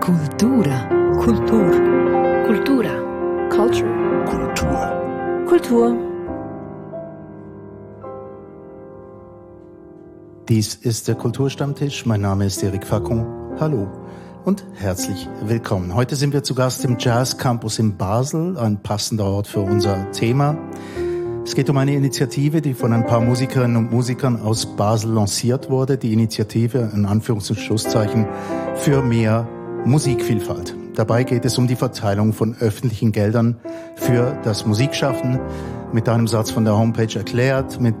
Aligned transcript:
Kultura. 0.00 0.88
Kultur. 1.22 1.70
Kultura. 2.46 2.94
Culture. 3.50 4.24
Kultur. 4.24 5.46
Kultur. 5.46 5.98
Dies 10.48 10.74
ist 10.74 11.06
der 11.06 11.16
Kulturstammtisch. 11.16 12.06
Mein 12.06 12.22
Name 12.22 12.46
ist 12.46 12.62
Eric 12.62 12.86
Facon. 12.86 13.26
Hallo 13.60 13.88
und 14.46 14.64
herzlich 14.72 15.28
willkommen. 15.42 15.94
Heute 15.94 16.16
sind 16.16 16.32
wir 16.32 16.42
zu 16.42 16.54
Gast 16.54 16.82
im 16.86 16.96
Jazz 16.98 17.36
Campus 17.36 17.78
in 17.78 17.98
Basel, 17.98 18.56
ein 18.56 18.82
passender 18.82 19.26
Ort 19.26 19.48
für 19.48 19.60
unser 19.60 20.10
Thema. 20.12 20.56
Es 21.44 21.54
geht 21.54 21.68
um 21.68 21.76
eine 21.76 21.94
Initiative, 21.94 22.62
die 22.62 22.72
von 22.72 22.94
ein 22.94 23.04
paar 23.04 23.20
Musikerinnen 23.20 23.76
und 23.76 23.92
Musikern 23.92 24.40
aus 24.40 24.64
Basel 24.76 25.12
lanciert 25.12 25.68
wurde. 25.68 25.98
Die 25.98 26.14
Initiative, 26.14 26.90
in 26.94 27.04
Anführungs- 27.04 27.50
und 27.50 27.58
Schlusszeichen, 27.58 28.26
für 28.76 29.02
mehr 29.02 29.46
Musikvielfalt. 29.84 30.74
Dabei 30.94 31.24
geht 31.24 31.44
es 31.44 31.56
um 31.58 31.66
die 31.66 31.76
Verteilung 31.76 32.32
von 32.32 32.56
öffentlichen 32.60 33.12
Geldern 33.12 33.56
für 33.96 34.36
das 34.42 34.66
Musikschaffen. 34.66 35.40
Mit 35.92 36.08
einem 36.08 36.28
Satz 36.28 36.50
von 36.50 36.64
der 36.64 36.76
Homepage 36.76 37.16
erklärt, 37.16 37.80
mit 37.80 37.94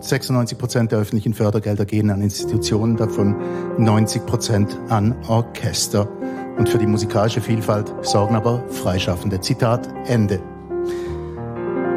96 0.00 0.56
Prozent 0.56 0.92
der 0.92 1.00
öffentlichen 1.00 1.34
Fördergelder 1.34 1.84
gehen 1.84 2.10
an 2.10 2.22
Institutionen, 2.22 2.96
davon 2.96 3.36
90 3.78 4.24
Prozent 4.26 4.78
an 4.88 5.14
Orchester. 5.28 6.08
Und 6.56 6.68
für 6.68 6.78
die 6.78 6.86
musikalische 6.86 7.40
Vielfalt 7.40 7.92
sorgen 8.02 8.36
aber 8.36 8.64
Freischaffende. 8.68 9.40
Zitat 9.40 9.88
Ende. 10.06 10.40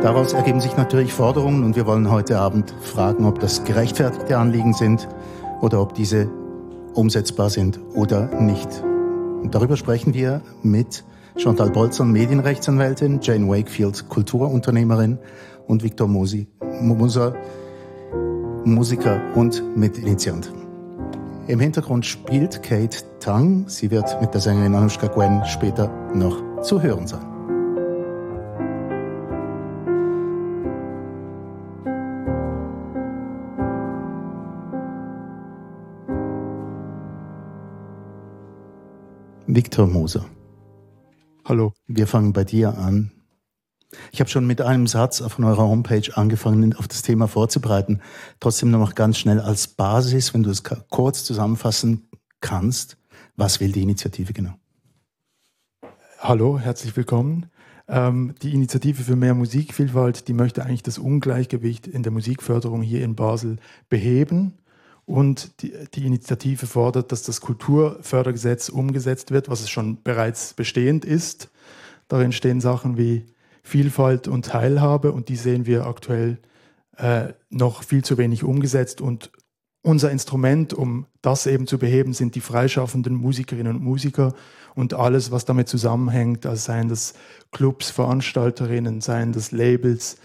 Daraus 0.01 0.33
ergeben 0.33 0.59
sich 0.59 0.77
natürlich 0.77 1.13
Forderungen 1.13 1.63
und 1.63 1.75
wir 1.75 1.85
wollen 1.85 2.11
heute 2.11 2.39
Abend 2.39 2.73
fragen, 2.81 3.25
ob 3.25 3.39
das 3.39 3.63
gerechtfertigte 3.63 4.37
Anliegen 4.37 4.73
sind 4.73 5.07
oder 5.61 5.81
ob 5.81 5.93
diese 5.93 6.29
umsetzbar 6.93 7.49
sind 7.49 7.79
oder 7.95 8.27
nicht. 8.39 8.83
Und 9.41 9.55
darüber 9.55 9.77
sprechen 9.77 10.13
wir 10.13 10.41
mit 10.63 11.03
Chantal 11.37 11.69
Bolzern, 11.69 12.11
Medienrechtsanwältin, 12.11 13.19
Jane 13.21 13.47
Wakefield, 13.47 14.09
Kulturunternehmerin 14.09 15.19
und 15.67 15.83
Viktor 15.83 16.07
Mosi, 16.07 16.47
Moser, 16.81 17.35
Musiker 18.65 19.21
und 19.35 19.63
Mitinitiant. 19.77 20.51
Im 21.47 21.59
Hintergrund 21.59 22.05
spielt 22.05 22.61
Kate 22.63 22.97
Tang. 23.19 23.65
Sie 23.67 23.89
wird 23.91 24.19
mit 24.19 24.33
der 24.33 24.41
Sängerin 24.41 24.75
Anushka 24.75 25.07
Gwen 25.07 25.45
später 25.45 25.89
noch 26.13 26.61
zu 26.61 26.81
hören 26.81 27.07
sein. 27.07 27.36
Viktor 39.57 39.87
Moser. 39.87 40.23
Hallo. 41.43 41.73
Wir 41.87 42.05
fangen 42.05 42.31
bei 42.31 42.43
dir 42.43 42.77
an. 42.77 43.11
Ich 44.11 44.19
habe 44.19 44.29
schon 44.29 44.45
mit 44.45 44.61
einem 44.61 44.85
Satz 44.85 45.17
von 45.17 45.45
eurer 45.45 45.63
Homepage 45.63 46.15
angefangen, 46.15 46.75
auf 46.75 46.87
das 46.87 47.01
Thema 47.01 47.27
vorzubereiten. 47.27 48.01
Trotzdem 48.39 48.69
noch 48.69 48.93
ganz 48.93 49.17
schnell 49.17 49.39
als 49.39 49.67
Basis, 49.67 50.35
wenn 50.35 50.43
du 50.43 50.51
es 50.51 50.61
kurz 50.61 51.23
zusammenfassen 51.23 52.07
kannst, 52.39 52.99
was 53.35 53.59
will 53.59 53.71
die 53.71 53.81
Initiative 53.81 54.31
genau? 54.31 54.53
Hallo, 56.19 56.59
herzlich 56.59 56.95
willkommen. 56.95 57.47
Ähm, 57.87 58.35
die 58.43 58.53
Initiative 58.53 59.01
für 59.01 59.15
mehr 59.15 59.33
Musikvielfalt, 59.33 60.27
die 60.27 60.33
möchte 60.33 60.65
eigentlich 60.65 60.83
das 60.83 60.99
Ungleichgewicht 60.99 61.87
in 61.87 62.03
der 62.03 62.11
Musikförderung 62.11 62.83
hier 62.83 63.03
in 63.03 63.15
Basel 63.15 63.57
beheben 63.89 64.59
und 65.07 65.61
die, 65.61 65.73
die, 65.93 66.05
Initiative 66.05 66.67
fordert, 66.67 67.13
dass 67.13 67.23
das 67.23 67.39
Kulturfördergesetz 67.39 68.67
umgesetzt 68.67 69.31
wird, 69.31 69.49
was 69.49 69.61
es 69.61 69.69
schon 69.69 70.03
bereits 70.03 70.53
bestehend 70.53 71.05
ist. 71.05 71.49
Darin 72.09 72.33
stehen 72.33 72.59
Sachen 72.59 72.97
wie 72.97 73.25
Vielfalt 73.63 74.27
und 74.27 74.45
Teilhabe 74.45 75.13
und 75.13 75.29
die 75.29 75.37
sehen 75.37 75.65
wir 75.65 75.87
aktuell 75.87 76.39
äh, 76.97 77.29
noch 77.49 77.83
viel 77.83 78.03
zu 78.03 78.17
wenig 78.17 78.43
umgesetzt. 78.43 78.99
Und 78.99 79.31
unser 79.81 80.11
Instrument, 80.11 80.73
um 80.73 81.05
das 81.21 81.47
eben 81.47 81.67
zu 81.67 81.77
beheben, 81.77 82.11
sind 82.11 82.35
die 82.35 82.41
freischaffenden 82.41 83.15
Musikerinnen 83.15 83.77
und 83.77 83.83
Musiker 83.83 84.33
und 84.75 84.93
alles, 84.93 85.31
was 85.31 85.45
damit 85.45 85.69
zusammenhängt, 85.69 86.45
also 86.45 86.61
seien 86.61 86.89
das 86.89 87.13
Clubs, 87.53 87.91
Veranstalterinnen, 87.91 88.99
seien 88.99 89.31
das 89.31 89.53
Labels, 89.53 90.17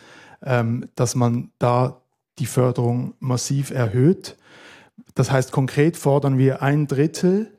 ähm, 0.43 0.89
dass 0.97 1.15
man 1.15 1.53
da 1.61 2.03
die 2.41 2.47
Förderung 2.47 3.15
massiv 3.21 3.71
erhöht 3.71 4.37
das 5.15 5.31
heißt, 5.31 5.53
konkret 5.53 5.97
fordern 5.97 6.39
wir 6.39 6.62
ein 6.62 6.87
Drittel 6.87 7.53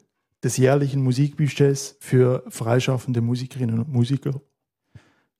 des 0.43 0.57
jährlichen 0.57 1.03
Musikbudgets 1.03 1.95
für 1.99 2.43
freischaffende 2.49 3.21
Musikerinnen 3.21 3.79
und 3.79 3.91
Musiker. 3.91 4.41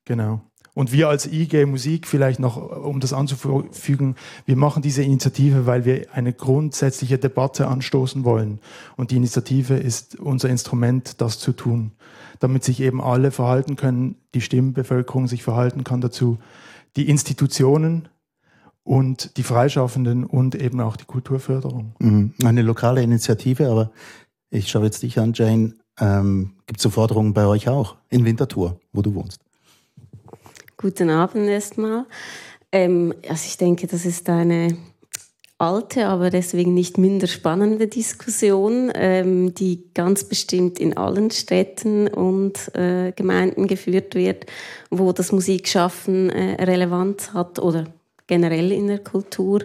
Genau. 0.06 0.41
Und 0.75 0.91
wir 0.91 1.07
als 1.07 1.31
IG 1.31 1.66
Musik, 1.66 2.07
vielleicht 2.07 2.40
noch, 2.40 2.57
um 2.57 3.00
das 3.00 3.13
anzufügen, 3.13 4.16
wir 4.46 4.56
machen 4.56 4.81
diese 4.81 5.03
Initiative, 5.03 5.68
weil 5.68 5.85
wir 5.85 6.07
eine 6.13 6.34
grundsätzliche 6.34 7.19
Debatte 7.19 7.68
anstoßen 7.68 8.24
wollen. 8.24 8.59
Und 8.95 9.12
die 9.12 9.18
Initiative 9.18 9.75
ist 9.75 10.19
unser 10.19 10.50
Instrument, 10.50 11.22
das 11.22 11.38
zu 11.38 11.53
tun, 11.53 11.91
damit 12.40 12.63
sich 12.63 12.80
eben 12.80 13.01
alle 13.01 13.30
verhalten 13.30 13.75
können, 13.75 14.16
die 14.34 14.41
Stimmbevölkerung 14.41 15.28
sich 15.28 15.44
verhalten 15.44 15.84
kann 15.84 16.01
dazu, 16.01 16.40
die 16.95 17.07
Institutionen 17.07 18.07
und 18.83 19.38
die 19.38 19.44
Freischaffenden 19.44 20.25
und 20.25 20.55
eben 20.55 20.81
auch 20.81 20.95
die 20.95 21.05
Kulturförderung. 21.05 21.95
Mhm. 21.99 22.33
Eine 22.44 22.61
lokale 22.61 23.01
Initiative, 23.01 23.69
aber 23.69 23.91
ich 24.49 24.69
schaue 24.69 24.85
jetzt 24.85 25.03
dich 25.03 25.19
an, 25.19 25.33
Jane. 25.33 25.75
Ähm, 25.99 26.53
Gibt 26.66 26.79
es 26.79 26.83
so 26.83 26.89
Forderungen 26.89 27.33
bei 27.33 27.45
euch 27.45 27.69
auch 27.69 27.95
in 28.09 28.25
Winterthur, 28.25 28.79
wo 28.91 29.01
du 29.01 29.13
wohnst? 29.13 29.39
Guten 30.77 31.09
Abend 31.09 31.47
erstmal. 31.47 32.05
Ähm, 32.71 33.13
also 33.29 33.45
ich 33.45 33.57
denke, 33.57 33.88
das 33.88 34.05
ist 34.05 34.27
eine 34.29 34.75
alte, 35.59 36.07
aber 36.07 36.29
deswegen 36.29 36.73
nicht 36.73 36.97
minder 36.97 37.27
spannende 37.27 37.88
Diskussion, 37.88 38.91
ähm, 38.95 39.53
die 39.53 39.83
ganz 39.94 40.25
bestimmt 40.25 40.79
in 40.79 40.97
allen 40.97 41.31
Städten 41.31 42.07
und 42.07 42.75
äh, 42.75 43.13
Gemeinden 43.15 43.67
geführt 43.67 44.15
wird, 44.15 44.45
wo 44.89 45.13
das 45.13 45.31
Musikschaffen 45.31 46.29
äh, 46.31 46.63
Relevanz 46.63 47.33
hat 47.33 47.59
oder 47.59 47.85
generell 48.33 48.71
in 48.71 48.88
der 48.88 48.99
Kultur. 48.99 49.59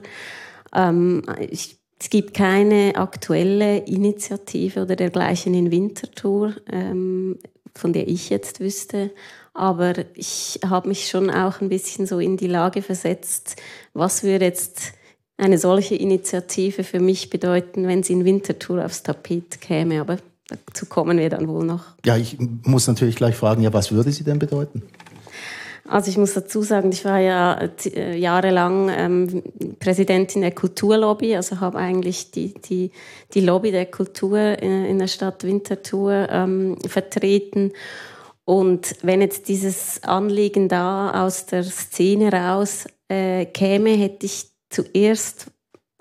Ähm, 0.74 1.22
ich, 1.50 1.78
es 1.98 2.10
gibt 2.10 2.34
keine 2.34 2.92
aktuelle 2.96 3.78
Initiative 3.78 4.82
oder 4.82 4.94
dergleichen 4.94 5.54
in 5.54 5.70
Winterthur, 5.70 6.54
ähm, 6.70 7.38
von 7.74 7.92
der 7.94 8.06
ich 8.08 8.28
jetzt 8.28 8.60
wüsste. 8.60 9.10
Aber 9.54 9.94
ich 10.14 10.60
habe 10.64 10.88
mich 10.88 11.08
schon 11.08 11.30
auch 11.30 11.62
ein 11.62 11.70
bisschen 11.70 12.06
so 12.06 12.18
in 12.18 12.36
die 12.36 12.46
Lage 12.46 12.82
versetzt, 12.82 13.56
was 13.94 14.22
würde 14.22 14.44
jetzt 14.44 14.92
eine 15.38 15.56
solche 15.56 15.94
Initiative 15.94 16.84
für 16.84 17.00
mich 17.00 17.30
bedeuten, 17.30 17.88
wenn 17.88 18.02
sie 18.02 18.12
in 18.12 18.24
Winterthur 18.24 18.84
aufs 18.84 19.02
Tapet 19.02 19.60
käme. 19.62 20.00
Aber 20.00 20.18
dazu 20.66 20.84
kommen 20.86 21.18
wir 21.18 21.30
dann 21.30 21.48
wohl 21.48 21.64
noch. 21.64 21.84
Ja, 22.04 22.16
ich 22.16 22.36
muss 22.64 22.86
natürlich 22.86 23.16
gleich 23.16 23.34
fragen, 23.34 23.62
ja, 23.62 23.72
was 23.72 23.92
würde 23.92 24.12
sie 24.12 24.24
denn 24.24 24.38
bedeuten? 24.38 24.82
Also 25.88 26.10
ich 26.10 26.19
muss 26.19 26.34
dazu 26.34 26.62
sagen, 26.62 26.93
ich 26.93 27.04
war 27.04 27.19
ja 27.19 27.59
äh, 27.87 28.16
jahrelang 28.16 28.91
ähm, 28.91 29.43
Präsidentin 29.81 30.43
der 30.43 30.50
Kulturlobby, 30.50 31.34
also 31.34 31.60
habe 31.60 31.78
eigentlich 31.78 32.31
die, 32.31 32.53
die, 32.54 32.91
die 33.32 33.41
Lobby 33.41 33.71
der 33.71 33.87
Kultur 33.87 34.38
in, 34.38 34.84
in 34.84 34.98
der 34.98 35.06
Stadt 35.06 35.44
Winterthur 35.44 36.28
ähm, 36.31 36.77
vertreten. 36.87 37.72
Und 38.44 38.97
wenn 39.03 39.22
jetzt 39.22 39.48
dieses 39.48 40.03
Anliegen 40.04 40.69
da 40.69 41.25
aus 41.25 41.47
der 41.47 41.65
Szene 41.65 42.32
raus 42.32 42.87
äh, 43.09 43.47
käme, 43.47 43.91
hätte 43.91 44.27
ich 44.27 44.50
zuerst, 44.69 45.47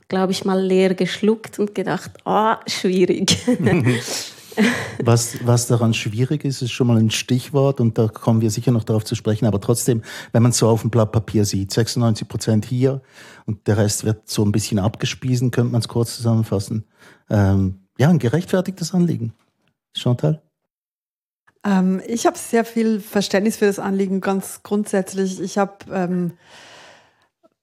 glaube 0.09 0.33
ich, 0.33 0.43
mal 0.43 0.61
leer 0.61 0.95
geschluckt 0.95 1.59
und 1.59 1.73
gedacht, 1.73 2.11
ah, 2.25 2.59
schwierig. 2.67 3.37
Was, 5.03 5.45
was 5.45 5.67
daran 5.67 5.93
schwierig 5.93 6.43
ist, 6.43 6.61
ist 6.61 6.71
schon 6.71 6.87
mal 6.87 6.97
ein 6.97 7.11
Stichwort 7.11 7.79
und 7.79 7.97
da 7.97 8.07
kommen 8.07 8.41
wir 8.41 8.49
sicher 8.49 8.71
noch 8.71 8.83
darauf 8.83 9.05
zu 9.05 9.15
sprechen. 9.15 9.45
Aber 9.45 9.61
trotzdem, 9.61 10.01
wenn 10.31 10.41
man 10.41 10.51
es 10.51 10.57
so 10.57 10.67
auf 10.67 10.81
dem 10.81 10.89
Blatt 10.89 11.11
Papier 11.11 11.45
sieht, 11.45 11.71
96 11.71 12.27
Prozent 12.27 12.65
hier 12.65 13.01
und 13.45 13.67
der 13.67 13.77
Rest 13.77 14.05
wird 14.05 14.27
so 14.27 14.43
ein 14.43 14.51
bisschen 14.51 14.79
abgespiesen, 14.79 15.51
könnte 15.51 15.71
man 15.71 15.81
es 15.81 15.87
kurz 15.87 16.15
zusammenfassen. 16.15 16.85
Ähm, 17.29 17.81
ja, 17.99 18.09
ein 18.09 18.19
gerechtfertigtes 18.19 18.93
Anliegen. 18.93 19.33
Chantal? 19.95 20.41
Ähm, 21.63 22.01
ich 22.07 22.25
habe 22.25 22.37
sehr 22.37 22.65
viel 22.65 22.99
Verständnis 22.99 23.57
für 23.57 23.65
das 23.65 23.79
Anliegen, 23.79 24.21
ganz 24.21 24.61
grundsätzlich. 24.63 25.39
Ich 25.39 25.57
habe, 25.57 25.77
ähm, 25.91 26.33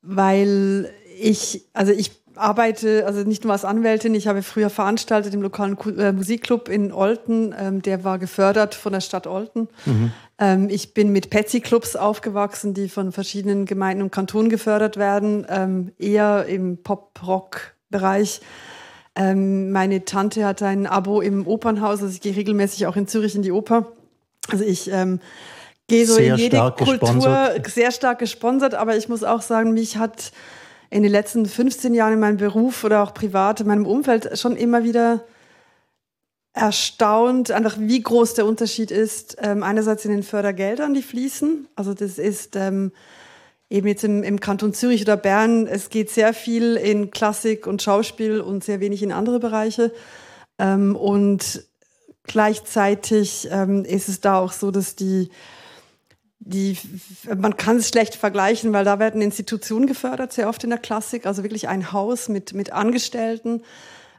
weil 0.02 0.90
ich, 1.18 1.68
also 1.72 1.92
ich 1.92 2.23
arbeite, 2.36 3.06
also 3.06 3.22
nicht 3.22 3.44
nur 3.44 3.52
als 3.52 3.64
Anwältin, 3.64 4.14
ich 4.14 4.26
habe 4.26 4.42
früher 4.42 4.70
veranstaltet 4.70 5.34
im 5.34 5.42
lokalen 5.42 5.76
äh, 5.98 6.12
Musikclub 6.12 6.68
in 6.68 6.92
Olten, 6.92 7.54
ähm, 7.58 7.82
der 7.82 8.04
war 8.04 8.18
gefördert 8.18 8.74
von 8.74 8.92
der 8.92 9.00
Stadt 9.00 9.26
Olten. 9.26 9.68
Mhm. 9.84 10.12
Ähm, 10.38 10.68
ich 10.70 10.94
bin 10.94 11.10
mit 11.12 11.30
Petsy-Clubs 11.30 11.96
aufgewachsen, 11.96 12.74
die 12.74 12.88
von 12.88 13.12
verschiedenen 13.12 13.66
Gemeinden 13.66 14.02
und 14.02 14.10
Kantonen 14.10 14.50
gefördert 14.50 14.96
werden, 14.96 15.46
ähm, 15.48 15.92
eher 15.98 16.46
im 16.46 16.82
Pop-Rock-Bereich. 16.82 18.40
Ähm, 19.16 19.70
meine 19.70 20.04
Tante 20.04 20.44
hat 20.44 20.62
ein 20.62 20.86
Abo 20.86 21.20
im 21.20 21.46
Opernhaus, 21.46 22.02
also 22.02 22.12
ich 22.12 22.20
gehe 22.20 22.34
regelmäßig 22.34 22.86
auch 22.86 22.96
in 22.96 23.06
Zürich 23.06 23.36
in 23.36 23.42
die 23.42 23.52
Oper. 23.52 23.92
Also 24.50 24.64
ich 24.64 24.90
ähm, 24.90 25.20
gehe 25.86 26.06
so 26.06 26.14
sehr 26.14 26.34
in 26.34 26.40
jede 26.40 26.58
Kultur 26.76 26.98
gesponsert. 26.98 27.70
sehr 27.70 27.92
stark 27.92 28.18
gesponsert, 28.18 28.74
aber 28.74 28.96
ich 28.96 29.08
muss 29.08 29.22
auch 29.22 29.42
sagen, 29.42 29.72
mich 29.72 29.96
hat 29.96 30.32
in 30.90 31.02
den 31.02 31.12
letzten 31.12 31.46
15 31.46 31.94
Jahren 31.94 32.14
in 32.14 32.20
meinem 32.20 32.36
Beruf 32.36 32.84
oder 32.84 33.02
auch 33.02 33.14
privat 33.14 33.60
in 33.60 33.66
meinem 33.66 33.86
Umfeld 33.86 34.38
schon 34.38 34.56
immer 34.56 34.84
wieder 34.84 35.24
erstaunt, 36.52 37.50
einfach 37.50 37.76
wie 37.78 38.00
groß 38.00 38.34
der 38.34 38.46
Unterschied 38.46 38.90
ist. 38.90 39.36
Ähm, 39.40 39.62
einerseits 39.62 40.04
in 40.04 40.12
den 40.12 40.22
Fördergeldern, 40.22 40.94
die 40.94 41.02
fließen. 41.02 41.68
Also 41.74 41.94
das 41.94 42.18
ist 42.18 42.54
ähm, 42.54 42.92
eben 43.68 43.88
jetzt 43.88 44.04
im, 44.04 44.22
im 44.22 44.38
Kanton 44.38 44.72
Zürich 44.72 45.02
oder 45.02 45.16
Bern, 45.16 45.66
es 45.66 45.90
geht 45.90 46.10
sehr 46.10 46.32
viel 46.32 46.76
in 46.76 47.10
Klassik 47.10 47.66
und 47.66 47.82
Schauspiel 47.82 48.40
und 48.40 48.62
sehr 48.62 48.80
wenig 48.80 49.02
in 49.02 49.10
andere 49.10 49.40
Bereiche. 49.40 49.92
Ähm, 50.58 50.94
und 50.94 51.64
gleichzeitig 52.22 53.48
ähm, 53.50 53.84
ist 53.84 54.08
es 54.08 54.20
da 54.20 54.38
auch 54.38 54.52
so, 54.52 54.70
dass 54.70 54.94
die 54.94 55.30
die, 56.38 56.76
man 57.36 57.56
kann 57.56 57.76
es 57.76 57.88
schlecht 57.88 58.16
vergleichen, 58.16 58.72
weil 58.72 58.84
da 58.84 58.98
werden 58.98 59.22
Institutionen 59.22 59.86
gefördert, 59.86 60.32
sehr 60.32 60.48
oft 60.48 60.62
in 60.64 60.70
der 60.70 60.78
Klassik, 60.78 61.26
also 61.26 61.42
wirklich 61.42 61.68
ein 61.68 61.92
Haus 61.92 62.28
mit, 62.28 62.52
mit 62.52 62.72
Angestellten. 62.72 63.62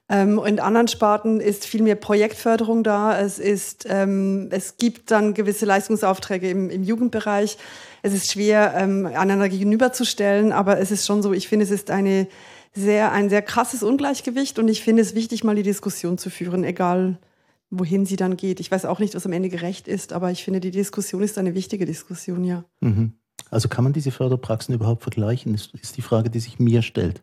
Ähm, 0.07 0.39
in 0.45 0.59
anderen 0.59 0.87
Sparten 0.87 1.39
ist 1.39 1.65
viel 1.65 1.81
mehr 1.81 1.95
Projektförderung 1.95 2.83
da. 2.83 3.19
Es, 3.19 3.39
ist, 3.39 3.85
ähm, 3.89 4.49
es 4.51 4.77
gibt 4.77 5.09
dann 5.11 5.33
gewisse 5.33 5.65
Leistungsaufträge 5.65 6.49
im, 6.49 6.69
im 6.69 6.83
Jugendbereich. 6.83 7.57
Es 8.03 8.13
ist 8.13 8.31
schwer, 8.31 8.73
ähm, 8.75 9.07
einander 9.07 9.49
gegenüberzustellen, 9.49 10.51
aber 10.51 10.79
es 10.79 10.91
ist 10.91 11.07
schon 11.07 11.23
so, 11.23 11.33
ich 11.33 11.47
finde, 11.47 11.65
es 11.65 11.71
ist 11.71 11.89
eine 11.89 12.27
sehr, 12.75 13.11
ein 13.13 13.29
sehr 13.29 13.41
krasses 13.41 13.81
Ungleichgewicht 13.81 14.59
und 14.59 14.67
ich 14.67 14.83
finde 14.83 15.01
es 15.01 15.15
wichtig, 15.15 15.43
mal 15.43 15.55
die 15.55 15.63
Diskussion 15.63 16.17
zu 16.17 16.29
führen, 16.29 16.63
egal 16.63 17.17
wohin 17.79 18.05
sie 18.05 18.15
dann 18.15 18.37
geht. 18.37 18.59
Ich 18.59 18.71
weiß 18.71 18.85
auch 18.85 18.99
nicht, 18.99 19.15
was 19.15 19.25
am 19.25 19.33
Ende 19.33 19.49
gerecht 19.49 19.87
ist, 19.87 20.13
aber 20.13 20.31
ich 20.31 20.43
finde, 20.43 20.59
die 20.59 20.71
Diskussion 20.71 21.21
ist 21.21 21.37
eine 21.37 21.55
wichtige 21.55 21.85
Diskussion, 21.85 22.43
ja. 22.43 22.65
Mhm. 22.81 23.13
Also 23.51 23.67
kann 23.69 23.83
man 23.83 23.93
diese 23.93 24.11
Förderpraxen 24.11 24.73
überhaupt 24.73 25.03
vergleichen, 25.03 25.53
ist, 25.53 25.73
ist 25.75 25.97
die 25.97 26.01
Frage, 26.01 26.29
die 26.29 26.39
sich 26.39 26.59
mir 26.59 26.81
stellt. 26.81 27.21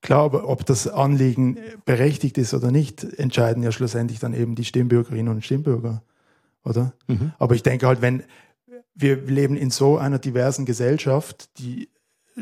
Klar, 0.00 0.24
aber 0.24 0.48
ob 0.48 0.66
das 0.66 0.88
Anliegen 0.88 1.58
berechtigt 1.84 2.36
ist 2.36 2.54
oder 2.54 2.72
nicht, 2.72 3.04
entscheiden 3.04 3.62
ja 3.62 3.70
schlussendlich 3.70 4.18
dann 4.18 4.34
eben 4.34 4.56
die 4.56 4.64
Stimmbürgerinnen 4.64 5.32
und 5.32 5.44
Stimmbürger, 5.44 6.02
oder? 6.64 6.92
Mhm. 7.06 7.32
Aber 7.38 7.54
ich 7.54 7.62
denke 7.62 7.86
halt, 7.86 8.02
wenn 8.02 8.24
wir 8.94 9.16
leben 9.22 9.56
in 9.56 9.70
so 9.70 9.98
einer 9.98 10.18
diversen 10.18 10.64
Gesellschaft, 10.64 11.50
die 11.58 11.88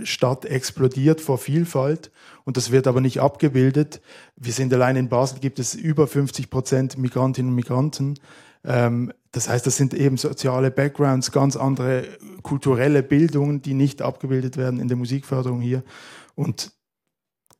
Stadt 0.05 0.45
explodiert 0.45 1.21
vor 1.21 1.39
Vielfalt 1.39 2.11
und 2.45 2.57
das 2.57 2.71
wird 2.71 2.87
aber 2.87 3.01
nicht 3.01 3.21
abgebildet. 3.21 4.01
Wir 4.37 4.53
sind 4.53 4.73
allein 4.73 4.97
in 4.97 5.09
Basel, 5.09 5.41
gibt 5.41 5.59
es 5.59 5.75
über 5.75 6.07
50 6.07 6.51
Prozent 6.51 6.99
Migrantinnen 6.99 7.51
und 7.51 7.57
Migranten. 7.57 8.15
Ähm, 8.65 9.13
das 9.33 9.49
heißt, 9.49 9.67
das 9.67 9.77
sind 9.77 9.95
eben 9.95 10.17
soziale 10.17 10.71
Backgrounds, 10.71 11.33
ganz 11.33 11.57
andere 11.57 12.05
kulturelle 12.43 13.03
Bildungen, 13.03 13.63
die 13.63 13.75
nicht 13.75 14.03
abgebildet 14.03 14.57
werden 14.57 14.81
in 14.81 14.89
der 14.89 14.97
Musikförderung 14.97 15.61
hier. 15.61 15.83
Und 16.35 16.73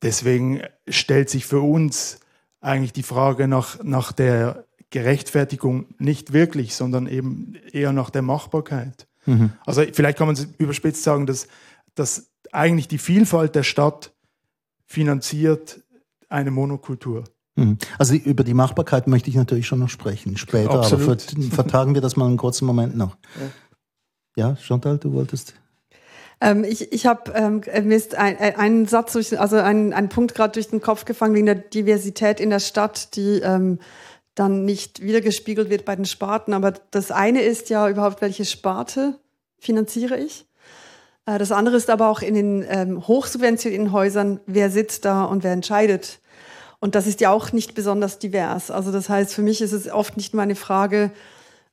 deswegen 0.01 0.61
stellt 0.87 1.29
sich 1.29 1.45
für 1.45 1.61
uns 1.61 2.19
eigentlich 2.59 2.93
die 2.93 3.03
Frage 3.03 3.47
nach, 3.47 3.83
nach 3.83 4.11
der 4.11 4.65
Gerechtfertigung 4.89 5.87
nicht 5.97 6.33
wirklich, 6.33 6.75
sondern 6.75 7.07
eben 7.07 7.55
eher 7.71 7.93
nach 7.93 8.09
der 8.09 8.21
Machbarkeit. 8.21 9.07
Mhm. 9.25 9.53
Also 9.65 9.83
vielleicht 9.93 10.17
kann 10.17 10.27
man 10.27 10.35
es 10.35 10.47
überspitzt 10.57 11.03
sagen, 11.03 11.25
dass 11.25 11.47
dass 11.95 12.31
eigentlich 12.51 12.87
die 12.87 12.97
Vielfalt 12.97 13.55
der 13.55 13.63
Stadt 13.63 14.13
finanziert 14.85 15.81
eine 16.29 16.51
Monokultur. 16.51 17.23
Mhm. 17.55 17.77
Also 17.97 18.15
über 18.15 18.43
die 18.43 18.53
Machbarkeit 18.53 19.07
möchte 19.07 19.29
ich 19.29 19.35
natürlich 19.35 19.67
schon 19.67 19.79
noch 19.79 19.89
sprechen, 19.89 20.37
später, 20.37 20.71
Absolut. 20.71 21.33
aber 21.33 21.43
vertagen 21.51 21.93
wir 21.93 22.01
das 22.01 22.15
mal 22.15 22.27
einen 22.27 22.37
kurzen 22.37 22.65
Moment 22.65 22.95
noch. 22.95 23.17
Ja, 24.35 24.49
ja 24.49 24.55
Chantal, 24.57 24.97
du 24.97 25.13
wolltest. 25.13 25.53
Ähm, 26.39 26.63
ich 26.63 26.91
ich 26.91 27.05
habe 27.05 27.31
ähm, 27.33 27.61
mir 27.83 27.95
ist 27.95 28.15
ein, 28.15 28.37
ein 28.37 28.85
Satz, 28.87 29.13
durch, 29.13 29.39
also 29.39 29.57
ein, 29.57 29.93
ein 29.93 30.09
Punkt 30.09 30.33
gerade 30.33 30.53
durch 30.53 30.69
den 30.69 30.81
Kopf 30.81 31.05
gefangen 31.05 31.35
wegen 31.35 31.45
der 31.45 31.55
Diversität 31.55 32.39
in 32.39 32.49
der 32.49 32.59
Stadt, 32.59 33.15
die 33.15 33.41
ähm, 33.41 33.79
dann 34.33 34.65
nicht 34.65 35.01
wiedergespiegelt 35.01 35.69
wird 35.69 35.85
bei 35.85 35.95
den 35.95 36.05
Sparten. 36.05 36.53
Aber 36.53 36.73
das 36.91 37.11
eine 37.11 37.41
ist 37.41 37.69
ja 37.69 37.87
überhaupt, 37.89 38.21
welche 38.21 38.45
Sparte 38.45 39.19
finanziere 39.59 40.17
ich? 40.17 40.47
Äh, 41.25 41.37
das 41.37 41.51
andere 41.51 41.77
ist 41.77 41.89
aber 41.89 42.09
auch 42.09 42.21
in 42.21 42.33
den 42.33 42.65
ähm, 42.67 43.07
hochsubventionierten 43.07 43.91
Häusern, 43.91 44.39
wer 44.45 44.69
sitzt 44.69 45.05
da 45.05 45.25
und 45.25 45.43
wer 45.43 45.53
entscheidet. 45.53 46.19
Und 46.79 46.95
das 46.95 47.05
ist 47.07 47.21
ja 47.21 47.31
auch 47.31 47.51
nicht 47.51 47.75
besonders 47.75 48.19
divers. 48.19 48.71
Also 48.71 48.91
das 48.91 49.07
heißt, 49.07 49.33
für 49.33 49.43
mich 49.43 49.61
ist 49.61 49.71
es 49.71 49.89
oft 49.89 50.17
nicht 50.17 50.33
mal 50.33 50.43
eine 50.43 50.55
Frage, 50.55 51.11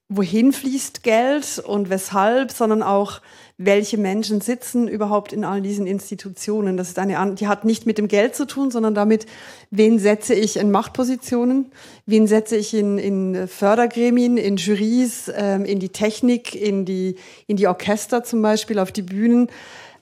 wohin 0.08 0.52
fließt 0.52 1.02
Geld 1.02 1.58
und 1.58 1.90
weshalb, 1.90 2.52
sondern 2.52 2.82
auch, 2.82 3.20
welche 3.60 3.98
Menschen 3.98 4.40
sitzen 4.40 4.86
überhaupt 4.86 5.32
in 5.32 5.44
all 5.44 5.60
diesen 5.60 5.88
Institutionen. 5.88 6.76
Das 6.76 6.88
ist 6.88 6.98
eine, 7.00 7.34
die 7.34 7.48
hat 7.48 7.64
nicht 7.64 7.86
mit 7.86 7.98
dem 7.98 8.06
Geld 8.06 8.36
zu 8.36 8.46
tun, 8.46 8.70
sondern 8.70 8.94
damit, 8.94 9.26
wen 9.72 9.98
setze 9.98 10.32
ich 10.32 10.56
in 10.56 10.70
Machtpositionen, 10.70 11.72
wen 12.06 12.28
setze 12.28 12.56
ich 12.56 12.72
in, 12.72 12.98
in 12.98 13.48
Fördergremien, 13.48 14.36
in 14.36 14.56
Jurys, 14.56 15.30
ähm, 15.34 15.64
in 15.64 15.80
die 15.80 15.88
Technik, 15.88 16.54
in 16.54 16.84
die, 16.84 17.16
in 17.48 17.56
die 17.56 17.66
Orchester 17.66 18.22
zum 18.22 18.42
Beispiel, 18.42 18.78
auf 18.78 18.92
die 18.92 19.02
Bühnen. 19.02 19.48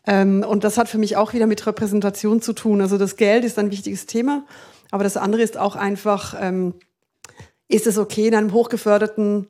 Ähm, 0.06 0.44
und 0.46 0.62
das 0.62 0.76
hat 0.76 0.90
für 0.90 0.98
mich 0.98 1.16
auch 1.16 1.32
wieder 1.32 1.46
mit 1.46 1.66
Repräsentation 1.66 2.42
zu 2.42 2.52
tun. 2.52 2.82
Also 2.82 2.98
das 2.98 3.16
Geld 3.16 3.42
ist 3.42 3.58
ein 3.58 3.70
wichtiges 3.70 4.04
Thema, 4.04 4.44
aber 4.90 5.02
das 5.02 5.16
andere 5.16 5.40
ist 5.40 5.56
auch 5.56 5.76
einfach, 5.76 6.36
ähm, 6.38 6.74
ist 7.68 7.86
es 7.86 7.96
okay 7.96 8.28
in 8.28 8.34
einem 8.34 8.52
hochgeförderten 8.52 9.48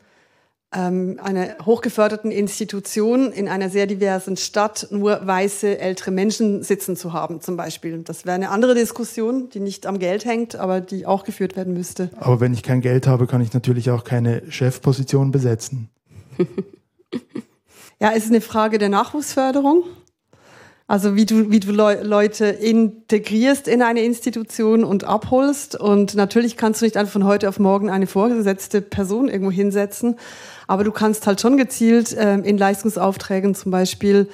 ähm, 0.77 1.19
einer 1.23 1.57
hochgeförderten 1.65 2.31
Institution 2.31 3.33
in 3.33 3.49
einer 3.49 3.71
sehr 3.71 3.87
diversen 3.87 4.37
Stadt 4.37 4.89
nur 4.91 5.27
weiße 5.27 5.79
ältere 5.79 6.11
Menschen 6.11 6.63
sitzen 6.63 6.97
zu 6.97 7.13
haben, 7.13 7.41
zum 7.41 7.57
Beispiel. 7.57 8.03
Das 8.03 8.27
wäre 8.27 8.35
eine 8.35 8.51
andere 8.51 8.75
Diskussion, 8.75 9.49
die 9.49 9.61
nicht 9.61 9.87
am 9.87 9.99
Geld 9.99 10.27
hängt, 10.27 10.57
aber 10.57 10.81
die 10.81 11.07
auch 11.07 11.25
geführt 11.25 11.57
werden 11.57 11.73
müsste. 11.73 12.11
Aber 12.19 12.41
wenn 12.41 12.53
ich 12.53 12.63
kein 12.63 12.83
Geld 12.83 13.07
habe, 13.07 13.27
kann 13.27 13.41
ich 13.41 13.55
natürlich 13.55 13.91
auch 13.91 14.05
keine 14.05 14.43
Chefposition 14.51 15.31
besetzen. 15.31 15.89
ja, 18.01 18.11
es 18.13 18.25
ist 18.25 18.31
eine 18.31 18.43
Frage 18.43 18.79
der 18.79 18.91
Nachwuchsförderung. 18.91 19.85
Also 20.89 21.17
wie 21.17 21.27
du, 21.27 21.51
wie 21.51 21.59
du 21.59 21.73
Le 21.73 22.03
Leute 22.05 22.47
integrierst 22.47 23.67
in 23.67 23.83
eine 23.83 24.03
Institution 24.03 24.85
und 24.85 25.03
abholst. 25.03 25.75
Und 25.79 26.15
natürlich 26.15 26.57
kannst 26.57 26.81
du 26.81 26.85
nicht 26.85 26.97
einfach 26.97 27.13
von 27.13 27.25
heute 27.25 27.49
auf 27.49 27.59
morgen 27.59 27.91
eine 27.91 28.07
vorgesetzte 28.07 28.81
Person 28.83 29.29
irgendwo 29.29 29.51
hinsetzen. 29.51 30.17
Aber 30.69 30.85
du 30.85 30.93
kannst 30.93 31.27
halt 31.27 31.41
schon 31.41 31.57
gezielt 31.57 32.15
ähm, 32.17 32.45
in 32.45 32.57
Leistungsaufträgen 32.57 33.57
zum 33.57 33.73
Beispiel 33.73 34.29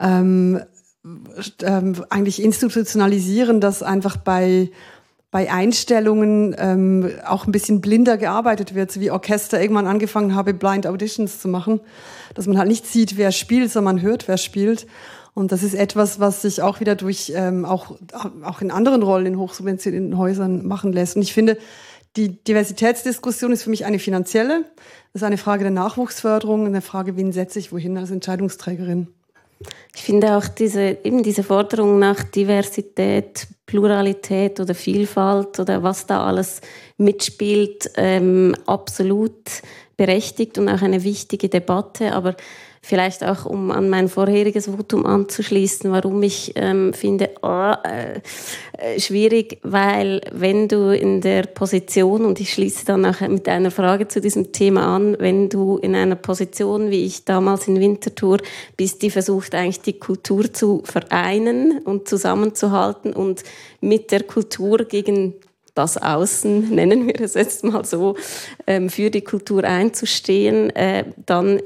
ähm, 0.00 0.62
ähm, 1.62 2.04
eigentlich 2.08 2.42
institutionalisieren, 2.42 3.60
dass 3.60 3.82
einfach 3.82 4.16
bei 4.16 4.70
bei 5.30 5.50
Einstellungen 5.50 6.54
ähm, 6.56 7.10
auch 7.26 7.44
ein 7.44 7.50
bisschen 7.50 7.80
blinder 7.80 8.18
gearbeitet 8.18 8.76
wird, 8.76 8.92
so 8.92 9.00
wie 9.00 9.10
Orchester 9.10 9.60
irgendwann 9.60 9.88
angefangen 9.88 10.36
habe, 10.36 10.54
Blind 10.54 10.86
Auditions 10.86 11.40
zu 11.40 11.48
machen, 11.48 11.80
dass 12.34 12.46
man 12.46 12.56
halt 12.56 12.68
nicht 12.68 12.86
sieht, 12.86 13.16
wer 13.16 13.32
spielt, 13.32 13.72
sondern 13.72 13.96
man 13.96 14.04
hört, 14.04 14.28
wer 14.28 14.36
spielt. 14.36 14.86
Und 15.34 15.50
das 15.50 15.64
ist 15.64 15.74
etwas, 15.74 16.20
was 16.20 16.42
sich 16.42 16.62
auch 16.62 16.80
wieder 16.80 16.94
durch 16.94 17.32
ähm, 17.34 17.64
auch, 17.64 17.96
auch 18.42 18.60
in 18.60 18.70
anderen 18.70 19.02
Rollen 19.02 19.26
in 19.26 19.38
hochsubventionierten 19.38 20.16
Häusern 20.16 20.64
machen 20.64 20.92
lässt. 20.92 21.16
Und 21.16 21.22
ich 21.22 21.34
finde, 21.34 21.58
die 22.16 22.42
Diversitätsdiskussion 22.44 23.50
ist 23.50 23.64
für 23.64 23.70
mich 23.70 23.84
eine 23.84 23.98
finanzielle. 23.98 24.64
Das 25.12 25.22
ist 25.22 25.24
eine 25.24 25.38
Frage 25.38 25.64
der 25.64 25.72
Nachwuchsförderung, 25.72 26.66
eine 26.66 26.80
Frage, 26.80 27.16
wen 27.16 27.32
setze 27.32 27.58
ich 27.58 27.72
wohin 27.72 27.98
als 27.98 28.12
Entscheidungsträgerin. 28.12 29.08
Ich 29.94 30.02
finde 30.02 30.36
auch 30.36 30.46
diese, 30.46 30.98
eben 31.02 31.22
diese 31.22 31.42
Forderung 31.42 31.98
nach 31.98 32.22
Diversität, 32.22 33.48
Pluralität 33.66 34.60
oder 34.60 34.74
Vielfalt 34.74 35.58
oder 35.58 35.82
was 35.82 36.06
da 36.06 36.24
alles 36.24 36.60
mitspielt, 36.98 37.90
ähm, 37.96 38.54
absolut 38.66 39.62
berechtigt 39.96 40.58
und 40.58 40.68
auch 40.68 40.82
eine 40.82 41.02
wichtige 41.02 41.48
Debatte. 41.48 42.12
Aber 42.12 42.36
vielleicht 42.84 43.24
auch, 43.24 43.46
um 43.46 43.70
an 43.70 43.88
mein 43.88 44.08
vorheriges 44.08 44.66
Votum 44.66 45.06
anzuschließen, 45.06 45.90
warum 45.90 46.22
ich 46.22 46.52
ähm, 46.54 46.92
finde, 46.92 47.30
oh, 47.40 47.72
äh, 47.82 49.00
schwierig, 49.00 49.58
weil 49.62 50.20
wenn 50.32 50.68
du 50.68 50.94
in 50.94 51.22
der 51.22 51.44
Position, 51.44 52.26
und 52.26 52.40
ich 52.40 52.52
schließe 52.52 52.84
dann 52.84 53.00
nachher 53.00 53.30
mit 53.30 53.48
einer 53.48 53.70
Frage 53.70 54.06
zu 54.08 54.20
diesem 54.20 54.52
Thema 54.52 54.96
an, 54.96 55.16
wenn 55.18 55.48
du 55.48 55.78
in 55.78 55.94
einer 55.96 56.14
Position, 56.14 56.90
wie 56.90 57.06
ich 57.06 57.24
damals 57.24 57.68
in 57.68 57.80
Winterthur, 57.80 58.38
bist, 58.76 59.00
die 59.00 59.10
versucht 59.10 59.54
eigentlich 59.54 59.80
die 59.80 59.98
Kultur 59.98 60.52
zu 60.52 60.82
vereinen 60.84 61.78
und 61.78 62.06
zusammenzuhalten 62.06 63.14
und 63.14 63.44
mit 63.80 64.10
der 64.10 64.24
Kultur 64.24 64.84
gegen 64.84 65.34
das 65.74 65.96
Außen, 65.96 66.70
nennen 66.74 67.06
wir 67.06 67.20
es 67.20 67.34
jetzt 67.34 67.64
mal 67.64 67.84
so, 67.84 68.16
ähm, 68.66 68.88
für 68.90 69.10
die 69.10 69.22
Kultur 69.22 69.64
einzustehen, 69.64 70.70
äh, 70.70 71.04
dann 71.26 71.60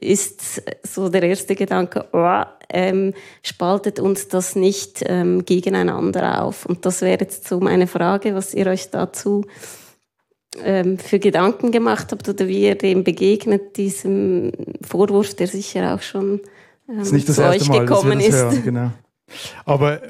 ist 0.00 0.62
so 0.82 1.08
der 1.08 1.22
erste 1.22 1.54
Gedanke, 1.54 2.06
oh, 2.12 2.42
ähm, 2.70 3.14
spaltet 3.42 4.00
uns 4.00 4.28
das 4.28 4.56
nicht 4.56 5.02
ähm, 5.06 5.44
gegeneinander 5.44 6.42
auf? 6.42 6.66
Und 6.66 6.84
das 6.86 7.02
wäre 7.02 7.20
jetzt 7.20 7.48
so 7.48 7.60
meine 7.60 7.86
Frage, 7.86 8.34
was 8.34 8.54
ihr 8.54 8.66
euch 8.66 8.90
dazu 8.90 9.44
ähm, 10.62 10.98
für 10.98 11.18
Gedanken 11.18 11.72
gemacht 11.72 12.12
habt 12.12 12.28
oder 12.28 12.46
wie 12.48 12.62
ihr 12.62 12.74
dem 12.74 13.04
begegnet, 13.04 13.76
diesem 13.76 14.52
Vorwurf, 14.82 15.34
der 15.34 15.46
sicher 15.46 15.94
auch 15.94 16.02
schon 16.02 16.40
ähm, 16.88 16.98
das 16.98 17.08
ist 17.08 17.12
nicht 17.12 17.28
das 17.28 17.38
erste 17.38 17.68
Mal, 17.68 17.80
gekommen 17.80 18.20
ist. 18.20 18.32
Hören, 18.32 18.62
genau. 18.62 18.90
Aber 19.64 20.00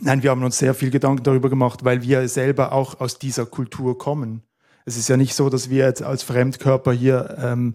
nein, 0.00 0.22
wir 0.22 0.30
haben 0.30 0.42
uns 0.42 0.58
sehr 0.58 0.74
viel 0.74 0.90
Gedanken 0.90 1.22
darüber 1.22 1.48
gemacht, 1.48 1.84
weil 1.84 2.02
wir 2.02 2.28
selber 2.28 2.72
auch 2.72 3.00
aus 3.00 3.18
dieser 3.18 3.46
Kultur 3.46 3.98
kommen. 3.98 4.42
Es 4.84 4.96
ist 4.96 5.08
ja 5.08 5.16
nicht 5.16 5.34
so, 5.34 5.50
dass 5.50 5.70
wir 5.70 5.84
jetzt 5.84 6.02
als 6.02 6.22
Fremdkörper 6.22 6.92
hier 6.92 7.36
ähm, 7.40 7.74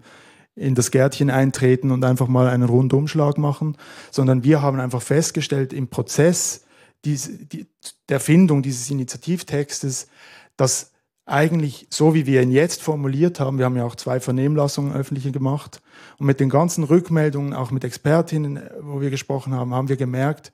in 0.54 0.74
das 0.74 0.90
Gärtchen 0.90 1.30
eintreten 1.30 1.90
und 1.90 2.04
einfach 2.04 2.28
mal 2.28 2.48
einen 2.48 2.64
Rundumschlag 2.64 3.38
machen, 3.38 3.76
sondern 4.10 4.44
wir 4.44 4.62
haben 4.62 4.80
einfach 4.80 5.02
festgestellt 5.02 5.72
im 5.72 5.88
Prozess 5.88 6.64
dies, 7.04 7.30
die, 7.48 7.66
der 8.08 8.20
Findung 8.20 8.62
dieses 8.62 8.90
Initiativtextes, 8.90 10.08
dass 10.56 10.92
eigentlich 11.24 11.86
so, 11.90 12.14
wie 12.14 12.26
wir 12.26 12.42
ihn 12.42 12.50
jetzt 12.50 12.82
formuliert 12.82 13.40
haben, 13.40 13.58
wir 13.58 13.64
haben 13.64 13.76
ja 13.76 13.84
auch 13.84 13.94
zwei 13.94 14.20
Vernehmlassungen 14.20 14.92
öffentlich 14.92 15.32
gemacht 15.32 15.80
und 16.18 16.26
mit 16.26 16.40
den 16.40 16.48
ganzen 16.48 16.84
Rückmeldungen, 16.84 17.54
auch 17.54 17.70
mit 17.70 17.84
Expertinnen, 17.84 18.60
wo 18.80 19.00
wir 19.00 19.10
gesprochen 19.10 19.54
haben, 19.54 19.74
haben 19.74 19.88
wir 19.88 19.96
gemerkt, 19.96 20.52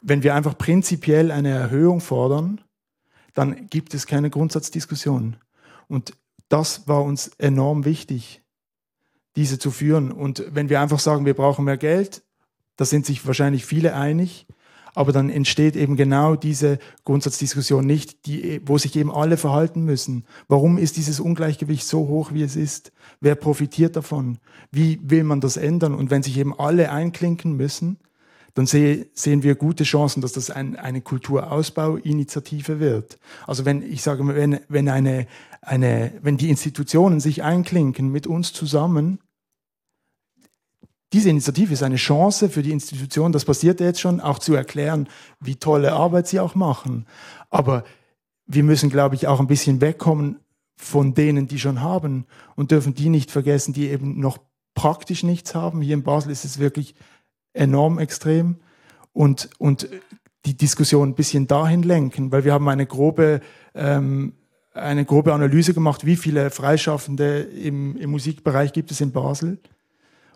wenn 0.00 0.22
wir 0.22 0.34
einfach 0.34 0.56
prinzipiell 0.56 1.30
eine 1.30 1.50
Erhöhung 1.50 2.00
fordern, 2.00 2.60
dann 3.34 3.68
gibt 3.68 3.94
es 3.94 4.06
keine 4.06 4.30
Grundsatzdiskussion. 4.30 5.36
Und 5.88 6.14
das 6.48 6.88
war 6.88 7.02
uns 7.02 7.28
enorm 7.38 7.84
wichtig, 7.84 8.42
diese 9.36 9.58
zu 9.58 9.70
führen. 9.70 10.10
Und 10.10 10.44
wenn 10.50 10.68
wir 10.68 10.80
einfach 10.80 10.98
sagen, 10.98 11.24
wir 11.24 11.34
brauchen 11.34 11.64
mehr 11.64 11.76
Geld, 11.76 12.22
da 12.76 12.84
sind 12.84 13.06
sich 13.06 13.26
wahrscheinlich 13.26 13.64
viele 13.66 13.94
einig, 13.94 14.46
aber 14.94 15.12
dann 15.12 15.30
entsteht 15.30 15.76
eben 15.76 15.96
genau 15.96 16.34
diese 16.34 16.78
Grundsatzdiskussion 17.04 17.86
nicht, 17.86 18.26
die, 18.26 18.60
wo 18.64 18.78
sich 18.78 18.96
eben 18.96 19.12
alle 19.12 19.36
verhalten 19.36 19.84
müssen. 19.84 20.24
Warum 20.48 20.78
ist 20.78 20.96
dieses 20.96 21.20
Ungleichgewicht 21.20 21.86
so 21.86 22.08
hoch, 22.08 22.32
wie 22.32 22.42
es 22.42 22.56
ist? 22.56 22.92
Wer 23.20 23.36
profitiert 23.36 23.94
davon? 23.94 24.38
Wie 24.72 24.98
will 25.02 25.22
man 25.22 25.40
das 25.40 25.56
ändern? 25.56 25.94
Und 25.94 26.10
wenn 26.10 26.24
sich 26.24 26.36
eben 26.38 26.58
alle 26.58 26.90
einklinken 26.90 27.56
müssen, 27.56 27.98
dann 28.54 28.66
sehe, 28.66 29.08
sehen 29.14 29.42
wir 29.42 29.54
gute 29.54 29.84
Chancen, 29.84 30.20
dass 30.20 30.32
das 30.32 30.50
ein, 30.50 30.76
eine 30.76 31.00
Kulturausbauinitiative 31.00 32.80
wird. 32.80 33.18
Also 33.46 33.64
wenn 33.64 33.82
ich 33.82 34.02
sage, 34.02 34.26
wenn, 34.26 34.60
wenn 34.68 34.88
eine, 34.88 35.26
eine, 35.62 36.12
wenn 36.22 36.36
die 36.36 36.50
Institutionen 36.50 37.20
sich 37.20 37.42
einklinken 37.42 38.10
mit 38.10 38.26
uns 38.26 38.52
zusammen, 38.52 39.20
diese 41.12 41.30
Initiative 41.30 41.72
ist 41.72 41.82
eine 41.82 41.96
Chance 41.96 42.48
für 42.48 42.62
die 42.62 42.70
Institution, 42.70 43.32
das 43.32 43.44
passiert 43.44 43.80
jetzt 43.80 44.00
schon, 44.00 44.20
auch 44.20 44.38
zu 44.38 44.54
erklären, 44.54 45.08
wie 45.40 45.56
tolle 45.56 45.92
Arbeit 45.92 46.28
sie 46.28 46.38
auch 46.38 46.54
machen. 46.54 47.06
Aber 47.50 47.84
wir 48.46 48.62
müssen, 48.62 48.90
glaube 48.90 49.16
ich, 49.16 49.26
auch 49.26 49.40
ein 49.40 49.48
bisschen 49.48 49.80
wegkommen 49.80 50.38
von 50.76 51.14
denen, 51.14 51.48
die 51.48 51.58
schon 51.58 51.80
haben 51.80 52.26
und 52.54 52.70
dürfen 52.70 52.94
die 52.94 53.08
nicht 53.08 53.30
vergessen, 53.30 53.74
die 53.74 53.88
eben 53.88 54.20
noch 54.20 54.38
praktisch 54.74 55.24
nichts 55.24 55.54
haben. 55.54 55.82
Hier 55.82 55.94
in 55.94 56.04
Basel 56.04 56.30
ist 56.30 56.44
es 56.44 56.58
wirklich 56.58 56.94
enorm 57.52 57.98
extrem 57.98 58.56
und, 59.12 59.50
und 59.58 59.88
die 60.46 60.56
Diskussion 60.56 61.10
ein 61.10 61.14
bisschen 61.14 61.46
dahin 61.46 61.82
lenken, 61.82 62.32
weil 62.32 62.44
wir 62.44 62.52
haben 62.52 62.68
eine 62.68 62.86
grobe, 62.86 63.40
ähm, 63.74 64.34
eine 64.72 65.04
grobe 65.04 65.34
Analyse 65.34 65.74
gemacht, 65.74 66.06
wie 66.06 66.16
viele 66.16 66.50
Freischaffende 66.50 67.40
im, 67.40 67.96
im 67.96 68.10
Musikbereich 68.10 68.72
gibt 68.72 68.90
es 68.90 69.00
in 69.00 69.12
Basel 69.12 69.58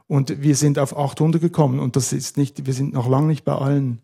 und 0.06 0.42
wir 0.42 0.56
sind 0.56 0.78
auf 0.78 0.96
800 0.96 1.40
gekommen 1.40 1.78
und 1.78 1.96
das 1.96 2.12
ist 2.12 2.36
nicht, 2.36 2.66
wir 2.66 2.74
sind 2.74 2.92
noch 2.92 3.08
lange 3.08 3.28
nicht 3.28 3.44
bei 3.44 3.54
allen. 3.54 4.00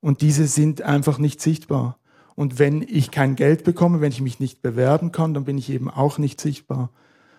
Und 0.00 0.22
diese 0.22 0.46
sind 0.46 0.82
einfach 0.82 1.18
nicht 1.18 1.40
sichtbar. 1.40 1.98
Und 2.34 2.58
wenn 2.58 2.82
ich 2.82 3.10
kein 3.10 3.36
Geld 3.36 3.64
bekomme, 3.64 4.00
wenn 4.00 4.12
ich 4.12 4.22
mich 4.22 4.40
nicht 4.40 4.62
bewerben 4.62 5.12
kann, 5.12 5.34
dann 5.34 5.44
bin 5.44 5.58
ich 5.58 5.68
eben 5.70 5.90
auch 5.90 6.18
nicht 6.18 6.40
sichtbar. 6.40 6.90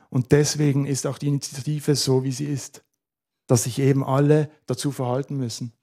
Und 0.10 0.32
deswegen 0.32 0.86
ist 0.86 1.08
auch 1.08 1.18
die 1.18 1.28
Initiative 1.28 1.96
so, 1.96 2.24
wie 2.24 2.32
sie 2.32 2.46
ist, 2.46 2.84
dass 3.52 3.64
sich 3.64 3.80
eben 3.80 4.04
alle 4.04 4.50
dazu 4.66 4.92
verhalten 4.92 5.36
müssen. 5.36 5.74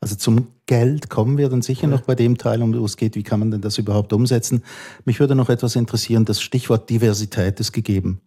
Also 0.00 0.16
zum 0.16 0.48
Geld 0.66 1.08
kommen 1.08 1.38
wir 1.38 1.48
dann 1.48 1.62
sicher 1.62 1.84
ja. 1.84 1.88
noch 1.88 2.00
bei 2.00 2.16
dem 2.16 2.36
Teil, 2.36 2.62
um 2.62 2.74
es 2.74 2.96
geht, 2.96 3.14
wie 3.14 3.22
kann 3.22 3.38
man 3.38 3.52
denn 3.52 3.60
das 3.60 3.78
überhaupt 3.78 4.12
umsetzen. 4.12 4.64
Mich 5.04 5.20
würde 5.20 5.36
noch 5.36 5.48
etwas 5.48 5.76
interessieren, 5.76 6.24
das 6.24 6.42
Stichwort 6.42 6.90
Diversität 6.90 7.60
ist 7.60 7.72
gegeben. 7.72 8.20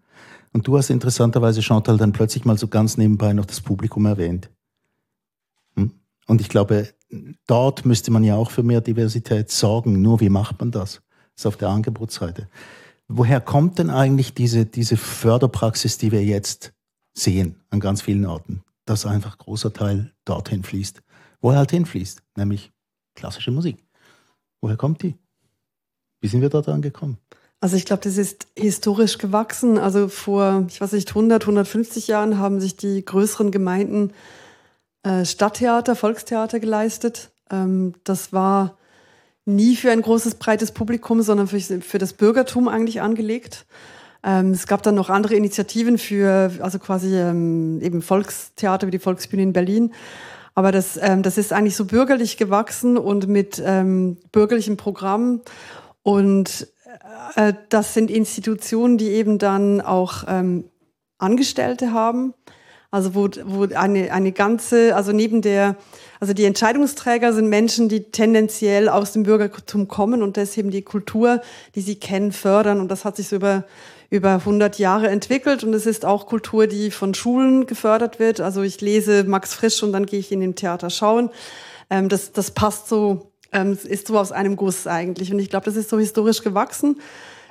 Und 0.53 0.65
du 0.65 0.77
hast 0.77 0.89
interessanterweise, 0.89 1.61
Chantal, 1.61 1.97
dann 1.97 2.13
plötzlich 2.13 2.45
mal 2.45 2.57
so 2.57 2.69
ganz 2.69 2.97
nebenbei 2.97 3.33
noch 3.33 3.45
das 3.45 3.59
Publikum 3.59 4.05
erwähnt. 4.05 4.49
Hm? 5.75 5.91
Und 6.27 6.39
ich 6.39 6.47
glaube, 6.47 6.87
dort 7.47 7.85
müsste 7.85 8.11
man 8.11 8.23
ja 8.23 8.35
auch 8.35 8.49
für 8.49 8.63
mehr 8.63 8.79
Diversität 8.79 9.51
sorgen. 9.51 10.01
Nur 10.01 10.21
wie 10.21 10.29
macht 10.29 10.59
man 10.59 10.71
das? 10.71 11.01
Das 11.35 11.41
ist 11.41 11.45
auf 11.45 11.57
der 11.57 11.67
Angebotsseite. 11.67 12.47
Woher 13.09 13.41
kommt 13.41 13.77
denn 13.77 13.89
eigentlich 13.89 14.33
diese, 14.33 14.65
diese 14.65 14.95
Förderpraxis, 14.95 15.97
die 15.97 16.11
wir 16.11 16.23
jetzt 16.23 16.71
sehen 17.13 17.55
an 17.69 17.79
ganz 17.79 18.01
vielen 18.01 18.25
Orten, 18.25 18.63
dass 18.89 19.05
einfach 19.05 19.37
großer 19.37 19.71
Teil 19.71 20.13
dorthin 20.25 20.63
fließt? 20.63 21.01
Woher 21.41 21.59
halt 21.59 21.71
hinfließt, 21.71 22.21
nämlich 22.35 22.71
klassische 23.15 23.51
Musik. 23.51 23.83
Woher 24.61 24.77
kommt 24.77 25.03
die? 25.03 25.15
Wie 26.21 26.27
sind 26.27 26.41
wir 26.41 26.49
dort 26.49 26.67
angekommen? 26.67 27.17
Also 27.61 27.75
ich 27.75 27.85
glaube, 27.85 28.03
das 28.03 28.17
ist 28.17 28.47
historisch 28.57 29.17
gewachsen. 29.17 29.77
Also 29.77 30.07
vor, 30.07 30.65
ich 30.69 30.79
weiß 30.79 30.93
nicht, 30.93 31.09
100, 31.09 31.43
150 31.43 32.07
Jahren 32.07 32.37
haben 32.37 32.59
sich 32.59 32.77
die 32.77 33.03
größeren 33.03 33.51
Gemeinden 33.51 34.11
äh, 35.03 35.25
Stadttheater, 35.25 35.95
Volkstheater 35.95 36.59
geleistet. 36.59 37.31
Ähm, 37.49 37.93
das 38.03 38.33
war 38.33 38.77
nie 39.45 39.75
für 39.75 39.91
ein 39.91 40.01
großes, 40.01 40.35
breites 40.35 40.71
Publikum, 40.71 41.21
sondern 41.21 41.47
für, 41.47 41.59
für 41.59 41.97
das 41.97 42.13
Bürgertum 42.13 42.67
eigentlich 42.67 43.01
angelegt. 43.01 43.65
Ähm, 44.23 44.51
es 44.51 44.67
gab 44.67 44.83
dann 44.83 44.95
noch 44.95 45.09
andere 45.09 45.35
Initiativen 45.35 45.97
für, 45.97 46.51
also 46.59 46.79
quasi 46.79 47.15
ähm, 47.15 47.79
eben 47.81 48.01
Volkstheater 48.01 48.87
wie 48.87 48.91
die 48.91 48.99
Volksbühne 48.99 49.43
in 49.43 49.53
Berlin. 49.53 49.93
Aber 50.55 50.71
das, 50.71 50.99
ähm, 51.01 51.23
das 51.23 51.37
ist 51.37 51.53
eigentlich 51.53 51.75
so 51.75 51.85
bürgerlich 51.85 52.37
gewachsen 52.37 52.97
und 52.97 53.27
mit 53.27 53.61
ähm, 53.65 54.17
bürgerlichem 54.31 54.75
Programm. 54.75 55.41
Und 56.03 56.67
äh, 57.35 57.53
das 57.69 57.93
sind 57.93 58.11
Institutionen, 58.11 58.97
die 58.97 59.09
eben 59.09 59.37
dann 59.37 59.79
auch 59.79 60.25
ähm, 60.27 60.65
Angestellte 61.17 61.93
haben. 61.93 62.33
Also 62.91 63.13
wo, 63.13 63.29
wo 63.45 63.67
eine, 63.75 64.11
eine 64.11 64.31
ganze, 64.31 64.95
also 64.95 65.11
neben 65.11 65.43
der, 65.43 65.75
also 66.19 66.33
die 66.33 66.45
Entscheidungsträger 66.45 67.33
sind 67.33 67.47
Menschen, 67.47 67.87
die 67.87 68.11
tendenziell 68.11 68.89
aus 68.89 69.13
dem 69.13 69.23
Bürgertum 69.23 69.87
kommen 69.87 70.23
und 70.23 70.37
deswegen 70.37 70.71
die 70.71 70.81
Kultur, 70.81 71.41
die 71.75 71.81
sie 71.81 71.95
kennen, 71.95 72.31
fördern. 72.31 72.79
Und 72.79 72.89
das 72.89 73.05
hat 73.05 73.15
sich 73.15 73.27
so 73.27 73.35
über, 73.35 73.65
über 74.09 74.33
100 74.33 74.79
Jahre 74.79 75.09
entwickelt. 75.09 75.63
Und 75.63 75.73
es 75.73 75.85
ist 75.85 76.05
auch 76.05 76.25
Kultur, 76.25 76.67
die 76.67 76.91
von 76.91 77.13
Schulen 77.13 77.65
gefördert 77.65 78.19
wird. 78.19 78.41
Also 78.41 78.61
ich 78.61 78.81
lese 78.81 79.23
Max 79.23 79.53
Frisch 79.53 79.83
und 79.83 79.93
dann 79.93 80.05
gehe 80.05 80.19
ich 80.19 80.31
in 80.31 80.39
den 80.39 80.55
Theater 80.55 80.89
schauen. 80.89 81.29
Ähm, 81.89 82.09
das, 82.09 82.31
das 82.31 82.51
passt 82.51 82.87
so 82.87 83.29
ähm, 83.51 83.77
ist 83.83 84.07
so 84.07 84.17
aus 84.17 84.31
einem 84.31 84.55
Guss 84.55 84.87
eigentlich. 84.87 85.31
Und 85.31 85.39
ich 85.39 85.49
glaube, 85.49 85.65
das 85.65 85.75
ist 85.75 85.89
so 85.89 85.99
historisch 85.99 86.43
gewachsen. 86.43 87.01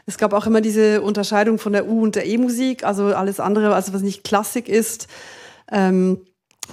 Es 0.06 0.16
gab 0.16 0.32
auch 0.32 0.46
immer 0.46 0.60
diese 0.60 1.02
Unterscheidung 1.02 1.58
von 1.58 1.72
der 1.72 1.86
U- 1.86 2.02
und 2.02 2.14
der 2.14 2.26
E-Musik, 2.26 2.84
also 2.84 3.14
alles 3.14 3.40
andere, 3.40 3.74
also 3.74 3.92
was 3.92 4.02
nicht 4.02 4.24
Klassik 4.24 4.68
ist. 4.68 5.06
Ähm, 5.70 6.20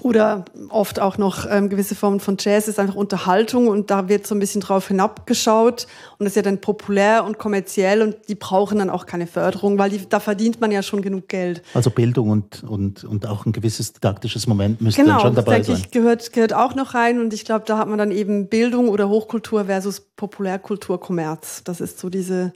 oder 0.01 0.45
oft 0.69 0.99
auch 0.99 1.17
noch 1.17 1.45
ähm, 1.49 1.69
gewisse 1.69 1.95
Formen 1.95 2.19
von 2.19 2.37
Jazz 2.39 2.67
ist 2.67 2.79
einfach 2.79 2.95
Unterhaltung 2.95 3.67
und 3.67 3.91
da 3.91 4.09
wird 4.09 4.27
so 4.27 4.35
ein 4.35 4.39
bisschen 4.39 4.61
drauf 4.61 4.87
hinabgeschaut 4.87 5.87
und 6.17 6.25
das 6.25 6.31
ist 6.31 6.35
ja 6.35 6.41
dann 6.41 6.59
populär 6.59 7.23
und 7.25 7.37
kommerziell 7.37 8.01
und 8.01 8.15
die 8.27 8.35
brauchen 8.35 8.79
dann 8.79 8.89
auch 8.89 9.05
keine 9.05 9.27
Förderung, 9.27 9.77
weil 9.77 9.89
die, 9.89 10.07
da 10.07 10.19
verdient 10.19 10.61
man 10.61 10.71
ja 10.71 10.83
schon 10.83 11.01
genug 11.01 11.27
Geld. 11.27 11.61
Also 11.73 11.89
Bildung 11.89 12.29
und, 12.29 12.63
und, 12.63 13.03
und 13.03 13.25
auch 13.27 13.45
ein 13.45 13.51
gewisses 13.51 13.93
didaktisches 13.93 14.47
Moment 14.47 14.81
müsste 14.81 15.01
genau, 15.01 15.13
dann 15.13 15.21
schon 15.21 15.35
dabei 15.35 15.63
sein. 15.63 15.75
Genau, 15.75 15.77
ich 15.77 15.91
gehört, 15.91 16.33
gehört 16.33 16.53
auch 16.53 16.75
noch 16.75 16.93
rein 16.93 17.19
und 17.19 17.33
ich 17.33 17.45
glaube, 17.45 17.65
da 17.65 17.77
hat 17.77 17.87
man 17.87 17.97
dann 17.97 18.11
eben 18.11 18.47
Bildung 18.47 18.89
oder 18.89 19.09
Hochkultur 19.09 19.65
versus 19.65 20.01
Populärkultur, 20.15 20.99
Kommerz. 20.99 21.63
Das 21.63 21.81
ist 21.81 21.99
so 21.99 22.09
diese 22.09 22.53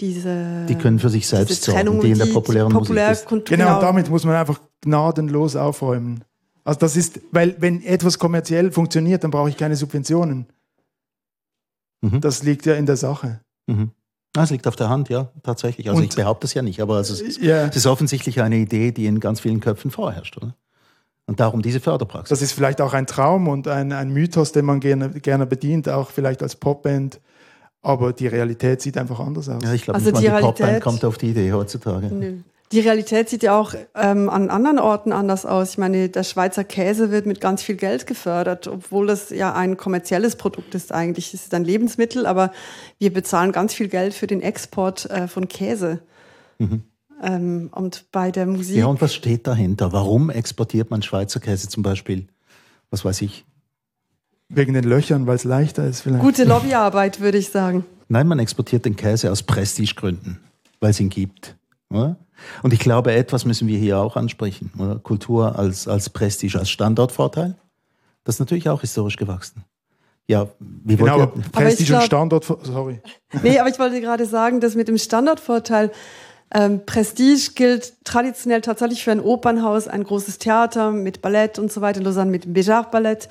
diese 0.00 0.66
die 0.68 0.74
können 0.74 0.98
für 0.98 1.08
sich 1.08 1.26
selbst 1.28 1.62
sorgen, 1.62 2.00
die 2.00 2.10
in 2.10 2.18
der 2.18 2.26
populären 2.26 2.72
Populär 2.72 3.10
Musik 3.10 3.22
ist. 3.22 3.28
Genau, 3.28 3.44
genau, 3.46 3.80
damit 3.80 4.10
muss 4.10 4.24
man 4.24 4.34
einfach 4.34 4.60
gnadenlos 4.80 5.54
aufräumen. 5.54 6.24
Also 6.64 6.80
das 6.80 6.96
ist, 6.96 7.20
weil 7.30 7.56
wenn 7.58 7.82
etwas 7.82 8.18
kommerziell 8.18 8.72
funktioniert, 8.72 9.22
dann 9.22 9.30
brauche 9.30 9.50
ich 9.50 9.56
keine 9.56 9.76
Subventionen. 9.76 10.46
Mhm. 12.00 12.20
Das 12.20 12.42
liegt 12.42 12.66
ja 12.66 12.74
in 12.74 12.86
der 12.86 12.96
Sache. 12.96 13.40
Mhm. 13.66 13.90
Das 14.32 14.50
liegt 14.50 14.66
auf 14.66 14.74
der 14.74 14.88
Hand, 14.88 15.10
ja, 15.10 15.30
tatsächlich. 15.42 15.88
Also 15.88 16.00
Und, 16.00 16.08
ich 16.08 16.16
behaupte 16.16 16.46
es 16.46 16.54
ja 16.54 16.62
nicht, 16.62 16.80
aber 16.80 16.98
es 16.98 17.10
ist, 17.10 17.40
ja. 17.40 17.66
es 17.66 17.76
ist 17.76 17.86
offensichtlich 17.86 18.40
eine 18.40 18.56
Idee, 18.56 18.90
die 18.90 19.06
in 19.06 19.20
ganz 19.20 19.40
vielen 19.40 19.60
Köpfen 19.60 19.90
vorherrscht, 19.92 20.36
oder? 20.38 20.56
Und 21.26 21.40
darum 21.40 21.62
diese 21.62 21.80
Förderpraxis. 21.80 22.28
Das 22.30 22.42
ist 22.42 22.52
vielleicht 22.52 22.80
auch 22.80 22.92
ein 22.92 23.06
Traum 23.06 23.48
und 23.48 23.68
ein, 23.68 23.92
ein 23.92 24.10
Mythos, 24.10 24.52
den 24.52 24.64
man 24.64 24.80
gerne, 24.80 25.08
gerne 25.08 25.46
bedient, 25.46 25.88
auch 25.88 26.10
vielleicht 26.10 26.42
als 26.42 26.56
Popband. 26.56 27.20
aber 27.80 28.12
die 28.12 28.26
Realität 28.26 28.82
sieht 28.82 28.98
einfach 28.98 29.20
anders 29.20 29.48
aus. 29.48 29.62
Ja, 29.62 29.72
ich 29.72 29.82
glaube, 29.82 29.98
also 29.98 30.10
nicht 30.10 30.22
die, 30.22 30.28
mal 30.28 30.40
die 30.40 30.46
Popband 30.46 30.80
kommt 30.80 31.04
auf 31.04 31.18
die 31.18 31.30
Idee 31.30 31.52
heutzutage. 31.52 32.08
Nö. 32.08 32.38
Die 32.74 32.80
Realität 32.80 33.28
sieht 33.28 33.44
ja 33.44 33.56
auch 33.56 33.72
ähm, 33.94 34.28
an 34.28 34.50
anderen 34.50 34.80
Orten 34.80 35.12
anders 35.12 35.46
aus. 35.46 35.70
Ich 35.70 35.78
meine, 35.78 36.08
der 36.08 36.24
Schweizer 36.24 36.64
Käse 36.64 37.12
wird 37.12 37.24
mit 37.24 37.40
ganz 37.40 37.62
viel 37.62 37.76
Geld 37.76 38.04
gefördert, 38.04 38.66
obwohl 38.66 39.06
das 39.06 39.30
ja 39.30 39.54
ein 39.54 39.76
kommerzielles 39.76 40.34
Produkt 40.34 40.74
ist 40.74 40.90
eigentlich. 40.90 41.32
Es 41.32 41.44
ist 41.44 41.54
ein 41.54 41.62
Lebensmittel, 41.62 42.26
aber 42.26 42.50
wir 42.98 43.12
bezahlen 43.12 43.52
ganz 43.52 43.74
viel 43.74 43.86
Geld 43.86 44.12
für 44.12 44.26
den 44.26 44.42
Export 44.42 45.08
äh, 45.08 45.28
von 45.28 45.46
Käse. 45.46 46.00
Mhm. 46.58 46.82
Ähm, 47.22 47.70
und 47.72 48.06
bei 48.10 48.32
der 48.32 48.46
Musik. 48.46 48.74
Ja, 48.74 48.86
und 48.86 49.00
was 49.00 49.14
steht 49.14 49.46
dahinter? 49.46 49.92
Warum 49.92 50.28
exportiert 50.28 50.90
man 50.90 51.00
Schweizer 51.00 51.38
Käse 51.38 51.68
zum 51.68 51.84
Beispiel? 51.84 52.26
Was 52.90 53.04
weiß 53.04 53.22
ich? 53.22 53.44
Wegen 54.48 54.74
den 54.74 54.82
Löchern, 54.82 55.28
weil 55.28 55.36
es 55.36 55.44
leichter 55.44 55.86
ist 55.86 56.00
vielleicht. 56.00 56.24
Gute 56.24 56.42
Lobbyarbeit, 56.42 57.20
würde 57.20 57.38
ich 57.38 57.50
sagen. 57.50 57.84
Nein, 58.08 58.26
man 58.26 58.40
exportiert 58.40 58.84
den 58.84 58.96
Käse 58.96 59.30
aus 59.30 59.44
Prestigegründen, 59.44 60.40
weil 60.80 60.90
es 60.90 60.98
ihn 60.98 61.08
gibt. 61.08 61.56
Oder? 61.88 62.16
Und 62.62 62.72
ich 62.72 62.80
glaube, 62.80 63.12
etwas 63.12 63.44
müssen 63.44 63.68
wir 63.68 63.78
hier 63.78 63.98
auch 63.98 64.16
ansprechen. 64.16 64.72
Oder? 64.78 64.96
Kultur 64.96 65.58
als, 65.58 65.88
als 65.88 66.10
Prestige, 66.10 66.58
als 66.58 66.70
Standortvorteil. 66.70 67.56
Das 68.24 68.36
ist 68.36 68.40
natürlich 68.40 68.68
auch 68.68 68.80
historisch 68.80 69.16
gewachsen. 69.16 69.64
Ja, 70.26 70.48
wie 70.58 70.96
genau, 70.96 71.18
wollt 71.18 71.36
ihr? 71.36 71.42
Prestige 71.52 71.88
glaub, 71.88 72.00
und 72.00 72.06
Standort, 72.06 72.44
sorry. 72.62 73.00
Nee, 73.42 73.58
aber 73.58 73.68
ich 73.68 73.78
wollte 73.78 74.00
gerade 74.00 74.24
sagen, 74.24 74.60
dass 74.60 74.74
mit 74.74 74.88
dem 74.88 74.96
Standortvorteil, 74.96 75.90
ähm, 76.54 76.86
Prestige 76.86 77.50
gilt 77.54 78.04
traditionell 78.04 78.60
tatsächlich 78.60 79.04
für 79.04 79.12
ein 79.12 79.20
Opernhaus, 79.20 79.88
ein 79.88 80.04
großes 80.04 80.38
Theater 80.38 80.92
mit 80.92 81.20
Ballett 81.20 81.58
und 81.58 81.70
so 81.70 81.80
weiter, 81.80 81.98
in 81.98 82.04
Lausanne 82.04 82.30
mit 82.30 82.44
dem 82.44 82.54
Béjart 82.54 82.90
Ballett. 82.90 83.28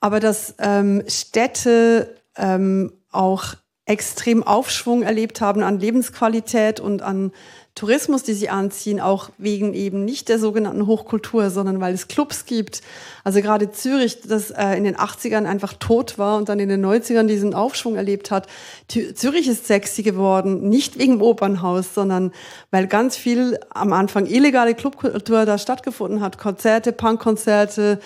Aber 0.00 0.18
dass 0.18 0.54
ähm, 0.58 1.02
Städte 1.06 2.16
ähm, 2.36 2.92
auch 3.10 3.54
extrem 3.84 4.42
Aufschwung 4.42 5.02
erlebt 5.02 5.40
haben 5.40 5.62
an 5.62 5.78
Lebensqualität 5.78 6.80
und 6.80 7.02
an 7.02 7.32
Tourismus, 7.78 8.24
die 8.24 8.34
sie 8.34 8.48
anziehen, 8.48 9.00
auch 9.00 9.30
wegen 9.38 9.72
eben 9.72 10.04
nicht 10.04 10.28
der 10.28 10.40
sogenannten 10.40 10.88
Hochkultur, 10.88 11.48
sondern 11.50 11.80
weil 11.80 11.94
es 11.94 12.08
Clubs 12.08 12.44
gibt. 12.44 12.82
Also 13.22 13.40
gerade 13.40 13.70
Zürich, 13.70 14.20
das 14.22 14.50
äh, 14.50 14.76
in 14.76 14.82
den 14.82 14.96
80ern 14.96 15.44
einfach 15.44 15.74
tot 15.74 16.18
war 16.18 16.38
und 16.38 16.48
dann 16.48 16.58
in 16.58 16.68
den 16.68 16.84
90ern 16.84 17.28
diesen 17.28 17.54
Aufschwung 17.54 17.94
erlebt 17.94 18.32
hat. 18.32 18.48
Zürich 18.88 19.46
ist 19.46 19.68
sexy 19.68 20.02
geworden, 20.02 20.68
nicht 20.68 20.98
wegen 20.98 21.14
dem 21.14 21.22
Opernhaus, 21.22 21.94
sondern 21.94 22.32
weil 22.72 22.88
ganz 22.88 23.16
viel 23.16 23.60
am 23.70 23.92
Anfang 23.92 24.26
illegale 24.26 24.74
Clubkultur 24.74 25.46
da 25.46 25.56
stattgefunden 25.56 26.20
hat. 26.20 26.36
Konzerte, 26.36 26.90
Punkkonzerte, 26.90 28.00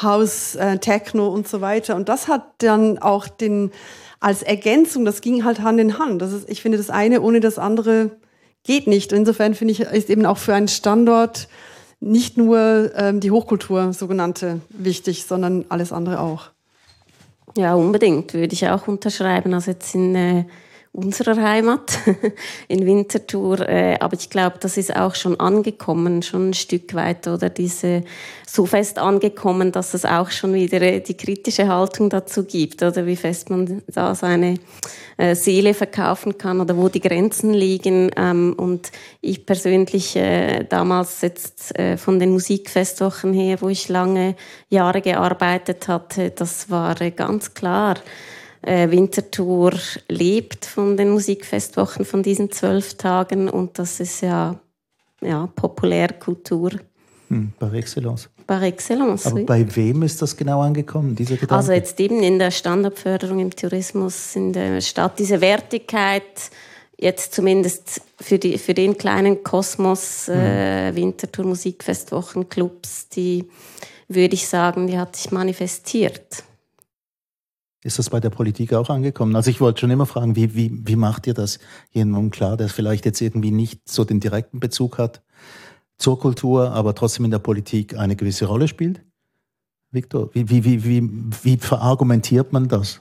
House, 0.00 0.54
äh, 0.54 0.78
Techno 0.78 1.28
und 1.28 1.46
so 1.46 1.60
weiter. 1.60 1.96
Und 1.96 2.08
das 2.08 2.28
hat 2.28 2.44
dann 2.58 2.96
auch 2.98 3.28
den 3.28 3.72
als 4.20 4.42
Ergänzung, 4.42 5.04
das 5.04 5.20
ging 5.20 5.44
halt 5.44 5.60
Hand 5.60 5.78
in 5.80 5.98
Hand. 5.98 6.22
Das 6.22 6.32
ist, 6.32 6.48
ich 6.48 6.62
finde, 6.62 6.78
das 6.78 6.88
eine 6.88 7.20
ohne 7.20 7.40
das 7.40 7.58
andere 7.58 8.12
geht 8.64 8.86
nicht. 8.86 9.12
Insofern 9.12 9.54
finde 9.54 9.72
ich, 9.72 9.80
ist 9.80 10.10
eben 10.10 10.26
auch 10.26 10.38
für 10.38 10.54
einen 10.54 10.68
Standort 10.68 11.48
nicht 12.00 12.36
nur 12.36 12.92
ähm, 12.94 13.20
die 13.20 13.30
Hochkultur 13.30 13.92
sogenannte 13.92 14.60
wichtig, 14.70 15.24
sondern 15.24 15.64
alles 15.68 15.92
andere 15.92 16.20
auch. 16.20 16.50
Ja, 17.56 17.74
unbedingt, 17.74 18.34
würde 18.34 18.52
ich 18.52 18.68
auch 18.68 18.86
unterschreiben. 18.86 19.52
Also 19.54 19.72
jetzt 19.72 19.94
in 19.94 20.14
äh, 20.14 20.44
unserer 20.98 21.40
Heimat, 21.40 21.96
in 22.68 22.84
Winterthur. 22.84 23.60
Äh, 23.68 23.96
aber 24.00 24.14
ich 24.14 24.30
glaube, 24.30 24.56
das 24.60 24.76
ist 24.76 24.94
auch 24.94 25.14
schon 25.14 25.38
angekommen, 25.38 26.22
schon 26.22 26.50
ein 26.50 26.54
Stück 26.54 26.92
weit, 26.94 27.28
oder 27.28 27.50
diese 27.50 28.02
so 28.44 28.66
fest 28.66 28.98
angekommen, 28.98 29.70
dass 29.70 29.94
es 29.94 30.04
auch 30.04 30.30
schon 30.30 30.54
wieder 30.54 30.82
äh, 30.82 31.00
die 31.00 31.16
kritische 31.16 31.68
Haltung 31.68 32.10
dazu 32.10 32.44
gibt, 32.44 32.82
oder 32.82 33.06
wie 33.06 33.14
fest 33.14 33.48
man 33.48 33.80
da 33.86 34.14
seine 34.16 34.58
äh, 35.18 35.36
Seele 35.36 35.72
verkaufen 35.72 36.36
kann 36.36 36.60
oder 36.60 36.76
wo 36.76 36.88
die 36.88 37.00
Grenzen 37.00 37.54
liegen. 37.54 38.10
Ähm, 38.16 38.54
und 38.56 38.90
ich 39.20 39.46
persönlich 39.46 40.18
damals 40.68 41.20
jetzt 41.20 41.74
von 41.96 42.18
den 42.18 42.30
Musikfestwochen 42.30 43.32
her, 43.32 43.58
wo 43.60 43.68
ich 43.68 43.88
lange 43.88 44.34
Jahre 44.68 45.00
gearbeitet 45.00 45.86
hatte, 45.88 46.30
das 46.30 46.70
war 46.70 46.94
ganz 47.10 47.54
klar 47.54 47.96
äh, 48.62 48.90
Winterthur 48.90 49.72
lebt 50.08 50.64
von 50.64 50.96
den 50.96 51.10
Musikfestwochen, 51.10 52.04
von 52.04 52.22
diesen 52.22 52.50
zwölf 52.50 52.94
Tagen. 52.94 53.48
Und 53.48 53.78
das 53.78 54.00
ist 54.00 54.22
ja, 54.22 54.58
ja 55.20 55.48
Populärkultur. 55.54 56.72
Hm, 57.28 57.52
par 57.58 57.72
excellence. 57.74 58.28
Par 58.46 58.62
excellence. 58.62 59.26
Aber 59.26 59.36
oui. 59.36 59.44
bei 59.44 59.76
wem 59.76 60.02
ist 60.02 60.22
das 60.22 60.36
genau 60.36 60.62
angekommen, 60.62 61.14
dieser 61.14 61.34
Gedanke? 61.36 61.54
Also 61.54 61.72
jetzt 61.72 62.00
eben 62.00 62.22
in 62.22 62.38
der 62.38 62.50
Standardförderung 62.50 63.40
im 63.40 63.54
Tourismus 63.54 64.34
in 64.34 64.52
der 64.52 64.80
Stadt, 64.80 65.18
diese 65.18 65.40
Wertigkeit, 65.40 66.50
jetzt 66.98 67.34
zumindest 67.34 68.00
für, 68.18 68.38
die, 68.38 68.58
für 68.58 68.74
den 68.74 68.96
kleinen 68.96 69.44
Kosmos 69.44 70.28
äh, 70.28 70.88
hm. 70.88 70.96
Winterthur 70.96 71.44
Musikfestwochen 71.44 72.48
Clubs, 72.48 73.08
die 73.10 73.44
würde 74.08 74.34
ich 74.34 74.48
sagen, 74.48 74.86
die 74.86 74.98
hat 74.98 75.14
sich 75.14 75.30
manifestiert. 75.30 76.42
Ist 77.88 77.98
das 77.98 78.10
bei 78.10 78.20
der 78.20 78.28
Politik 78.28 78.74
auch 78.74 78.90
angekommen? 78.90 79.34
Also 79.34 79.48
ich 79.48 79.62
wollte 79.62 79.80
schon 79.80 79.90
immer 79.90 80.04
fragen, 80.04 80.36
wie, 80.36 80.54
wie, 80.54 80.70
wie 80.86 80.94
macht 80.94 81.26
ihr 81.26 81.32
das 81.32 81.58
jemandem 81.90 82.30
klar, 82.30 82.58
der 82.58 82.68
vielleicht 82.68 83.06
jetzt 83.06 83.22
irgendwie 83.22 83.50
nicht 83.50 83.88
so 83.88 84.04
den 84.04 84.20
direkten 84.20 84.60
Bezug 84.60 84.98
hat 84.98 85.22
zur 85.96 86.18
Kultur, 86.18 86.72
aber 86.72 86.94
trotzdem 86.94 87.24
in 87.24 87.30
der 87.30 87.38
Politik 87.38 87.96
eine 87.96 88.14
gewisse 88.14 88.44
Rolle 88.44 88.68
spielt? 88.68 89.00
Victor, 89.90 90.28
wie, 90.34 90.50
wie, 90.50 90.64
wie, 90.64 90.84
wie, 90.84 91.10
wie 91.42 91.56
verargumentiert 91.56 92.52
man 92.52 92.68
das? 92.68 93.00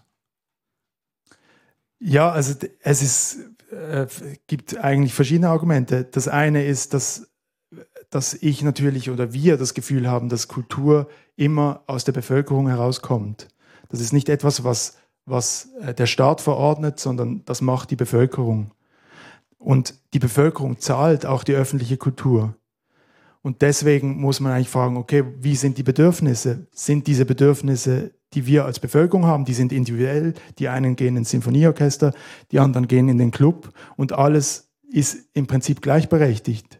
Ja, 2.00 2.32
also 2.32 2.56
es 2.80 3.02
ist, 3.02 3.40
äh, 3.74 4.08
gibt 4.48 4.78
eigentlich 4.78 5.14
verschiedene 5.14 5.50
Argumente. 5.50 6.06
Das 6.06 6.30
eine 6.30 6.64
ist, 6.64 6.94
dass, 6.94 7.28
dass 8.10 8.36
ich 8.36 8.64
natürlich 8.64 9.10
oder 9.10 9.34
wir 9.34 9.58
das 9.58 9.74
Gefühl 9.74 10.08
haben, 10.08 10.30
dass 10.30 10.48
Kultur 10.48 11.10
immer 11.36 11.84
aus 11.88 12.06
der 12.06 12.14
Bevölkerung 12.14 12.70
herauskommt. 12.70 13.50
Das 13.90 14.00
ist 14.00 14.14
nicht 14.14 14.30
etwas, 14.30 14.64
was, 14.64 14.98
was 15.26 15.70
äh, 15.82 15.94
der 15.94 16.06
Staat 16.06 16.42
verordnet, 16.42 17.00
sondern 17.00 17.44
das 17.46 17.62
macht 17.62 17.92
die 17.92 17.96
Bevölkerung. 17.96 18.72
Und 19.58 19.96
die 20.14 20.20
Bevölkerung 20.20 20.80
zahlt 20.80 21.26
auch 21.26 21.44
die 21.44 21.54
öffentliche 21.54 21.98
Kultur. 21.98 22.56
Und 23.42 23.62
deswegen 23.62 24.20
muss 24.20 24.40
man 24.40 24.52
eigentlich 24.52 24.70
fragen, 24.70 24.98
okay, 24.98 25.24
wie 25.40 25.56
sind 25.56 25.78
die 25.78 25.84
Bedürfnisse? 25.84 26.68
Sind 26.72 27.08
diese 27.08 27.26
Bedürfnisse, 27.26 28.12
die 28.34 28.46
wir 28.46 28.66
als 28.66 28.80
Bevölkerung 28.80 29.26
haben, 29.26 29.46
die 29.46 29.54
sind 29.54 29.72
individuell. 29.72 30.34
Die 30.60 30.68
einen 30.68 30.96
gehen 30.96 31.16
ins 31.16 31.30
Sinfonieorchester, 31.30 32.14
die 32.52 32.60
anderen 32.60 32.88
gehen 32.88 33.10
in 33.10 33.18
den 33.18 33.32
Club 33.32 33.72
und 33.96 34.12
alles 34.14 34.70
ist 34.92 35.30
im 35.34 35.48
Prinzip 35.48 35.82
gleichberechtigt. 35.82 36.80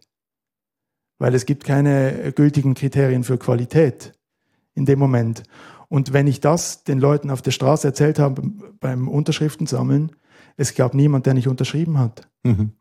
Weil 1.20 1.34
es 1.36 1.46
gibt 1.46 1.64
keine 1.64 2.32
gültigen 2.34 2.74
Kriterien 2.74 3.24
für 3.24 3.38
Qualität 3.38 4.14
in 4.76 4.86
dem 4.86 5.00
Moment. 5.00 5.44
Und 5.90 6.14
wenn 6.14 6.28
ich 6.28 6.42
das 6.42 6.84
den 6.84 7.00
Leuten 7.00 7.30
auf 7.30 7.42
der 7.42 7.52
Straße 7.52 7.88
erzählt 7.88 8.20
habe 8.20 8.42
beim 8.80 9.08
Unterschriften 9.08 9.68
sammeln, 9.68 10.12
es 10.58 10.76
gab 10.76 10.94
niemand, 10.94 11.26
der 11.26 11.34
nicht 11.34 11.48
unterschrieben 11.48 11.98
hat. 11.98 12.28
Mhm. 12.44 12.72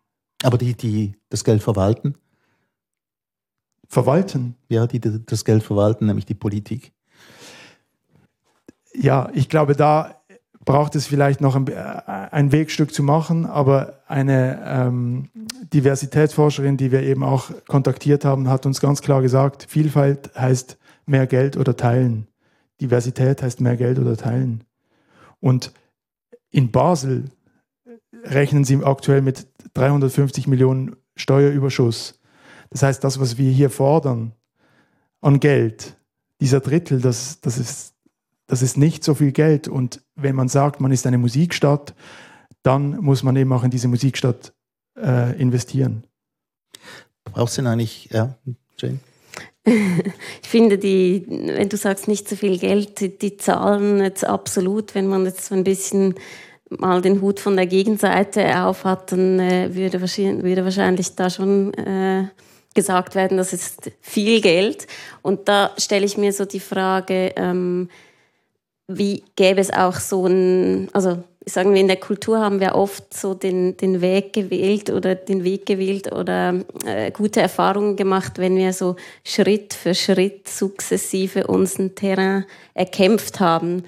Aber 0.42 0.58
die, 0.58 0.74
die 0.74 1.16
das 1.28 1.44
Geld 1.44 1.62
verwalten? 1.62 2.14
Verwalten? 3.88 4.56
Ja, 4.68 4.86
die 4.86 5.00
das 5.00 5.44
Geld 5.44 5.62
verwalten, 5.62 6.06
nämlich 6.06 6.26
die 6.26 6.34
Politik. 6.34 6.92
Ja, 8.92 9.30
ich 9.34 9.48
glaube, 9.48 9.76
da 9.76 10.20
braucht 10.64 10.96
es 10.96 11.06
vielleicht 11.06 11.40
noch 11.40 11.54
ein, 11.54 11.68
ein 11.68 12.50
Wegstück 12.50 12.92
zu 12.92 13.02
machen, 13.02 13.46
aber 13.46 14.00
eine 14.08 14.60
ähm, 14.64 15.28
Diversitätsforscherin, 15.72 16.76
die 16.76 16.90
wir 16.90 17.02
eben 17.02 17.22
auch 17.22 17.50
kontaktiert 17.68 18.24
haben, 18.24 18.48
hat 18.48 18.66
uns 18.66 18.80
ganz 18.80 19.00
klar 19.00 19.22
gesagt, 19.22 19.66
Vielfalt 19.68 20.30
heißt 20.36 20.76
mehr 21.06 21.26
Geld 21.26 21.56
oder 21.56 21.76
teilen. 21.76 22.26
Diversität 22.80 23.42
heißt 23.42 23.60
mehr 23.60 23.76
Geld 23.76 23.98
oder 23.98 24.16
teilen. 24.16 24.64
Und 25.40 25.72
in 26.50 26.70
Basel 26.70 27.30
rechnen 28.24 28.64
sie 28.64 28.82
aktuell 28.82 29.22
mit 29.22 29.46
350 29.74 30.46
Millionen 30.46 30.96
Steuerüberschuss. 31.16 32.20
Das 32.70 32.82
heißt, 32.82 33.04
das, 33.04 33.20
was 33.20 33.38
wir 33.38 33.50
hier 33.50 33.70
fordern 33.70 34.32
an 35.20 35.40
Geld, 35.40 35.96
dieser 36.40 36.60
Drittel, 36.60 37.00
das, 37.00 37.40
das, 37.40 37.58
ist, 37.58 37.94
das 38.46 38.62
ist 38.62 38.76
nicht 38.76 39.04
so 39.04 39.14
viel 39.14 39.32
Geld. 39.32 39.68
Und 39.68 40.02
wenn 40.14 40.34
man 40.34 40.48
sagt, 40.48 40.80
man 40.80 40.92
ist 40.92 41.06
eine 41.06 41.18
Musikstadt, 41.18 41.94
dann 42.62 42.98
muss 42.98 43.22
man 43.22 43.36
eben 43.36 43.52
auch 43.52 43.64
in 43.64 43.70
diese 43.70 43.88
Musikstadt 43.88 44.52
äh, 44.98 45.38
investieren. 45.40 46.04
Brauchst 47.24 47.56
du 47.56 47.62
denn 47.62 47.70
eigentlich, 47.70 48.08
ja, 48.10 48.36
Jane? 48.76 48.98
ich 50.42 50.48
finde 50.48 50.78
die, 50.78 51.24
wenn 51.28 51.68
du 51.68 51.76
sagst, 51.76 52.06
nicht 52.06 52.28
so 52.28 52.36
viel 52.36 52.58
Geld, 52.58 53.00
die, 53.00 53.18
die 53.18 53.36
Zahlen 53.36 54.00
jetzt 54.00 54.24
absolut, 54.24 54.94
wenn 54.94 55.08
man 55.08 55.24
jetzt 55.24 55.46
so 55.46 55.54
ein 55.54 55.64
bisschen 55.64 56.14
mal 56.70 57.02
den 57.02 57.20
Hut 57.20 57.40
von 57.40 57.56
der 57.56 57.66
Gegenseite 57.66 58.62
auf 58.62 58.84
hat, 58.84 59.12
dann 59.12 59.40
äh, 59.40 59.74
würde, 59.74 60.00
wahrscheinlich, 60.00 60.44
würde 60.44 60.64
wahrscheinlich 60.64 61.14
da 61.16 61.30
schon 61.30 61.74
äh, 61.74 62.28
gesagt 62.74 63.16
werden, 63.16 63.38
das 63.38 63.52
ist 63.52 63.90
viel 64.00 64.40
Geld. 64.40 64.86
Und 65.22 65.48
da 65.48 65.72
stelle 65.78 66.06
ich 66.06 66.16
mir 66.16 66.32
so 66.32 66.44
die 66.44 66.60
Frage, 66.60 67.32
ähm, 67.36 67.88
wie 68.86 69.24
gäbe 69.34 69.60
es 69.60 69.72
auch 69.72 69.96
so 69.96 70.26
ein, 70.26 70.88
also 70.92 71.24
sagen 71.48 71.72
wir, 71.74 71.80
in 71.80 71.86
der 71.86 71.96
Kultur 71.96 72.40
haben 72.40 72.58
wir 72.58 72.74
oft 72.74 73.14
so 73.14 73.34
den, 73.34 73.76
den 73.76 74.00
Weg 74.00 74.32
gewählt 74.32 74.90
oder 74.90 75.14
den 75.14 75.44
Weg 75.44 75.64
gewählt 75.64 76.12
oder 76.12 76.60
äh, 76.84 77.12
gute 77.12 77.40
Erfahrungen 77.40 77.94
gemacht, 77.94 78.38
wenn 78.38 78.56
wir 78.56 78.72
so 78.72 78.96
Schritt 79.22 79.72
für 79.72 79.94
Schritt 79.94 80.48
sukzessive 80.48 81.46
unseren 81.46 81.94
Terrain 81.94 82.44
erkämpft 82.74 83.38
haben. 83.38 83.84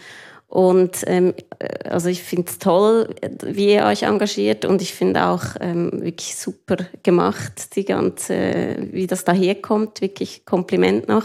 Und 0.46 1.02
ähm, 1.06 1.34
äh, 1.58 1.88
also 1.88 2.08
ich 2.08 2.22
finde 2.22 2.48
es 2.48 2.58
toll, 2.58 3.14
wie 3.42 3.74
ihr 3.74 3.84
euch 3.84 4.04
engagiert 4.04 4.64
und 4.64 4.80
ich 4.80 4.94
finde 4.94 5.26
auch 5.26 5.44
ähm, 5.60 5.90
wirklich 5.92 6.36
super 6.36 6.76
gemacht, 7.02 7.74
die 7.74 7.84
ganze, 7.84 8.76
wie 8.92 9.08
das 9.08 9.24
daherkommt, 9.24 10.00
wirklich 10.00 10.46
Kompliment 10.46 11.08
noch. 11.08 11.24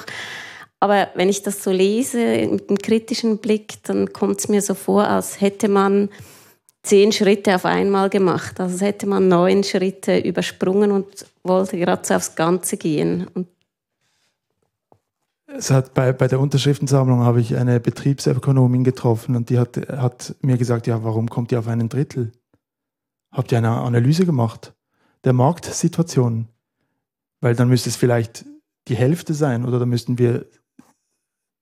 Aber 0.84 1.08
wenn 1.15 1.30
ich 1.30 1.41
das 1.41 1.63
so 1.63 1.72
lese 1.72 2.17
mit 2.52 2.67
einem 2.67 2.78
kritischen 2.78 3.38
Blick, 3.38 3.82
dann 3.84 4.12
kommt 4.12 4.39
es 4.39 4.50
mir 4.50 4.62
so 4.62 4.74
vor, 4.74 5.08
als 5.08 5.39
hätte 5.39 5.69
man 5.69 6.10
zehn 6.82 7.13
Schritte 7.13 7.56
auf 7.56 7.63
einmal 7.63 8.10
gemacht. 8.10 8.60
Also 8.60 8.74
als 8.74 8.82
hätte 8.82 9.08
man 9.08 9.30
neun 9.30 9.63
Schritte 9.63 10.17
übersprungen 10.17 10.91
und 10.91 11.26
wollte 11.41 11.78
gerade 11.78 12.06
so 12.06 12.15
aufs 12.15 12.36
Ganze 12.36 12.76
gehen. 12.76 13.28
Und 13.34 13.48
es 15.48 15.72
hat 15.72 15.93
bei, 15.93 16.12
bei 16.12 16.28
der 16.28 16.41
Unterschriftensammlung 16.41 17.22
habe 17.22 17.39
ich 17.39 17.56
eine 17.56 17.80
Betriebsökonomin 17.80 18.84
getroffen 18.84 19.38
und 19.38 19.50
die 19.50 19.60
hat, 19.60 19.78
hat 19.88 20.36
mir 20.41 20.58
gesagt, 20.58 20.86
ja, 20.86 21.02
warum 21.02 21.30
kommt 21.30 21.54
ihr 21.54 21.60
auf 21.60 21.69
einen 21.69 21.88
Drittel? 21.88 22.34
Habt 23.32 23.54
ihr 23.54 23.58
eine 23.58 23.69
Analyse 23.69 24.26
gemacht 24.26 24.74
der 25.24 25.32
Marktsituation? 25.32 26.50
Weil 27.39 27.56
dann 27.56 27.69
müsste 27.69 27.88
es 27.88 27.96
vielleicht 27.96 28.43
die 28.89 28.98
Hälfte 28.98 29.34
sein 29.34 29.63
oder 29.63 29.80
dann 29.80 29.88
müssten 29.88 30.17
wir 30.17 30.46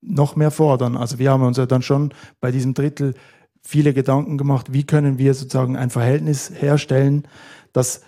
noch 0.02 0.36
mehr 0.36 0.52
fordern. 0.52 0.98
Also 0.98 1.20
wir 1.20 1.32
haben 1.32 1.44
uns 1.44 1.58
ja 1.58 1.66
dann 1.66 1.82
schon 1.82 2.14
bei 2.40 2.52
diesem 2.52 2.74
Drittel 2.74 3.14
viele 3.62 3.94
Gedanken 3.94 4.38
gemacht, 4.38 4.74
wie 4.74 4.84
können 4.84 5.18
wir 5.18 5.34
sozusagen 5.34 5.78
ein 5.78 5.92
Verhältnis 5.92 6.52
herstellen, 6.54 7.28
dass, 7.74 8.02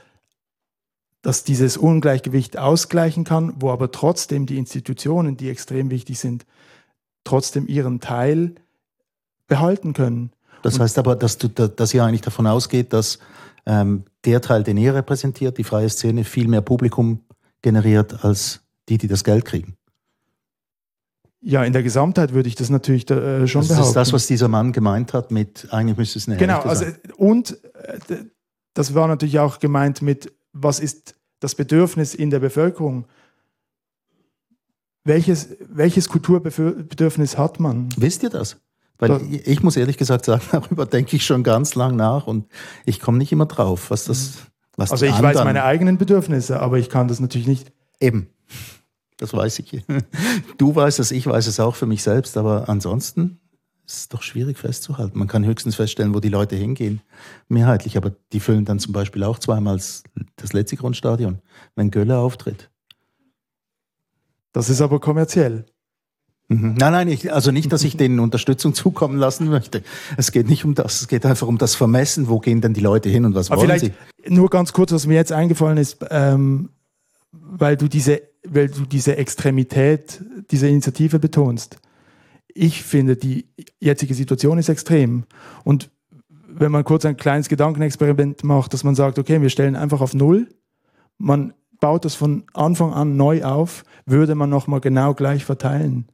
dass 1.21 1.43
dieses 1.43 1.77
Ungleichgewicht 1.77 2.57
ausgleichen 2.57 3.23
kann, 3.23 3.53
wo 3.59 3.69
aber 3.69 3.91
trotzdem 3.91 4.45
die 4.45 4.57
Institutionen, 4.57 5.37
die 5.37 5.49
extrem 5.49 5.91
wichtig 5.91 6.19
sind, 6.19 6.45
trotzdem 7.23 7.67
ihren 7.67 7.99
Teil 7.99 8.55
behalten 9.47 9.93
können. 9.93 10.31
Das 10.63 10.79
heißt 10.79 10.97
aber, 10.97 11.15
dass, 11.15 11.37
du, 11.37 11.49
dass 11.49 11.93
ihr 11.93 12.03
eigentlich 12.03 12.21
davon 12.21 12.47
ausgeht, 12.47 12.93
dass 12.93 13.19
ähm, 13.65 14.05
der 14.25 14.41
Teil, 14.41 14.63
den 14.63 14.77
ihr 14.77 14.95
repräsentiert, 14.95 15.57
die 15.57 15.63
freie 15.63 15.89
Szene, 15.89 16.23
viel 16.23 16.47
mehr 16.47 16.61
Publikum 16.61 17.19
generiert 17.61 18.23
als 18.25 18.61
die, 18.89 18.97
die 18.97 19.07
das 19.07 19.23
Geld 19.23 19.45
kriegen. 19.45 19.75
Ja, 21.45 21.63
in 21.63 21.73
der 21.73 21.83
Gesamtheit 21.83 22.33
würde 22.33 22.47
ich 22.47 22.55
das 22.55 22.69
natürlich 22.69 23.09
äh, 23.09 23.47
schon 23.47 23.61
das 23.61 23.67
behaupten. 23.67 23.75
Das 23.75 23.87
ist 23.87 23.93
das, 23.95 24.13
was 24.13 24.27
dieser 24.27 24.47
Mann 24.47 24.71
gemeint 24.71 25.13
hat 25.13 25.29
mit, 25.29 25.67
eigentlich 25.71 25.97
müsste 25.97 26.19
es 26.19 26.27
eine 26.27 26.37
Genau, 26.37 26.61
also, 26.61 26.85
und 27.17 27.57
äh, 27.75 28.15
das 28.73 28.95
war 28.95 29.07
natürlich 29.07 29.39
auch 29.39 29.59
gemeint 29.59 30.01
mit, 30.01 30.31
was 30.53 30.79
ist 30.79 31.15
das 31.41 31.55
Bedürfnis 31.55 32.15
in 32.15 32.29
der 32.29 32.39
Bevölkerung? 32.39 33.05
Welches, 35.03 35.49
welches 35.59 36.07
Kulturbedürfnis 36.07 37.37
hat 37.37 37.59
man? 37.59 37.89
Wisst 37.97 38.23
ihr 38.23 38.29
das? 38.29 38.57
Weil 38.97 39.09
das, 39.09 39.21
ich 39.23 39.61
muss 39.61 39.75
ehrlich 39.75 39.97
gesagt 39.97 40.23
sagen, 40.25 40.43
darüber 40.51 40.85
denke 40.85 41.17
ich 41.17 41.25
schon 41.25 41.43
ganz 41.43 41.75
lang 41.75 41.97
nach 41.97 42.25
und 42.25 42.47
ich 42.85 43.01
komme 43.01 43.17
nicht 43.17 43.31
immer 43.33 43.47
drauf, 43.47 43.91
was 43.91 44.05
das. 44.05 44.37
Was 44.75 44.91
also 44.91 45.05
ich 45.05 45.21
weiß 45.21 45.43
meine 45.43 45.65
eigenen 45.65 45.97
Bedürfnisse, 45.97 46.59
aber 46.59 46.79
ich 46.79 46.89
kann 46.89 47.07
das 47.07 47.19
natürlich 47.19 47.47
nicht. 47.47 47.71
Eben. 47.99 48.29
Das 49.23 49.33
weiß 49.33 49.59
ich. 49.59 49.85
Du 50.57 50.75
weißt 50.75 50.99
es, 50.99 51.11
ich 51.11 51.25
weiß 51.25 51.47
es 51.47 51.61
auch 51.61 51.75
für 51.75 51.85
mich 51.85 52.03
selbst, 52.03 52.35
aber 52.35 52.67
ansonsten 52.67 53.39
ist 53.85 53.97
es 53.97 54.09
doch 54.09 54.21
schwierig 54.21 54.57
festzuhalten. 54.57 55.17
Man 55.17 55.29
kann 55.29 55.45
höchstens 55.45 55.75
feststellen, 55.75 56.13
wo 56.13 56.19
die 56.19 56.29
Leute 56.29 56.57
hingehen, 56.57 57.01
mehrheitlich, 57.47 57.95
aber 57.95 58.11
die 58.33 58.41
füllen 58.41 58.65
dann 58.65 58.79
zum 58.79 58.91
Beispiel 58.91 59.23
auch 59.23 59.39
zweimal 59.39 59.77
das 60.35 60.53
letzte 60.53 60.75
Grundstadion, 60.75 61.39
wenn 61.75 61.89
Gölle 61.89 62.17
auftritt. 62.17 62.69
Das 64.51 64.69
ist 64.69 64.81
aber 64.81 64.99
kommerziell. 64.99 65.67
Mhm. 66.49 66.75
Nein, 66.77 66.91
nein, 66.91 67.07
ich, 67.07 67.31
also 67.31 67.51
nicht, 67.51 67.71
dass 67.71 67.85
ich 67.85 67.95
denen 67.95 68.19
Unterstützung 68.19 68.73
zukommen 68.73 69.17
lassen 69.17 69.47
möchte. 69.47 69.83
Es 70.17 70.33
geht 70.33 70.49
nicht 70.49 70.65
um 70.65 70.75
das, 70.75 70.99
es 70.99 71.07
geht 71.07 71.25
einfach 71.25 71.47
um 71.47 71.57
das 71.57 71.75
Vermessen, 71.75 72.27
wo 72.27 72.39
gehen 72.39 72.59
denn 72.59 72.73
die 72.73 72.81
Leute 72.81 73.07
hin 73.07 73.23
und 73.23 73.35
was 73.35 73.49
aber 73.49 73.61
wollen 73.61 73.79
sie. 73.79 73.93
Nur 74.27 74.49
ganz 74.49 74.73
kurz, 74.73 74.91
was 74.91 75.07
mir 75.07 75.15
jetzt 75.15 75.31
eingefallen 75.31 75.77
ist, 75.77 76.05
ähm, 76.09 76.71
weil 77.31 77.77
du 77.77 77.87
diese 77.87 78.32
weil 78.45 78.69
du 78.69 78.85
diese 78.85 79.17
Extremität 79.17 80.21
dieser 80.51 80.67
Initiative 80.67 81.19
betonst. 81.19 81.77
Ich 82.47 82.83
finde, 82.83 83.15
die 83.15 83.47
jetzige 83.79 84.13
Situation 84.13 84.57
ist 84.57 84.69
extrem. 84.69 85.23
Und 85.63 85.89
wenn 86.47 86.71
man 86.71 86.83
kurz 86.83 87.05
ein 87.05 87.17
kleines 87.17 87.49
Gedankenexperiment 87.49 88.43
macht, 88.43 88.73
dass 88.73 88.83
man 88.83 88.95
sagt, 88.95 89.17
okay, 89.17 89.41
wir 89.41 89.49
stellen 89.49 89.75
einfach 89.75 90.01
auf 90.01 90.13
Null, 90.13 90.47
man 91.17 91.53
baut 91.79 92.05
das 92.05 92.15
von 92.15 92.43
Anfang 92.53 92.93
an 92.93 93.17
neu 93.17 93.43
auf, 93.43 93.83
würde 94.05 94.35
man 94.35 94.49
nochmal 94.49 94.81
genau 94.81 95.13
gleich 95.13 95.45
verteilen. 95.45 96.07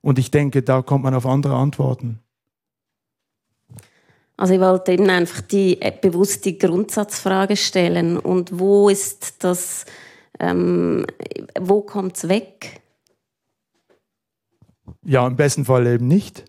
Und 0.00 0.18
ich 0.18 0.30
denke, 0.30 0.62
da 0.62 0.82
kommt 0.82 1.04
man 1.04 1.14
auf 1.14 1.26
andere 1.26 1.56
Antworten. 1.56 2.20
Also 4.36 4.54
ich 4.54 4.60
wollte 4.60 4.92
eben 4.92 5.10
einfach 5.10 5.42
die 5.42 5.82
äh, 5.82 5.92
bewusst 5.92 6.46
die 6.46 6.56
Grundsatzfrage 6.56 7.56
stellen 7.56 8.16
und 8.16 8.58
wo 8.58 8.88
ist 8.88 9.44
das 9.44 9.84
ähm, 10.40 11.06
wo 11.58 11.82
kommt 11.82 12.16
es 12.16 12.28
weg? 12.28 12.80
Ja, 15.04 15.26
im 15.26 15.36
besten 15.36 15.64
Fall 15.64 15.86
eben 15.86 16.08
nicht. 16.08 16.44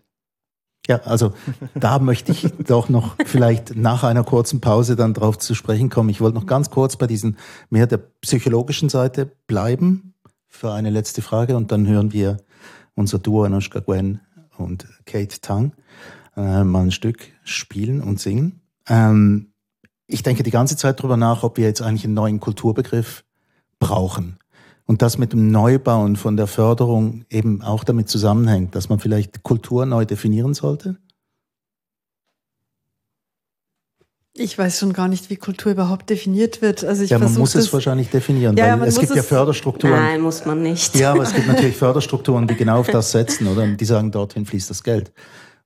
Ja, 0.88 0.96
also 1.02 1.32
da 1.74 1.98
möchte 2.00 2.32
ich 2.32 2.50
doch 2.66 2.88
noch 2.88 3.16
vielleicht 3.24 3.76
nach 3.76 4.02
einer 4.02 4.24
kurzen 4.24 4.60
Pause 4.60 4.96
dann 4.96 5.14
drauf 5.14 5.38
zu 5.38 5.54
sprechen 5.54 5.90
kommen. 5.90 6.08
Ich 6.08 6.20
wollte 6.20 6.36
noch 6.36 6.46
ganz 6.46 6.70
kurz 6.70 6.96
bei 6.96 7.06
diesen 7.06 7.36
mehr 7.70 7.86
der 7.86 7.98
psychologischen 8.20 8.88
Seite 8.88 9.30
bleiben 9.46 10.14
für 10.48 10.72
eine 10.72 10.90
letzte 10.90 11.22
Frage 11.22 11.56
und 11.56 11.70
dann 11.70 11.86
hören 11.86 12.12
wir 12.12 12.38
unser 12.94 13.18
Duo 13.18 13.44
Anushka 13.44 13.80
Gwen 13.80 14.20
und 14.58 14.86
Kate 15.06 15.40
Tang 15.40 15.72
äh, 16.36 16.64
mal 16.64 16.84
ein 16.84 16.90
Stück 16.90 17.28
spielen 17.44 18.02
und 18.02 18.20
singen. 18.20 18.60
Ähm, 18.88 19.52
ich 20.06 20.22
denke 20.22 20.42
die 20.42 20.50
ganze 20.50 20.76
Zeit 20.76 20.98
darüber 20.98 21.16
nach, 21.16 21.42
ob 21.42 21.56
wir 21.56 21.64
jetzt 21.64 21.80
eigentlich 21.80 22.04
einen 22.04 22.14
neuen 22.14 22.40
Kulturbegriff 22.40 23.24
brauchen. 23.82 24.38
Und 24.86 25.02
das 25.02 25.18
mit 25.18 25.32
dem 25.32 25.50
Neubauen 25.50 26.16
von 26.16 26.36
der 26.36 26.46
Förderung 26.46 27.24
eben 27.30 27.62
auch 27.62 27.84
damit 27.84 28.08
zusammenhängt, 28.08 28.74
dass 28.74 28.88
man 28.88 28.98
vielleicht 28.98 29.42
Kultur 29.42 29.86
neu 29.86 30.04
definieren 30.04 30.54
sollte? 30.54 30.96
Ich 34.34 34.56
weiß 34.56 34.78
schon 34.78 34.92
gar 34.94 35.08
nicht, 35.08 35.28
wie 35.28 35.36
Kultur 35.36 35.72
überhaupt 35.72 36.08
definiert 36.08 36.62
wird. 36.62 36.84
Also 36.84 37.02
ich 37.02 37.10
ja, 37.10 37.18
man 37.18 37.34
muss 37.34 37.54
es 37.54 37.70
wahrscheinlich 37.72 38.08
definieren, 38.08 38.56
ja, 38.56 38.80
weil 38.80 38.88
es 38.88 38.98
gibt 38.98 39.14
ja 39.14 39.22
Förderstrukturen. 39.22 39.94
Nein, 39.94 40.20
muss 40.22 40.46
man 40.46 40.62
nicht. 40.62 40.94
Ja, 40.96 41.12
aber 41.12 41.22
es 41.22 41.34
gibt 41.34 41.46
natürlich 41.46 41.76
Förderstrukturen, 41.76 42.46
die 42.46 42.54
genau 42.54 42.80
auf 42.80 42.88
das 42.88 43.12
setzen, 43.12 43.46
oder? 43.46 43.62
Und 43.64 43.78
die 43.78 43.84
sagen, 43.84 44.10
dorthin 44.10 44.46
fließt 44.46 44.70
das 44.70 44.82
Geld. 44.82 45.12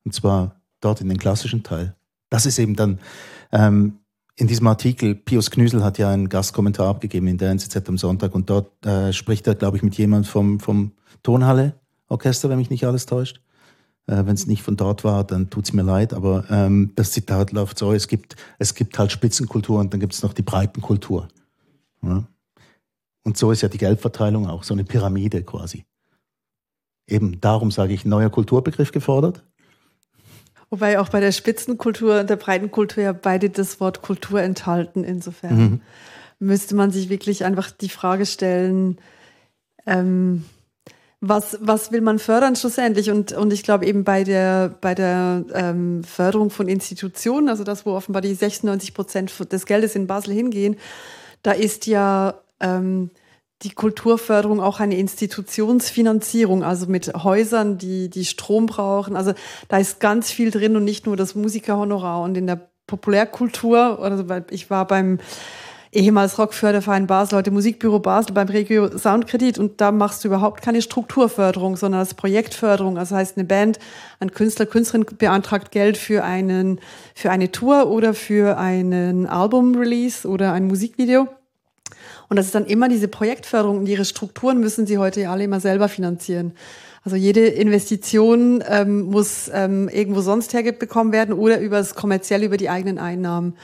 Und 0.05 0.15
zwar 0.15 0.61
dort 0.81 1.01
in 1.01 1.09
den 1.09 1.19
klassischen 1.19 1.63
Teil. 1.63 1.95
Das 2.29 2.45
ist 2.45 2.59
eben 2.59 2.75
dann 2.75 2.99
ähm, 3.53 3.99
in 4.37 4.47
diesem 4.47 4.67
Artikel, 4.67 5.15
Pius 5.15 5.51
Knüsel 5.51 5.83
hat 5.83 5.97
ja 5.99 6.11
einen 6.11 6.29
Gastkommentar 6.29 6.89
abgegeben 6.89 7.27
in 7.27 7.39
der 7.39 7.51
NZZ 7.51 7.89
am 7.89 7.97
Sonntag 7.97 8.35
und 8.35 8.51
dort 8.51 8.85
äh, 8.85 9.13
spricht 9.13 9.47
er, 9.47 9.55
glaube 9.55 9.79
ich, 9.79 9.83
mit 9.83 9.97
jemand 9.97 10.27
vom, 10.27 10.61
vom 10.61 10.93
Tonhalle-Orchester, 11.23 12.51
wenn 12.51 12.59
mich 12.59 12.69
nicht 12.69 12.85
alles 12.85 13.07
täuscht. 13.07 13.41
Äh, 14.07 14.27
wenn 14.27 14.35
es 14.35 14.47
nicht 14.47 14.63
von 14.63 14.77
dort 14.77 15.05
war, 15.05 15.25
dann 15.25 15.49
tut's 15.49 15.73
mir 15.73 15.83
leid, 15.83 16.13
aber 16.13 16.45
ähm, 16.51 16.93
das 16.97 17.13
Zitat 17.13 17.53
läuft 17.53 17.79
so, 17.79 17.93
es 17.95 18.09
gibt, 18.09 18.37
es 18.59 18.75
gibt 18.75 18.99
halt 18.99 19.11
Spitzenkultur 19.11 19.81
und 19.81 19.93
dann 19.93 20.01
gibt's 20.01 20.23
noch 20.23 20.35
die 20.35 20.43
Breitenkultur. 20.43 21.29
Ja? 22.03 22.25
Und 23.25 23.39
so 23.39 23.51
ist 23.51 23.63
ja 23.63 23.69
die 23.69 23.79
Geldverteilung 23.79 24.47
auch, 24.49 24.65
so 24.65 24.75
eine 24.75 24.85
Pyramide 24.85 25.43
quasi. 25.45 25.85
Eben 27.09 27.41
darum 27.41 27.71
sage 27.71 27.95
ich, 27.95 28.05
neuer 28.05 28.31
Kulturbegriff 28.31 28.93
gefordert. 28.93 29.43
Wobei 30.71 30.99
auch 30.99 31.09
bei 31.09 31.21
der 31.21 31.33
Spitzenkultur 31.33 32.21
und 32.21 32.31
der 32.31 32.37
Breitenkultur 32.37 33.03
ja 33.03 33.13
beide 33.13 33.51
das 33.51 33.81
Wort 33.81 34.03
Kultur 34.03 34.43
enthalten. 34.43 35.05
Insofern 35.05 35.57
mhm. 35.57 35.81
müsste 36.39 36.75
man 36.75 36.91
sich 36.91 37.09
wirklich 37.09 37.45
einfach 37.45 37.71
die 37.71 37.89
Frage 37.89 38.27
stellen, 38.27 38.99
ähm, 39.87 40.45
was, 41.21 41.59
was 41.61 41.93
will 41.93 42.03
man 42.03 42.19
fördern 42.19 42.57
schlussendlich? 42.57 43.11
Und, 43.11 43.33
und 43.33 43.53
ich 43.53 43.63
glaube 43.63 43.87
eben 43.87 44.05
bei 44.05 44.25
der, 44.25 44.75
bei 44.81 44.95
der 44.95 45.45
ähm, 45.55 46.05
Förderung 46.05 46.51
von 46.51 46.69
Institutionen, 46.69 47.49
also 47.49 47.65
das, 47.65 47.87
wo 47.87 47.93
offenbar 47.93 48.23
die 48.23 48.35
96 48.35 48.93
Prozent 48.93 49.53
des 49.53 49.67
Geldes 49.67 49.95
in 49.95 50.07
Basel 50.07 50.35
hingehen, 50.35 50.77
da 51.43 51.53
ist 51.53 51.87
ja 51.87 52.43
ähm, 52.61 53.11
die 53.63 53.71
Kulturförderung 53.71 54.61
auch 54.61 54.81
eine 54.81 54.97
Institutionsfinanzierung, 54.97 56.63
also 56.63 56.87
mit 56.87 57.13
Häusern, 57.15 57.79
die, 57.79 58.11
die 58.11 58.25
Strom 58.25 58.67
brauchen. 58.67 59.17
Also 59.17 59.33
da 59.69 59.79
ist 59.79 59.99
ganz 59.99 60.31
viel 60.31 60.51
drin 60.51 60.77
und 60.77 60.85
nicht 60.85 61.07
nur 61.07 61.17
das 61.17 61.35
Musikerhonorar. 61.35 62.23
Und 62.23 62.37
in 62.37 62.47
der 62.47 62.69
Populärkultur, 62.87 63.99
also 64.01 64.25
ich 64.51 64.69
war 64.69 64.87
beim 64.87 65.19
ehemals 65.97 66.39
Rockförderverein 66.39 67.07
Basel, 67.07 67.39
heute 67.39 67.51
Musikbüro 67.51 67.99
Basel 67.99 68.35
beim 68.35 68.49
Regio 68.49 68.97
Soundkredit 68.99 69.59
und 69.59 69.81
da 69.81 69.93
machst 69.93 70.23
du 70.23 70.29
überhaupt 70.29 70.63
keine 70.63 70.83
Strukturförderung, 70.83 71.77
sondern 71.77 72.01
als 72.01 72.13
Projektförderung. 72.13 72.97
Das 72.97 73.11
heißt, 73.11 73.39
eine 73.39 73.47
Band, 73.47 73.79
ein 74.21 74.31
Künstler, 74.31 74.67
Künstlerin 74.67 75.07
beantragt 75.17 75.71
Geld 75.71 75.97
für 75.97 76.23
einen, 76.23 76.81
für 77.15 77.31
eine 77.31 77.51
Tour 77.51 77.89
oder 77.89 78.13
für 78.13 78.59
einen 78.59 79.27
Album-Release 79.27 80.29
oder 80.29 80.53
ein 80.53 80.67
Musikvideo. 80.67 81.29
Und 82.29 82.37
das 82.37 82.47
ist 82.47 82.55
dann 82.55 82.67
immer 82.67 82.89
diese 82.89 83.09
Projektförderung 83.09 83.79
und 83.79 83.87
ihre 83.87 84.05
Strukturen 84.05 84.61
müssen 84.61 84.87
sie 84.87 84.99
heute 84.99 85.21
ja 85.23 85.33
alle 85.33 85.45
immer 85.45 85.61
selber 85.61 85.89
finanzieren. 85.89 86.53
Also 87.05 87.17
jede 87.17 87.47
Investition 87.47 88.65
ähm, 88.69 89.03
muss 89.03 89.49
ähm, 89.53 89.89
irgendwo 89.89 90.23
sonst 90.23 90.53
herbekommen 90.53 91.13
werden 91.13 91.35
oder 91.35 91.61
über 91.61 91.79
das 91.79 91.95
kommerziell 91.95 92.43
über 92.43 92.57
die 92.57 92.69
eigenen 92.69 92.99
Einnahmen. 92.99 93.55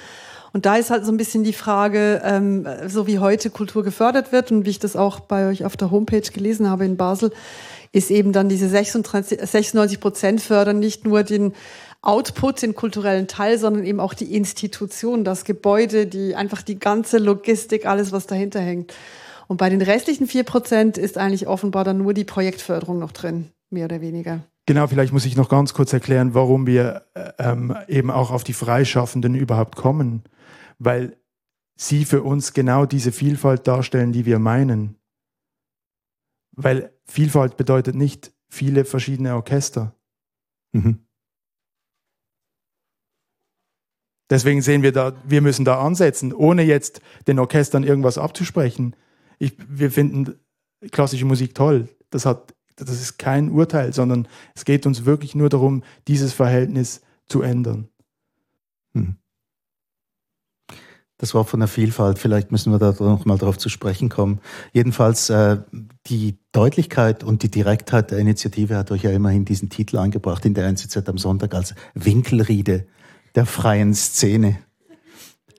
Und 0.52 0.66
da 0.66 0.76
ist 0.76 0.90
halt 0.90 1.04
so 1.04 1.10
ein 1.10 1.16
bisschen 1.16 1.44
die 1.44 1.54
Frage, 1.54 2.20
ähm, 2.24 2.68
so 2.86 3.06
wie 3.06 3.18
heute 3.18 3.50
Kultur 3.50 3.82
gefördert 3.82 4.32
wird 4.32 4.52
und 4.52 4.66
wie 4.66 4.70
ich 4.70 4.78
das 4.78 4.96
auch 4.96 5.20
bei 5.20 5.48
euch 5.48 5.64
auf 5.64 5.76
der 5.76 5.90
Homepage 5.90 6.20
gelesen 6.20 6.68
habe 6.68 6.84
in 6.84 6.96
Basel, 6.96 7.32
ist 7.90 8.10
eben 8.10 8.32
dann 8.32 8.48
diese 8.48 8.68
36, 8.68 9.40
96 9.40 9.98
Prozent 9.98 10.40
fördern 10.40 10.78
nicht 10.78 11.04
nur 11.04 11.22
den 11.22 11.52
Output, 12.02 12.62
den 12.62 12.74
kulturellen 12.74 13.28
Teil, 13.28 13.58
sondern 13.58 13.84
eben 13.84 14.00
auch 14.00 14.12
die 14.12 14.34
Institution, 14.34 15.24
das 15.24 15.44
Gebäude, 15.44 16.06
die 16.06 16.34
einfach 16.34 16.62
die 16.62 16.78
ganze 16.78 17.18
Logistik, 17.18 17.86
alles, 17.86 18.10
was 18.10 18.26
dahinter 18.26 18.60
hängt. 18.60 18.92
Und 19.46 19.56
bei 19.56 19.70
den 19.70 19.82
restlichen 19.82 20.26
vier 20.26 20.42
Prozent 20.42 20.98
ist 20.98 21.16
eigentlich 21.16 21.46
offenbar 21.46 21.84
dann 21.84 21.98
nur 21.98 22.12
die 22.12 22.24
Projektförderung 22.24 22.98
noch 22.98 23.12
drin, 23.12 23.50
mehr 23.70 23.84
oder 23.84 24.00
weniger. 24.00 24.40
Genau, 24.66 24.86
vielleicht 24.86 25.12
muss 25.12 25.26
ich 25.26 25.36
noch 25.36 25.48
ganz 25.48 25.74
kurz 25.74 25.92
erklären, 25.92 26.34
warum 26.34 26.66
wir 26.66 27.06
äh, 27.14 27.32
ähm, 27.38 27.76
eben 27.88 28.10
auch 28.10 28.30
auf 28.30 28.44
die 28.44 28.52
Freischaffenden 28.52 29.34
überhaupt 29.34 29.76
kommen, 29.76 30.22
weil 30.78 31.16
sie 31.76 32.04
für 32.04 32.22
uns 32.22 32.52
genau 32.52 32.86
diese 32.86 33.12
Vielfalt 33.12 33.66
darstellen, 33.66 34.12
die 34.12 34.26
wir 34.26 34.38
meinen. 34.38 34.96
Weil 36.52 36.92
Vielfalt 37.04 37.56
bedeutet 37.56 37.94
nicht 37.94 38.32
viele 38.48 38.84
verschiedene 38.84 39.34
Orchester. 39.34 39.94
Mhm. 40.72 41.06
Deswegen 44.32 44.62
sehen 44.62 44.82
wir 44.82 44.90
da, 44.90 45.12
wir 45.24 45.42
müssen 45.42 45.64
da 45.64 45.78
ansetzen, 45.78 46.32
ohne 46.32 46.62
jetzt 46.62 47.02
den 47.28 47.38
Orchestern 47.38 47.84
irgendwas 47.84 48.18
abzusprechen 48.18 48.96
ich, 49.42 49.54
wir 49.68 49.90
finden 49.90 50.36
klassische 50.92 51.24
Musik 51.24 51.54
toll. 51.54 51.88
Das, 52.10 52.26
hat, 52.26 52.54
das 52.76 52.90
ist 52.90 53.18
kein 53.18 53.50
Urteil, 53.50 53.92
sondern 53.92 54.28
es 54.54 54.64
geht 54.64 54.86
uns 54.86 55.04
wirklich 55.04 55.34
nur 55.34 55.48
darum, 55.48 55.82
dieses 56.06 56.32
Verhältnis 56.32 57.00
zu 57.26 57.42
ändern. 57.42 57.88
Hm. 58.94 59.16
Das 61.18 61.34
war 61.34 61.44
von 61.44 61.60
der 61.60 61.68
Vielfalt. 61.68 62.18
Vielleicht 62.18 62.52
müssen 62.52 62.72
wir 62.72 62.78
da 62.78 62.94
noch 62.98 63.24
mal 63.24 63.38
darauf 63.38 63.58
zu 63.58 63.68
sprechen 63.68 64.08
kommen. 64.08 64.40
Jedenfalls 64.72 65.30
äh, 65.30 65.58
die 66.06 66.38
Deutlichkeit 66.52 67.24
und 67.24 67.42
die 67.42 67.50
Direktheit 67.50 68.10
der 68.10 68.18
Initiative 68.18 68.76
hat 68.76 68.90
euch 68.90 69.02
ja 69.02 69.10
immerhin 69.10 69.44
diesen 69.44 69.70
Titel 69.70 69.98
angebracht 69.98 70.44
in 70.44 70.54
der 70.54 70.66
NZZ 70.66 71.08
am 71.08 71.18
Sonntag 71.18 71.54
als 71.54 71.74
Winkelriede 71.94 72.86
der 73.34 73.46
freien 73.46 73.94
Szene. 73.94 74.58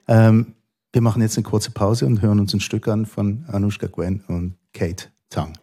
Ähm, 0.06 0.54
wir 0.92 1.02
machen 1.02 1.22
jetzt 1.22 1.36
eine 1.36 1.44
kurze 1.44 1.70
Pause 1.70 2.06
und 2.06 2.22
hören 2.22 2.40
uns 2.40 2.54
ein 2.54 2.60
Stück 2.60 2.88
an 2.88 3.06
von 3.06 3.44
Anushka 3.48 3.88
Gwen 3.88 4.22
und 4.28 4.56
Kate 4.72 5.08
Tang. 5.28 5.58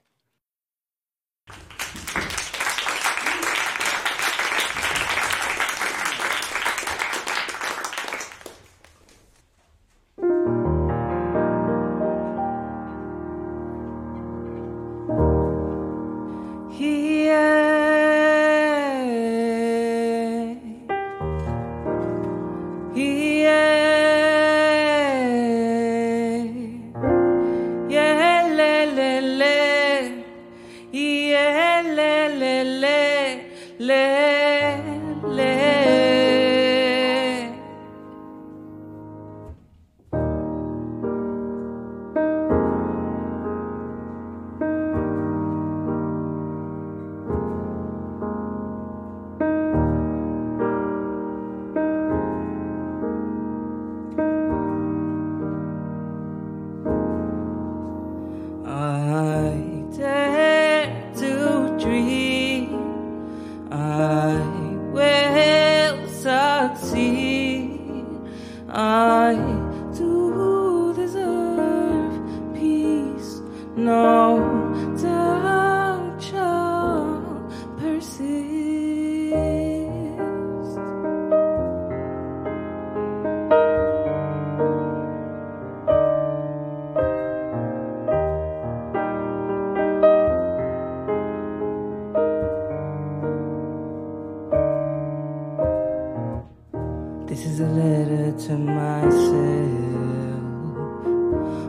to 98.48 98.58
myself 98.58 99.22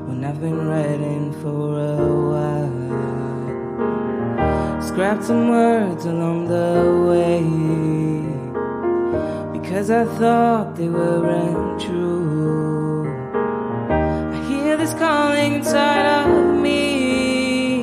when 0.08 0.24
I've 0.24 0.40
been 0.40 0.66
writing 0.66 1.30
for 1.42 1.78
a 1.78 1.96
while. 2.30 2.72
Scrapped 4.80 5.24
some 5.24 5.50
words 5.50 6.06
along 6.06 6.48
the 6.48 7.04
way 7.10 7.42
because 9.52 9.90
I 9.90 10.06
thought 10.16 10.76
they 10.76 10.88
weren't 10.88 11.78
true. 11.78 13.06
I 13.90 14.42
hear 14.48 14.78
this 14.78 14.94
calling 14.94 15.56
inside 15.56 16.06
of 16.24 16.58
me, 16.58 17.82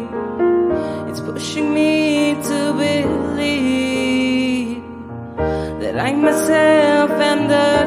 it's 1.10 1.20
pushing 1.20 1.76
me 1.76 2.34
to 2.42 2.74
believe 2.74 4.82
that 5.80 5.96
I 6.00 6.12
myself 6.14 7.12
am 7.12 7.48
the 7.48 7.79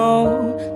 know. 0.00 0.69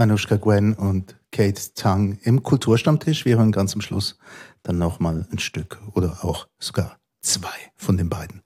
Anushka 0.00 0.36
Gwen 0.36 0.72
und 0.72 1.20
Kate 1.30 1.74
Tang 1.74 2.18
im 2.22 2.42
Kulturstammtisch. 2.42 3.26
Wir 3.26 3.36
hören 3.36 3.52
ganz 3.52 3.74
am 3.74 3.82
Schluss 3.82 4.18
dann 4.62 4.78
nochmal 4.78 5.28
ein 5.30 5.38
Stück 5.38 5.78
oder 5.92 6.24
auch 6.24 6.48
sogar 6.58 6.98
zwei 7.20 7.48
von 7.76 7.98
den 7.98 8.08
beiden. 8.08 8.42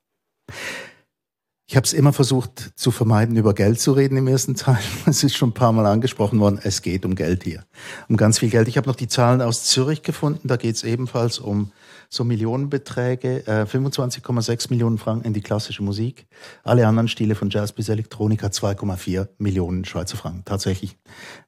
Ich 1.74 1.76
habe 1.76 1.86
es 1.86 1.92
immer 1.92 2.12
versucht 2.12 2.70
zu 2.76 2.92
vermeiden, 2.92 3.34
über 3.34 3.52
Geld 3.52 3.80
zu 3.80 3.94
reden 3.94 4.16
im 4.16 4.28
ersten 4.28 4.54
Teil. 4.54 4.78
Es 5.06 5.24
ist 5.24 5.34
schon 5.34 5.48
ein 5.48 5.54
paar 5.54 5.72
Mal 5.72 5.86
angesprochen 5.86 6.38
worden. 6.38 6.60
Es 6.62 6.82
geht 6.82 7.04
um 7.04 7.16
Geld 7.16 7.42
hier, 7.42 7.64
um 8.08 8.16
ganz 8.16 8.38
viel 8.38 8.48
Geld. 8.48 8.68
Ich 8.68 8.76
habe 8.76 8.86
noch 8.86 8.94
die 8.94 9.08
Zahlen 9.08 9.42
aus 9.42 9.64
Zürich 9.64 10.02
gefunden. 10.02 10.46
Da 10.46 10.54
geht 10.54 10.76
es 10.76 10.84
ebenfalls 10.84 11.40
um 11.40 11.72
so 12.08 12.22
Millionenbeträge. 12.22 13.44
Äh, 13.48 13.64
25,6 13.64 14.70
Millionen 14.70 14.98
Franken 14.98 15.26
in 15.26 15.32
die 15.32 15.40
klassische 15.40 15.82
Musik. 15.82 16.28
Alle 16.62 16.86
anderen 16.86 17.08
Stile 17.08 17.34
von 17.34 17.50
Jazz 17.50 17.72
bis 17.72 17.88
Elektronika 17.88 18.46
2,4 18.46 19.30
Millionen 19.38 19.84
Schweizer 19.84 20.16
Franken. 20.16 20.44
Tatsächlich 20.44 20.96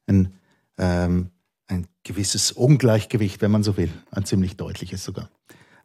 ein, 0.08 0.32
ähm, 0.76 1.30
ein 1.68 1.86
gewisses 2.02 2.50
Ungleichgewicht, 2.50 3.42
wenn 3.42 3.52
man 3.52 3.62
so 3.62 3.76
will. 3.76 3.92
Ein 4.10 4.24
ziemlich 4.24 4.56
deutliches 4.56 5.04
sogar. 5.04 5.30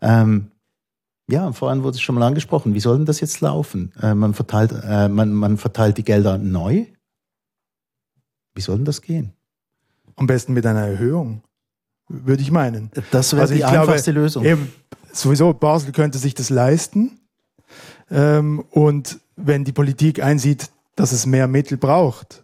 Ähm, 0.01 0.49
ja, 1.29 1.51
vorhin 1.53 1.83
wurde 1.83 1.95
es 1.95 2.01
schon 2.01 2.15
mal 2.15 2.25
angesprochen. 2.25 2.73
Wie 2.73 2.79
soll 2.79 2.97
denn 2.97 3.05
das 3.05 3.19
jetzt 3.19 3.41
laufen? 3.41 3.93
Äh, 4.01 4.13
man, 4.13 4.33
verteilt, 4.33 4.73
äh, 4.83 5.07
man, 5.07 5.33
man 5.33 5.57
verteilt 5.57 5.97
die 5.97 6.03
Gelder 6.03 6.37
neu. 6.37 6.85
Wie 8.53 8.61
soll 8.61 8.77
denn 8.77 8.85
das 8.85 9.01
gehen? 9.01 9.33
Am 10.15 10.27
besten 10.27 10.53
mit 10.53 10.65
einer 10.65 10.85
Erhöhung, 10.85 11.43
würde 12.09 12.41
ich 12.41 12.51
meinen. 12.51 12.91
Das 13.11 13.31
wäre 13.31 13.43
Also 13.43 13.53
die 13.53 13.61
glaube, 13.61 13.79
einfachste 13.79 14.11
Lösung. 14.11 14.43
Eben, 14.43 14.71
sowieso, 15.13 15.53
Basel 15.53 15.93
könnte 15.93 16.17
sich 16.17 16.33
das 16.33 16.49
leisten. 16.49 17.19
Ähm, 18.09 18.59
und 18.71 19.19
wenn 19.37 19.63
die 19.63 19.71
Politik 19.71 20.21
einsieht, 20.21 20.69
dass 20.95 21.13
es 21.13 21.25
mehr 21.25 21.47
Mittel 21.47 21.77
braucht, 21.77 22.43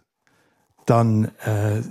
dann, 0.86 1.26
äh, 1.44 1.82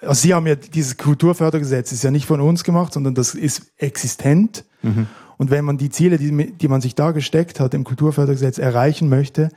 also 0.00 0.14
Sie 0.14 0.32
haben 0.32 0.46
ja 0.46 0.54
dieses 0.54 0.96
Kulturfördergesetz, 0.96 1.90
ist 1.90 2.04
ja 2.04 2.12
nicht 2.12 2.26
von 2.26 2.40
uns 2.40 2.62
gemacht, 2.62 2.92
sondern 2.92 3.14
das 3.14 3.34
ist 3.34 3.72
existent. 3.76 4.64
Mhm. 4.82 5.08
Und 5.38 5.50
wenn 5.50 5.64
man 5.64 5.78
die 5.78 5.90
Ziele, 5.90 6.18
die, 6.18 6.52
die 6.52 6.68
man 6.68 6.80
sich 6.80 6.94
da 6.94 7.10
gesteckt 7.10 7.60
hat 7.60 7.74
im 7.74 7.84
Kulturfördergesetz, 7.84 8.58
erreichen 8.58 9.08
möchte, 9.08 9.50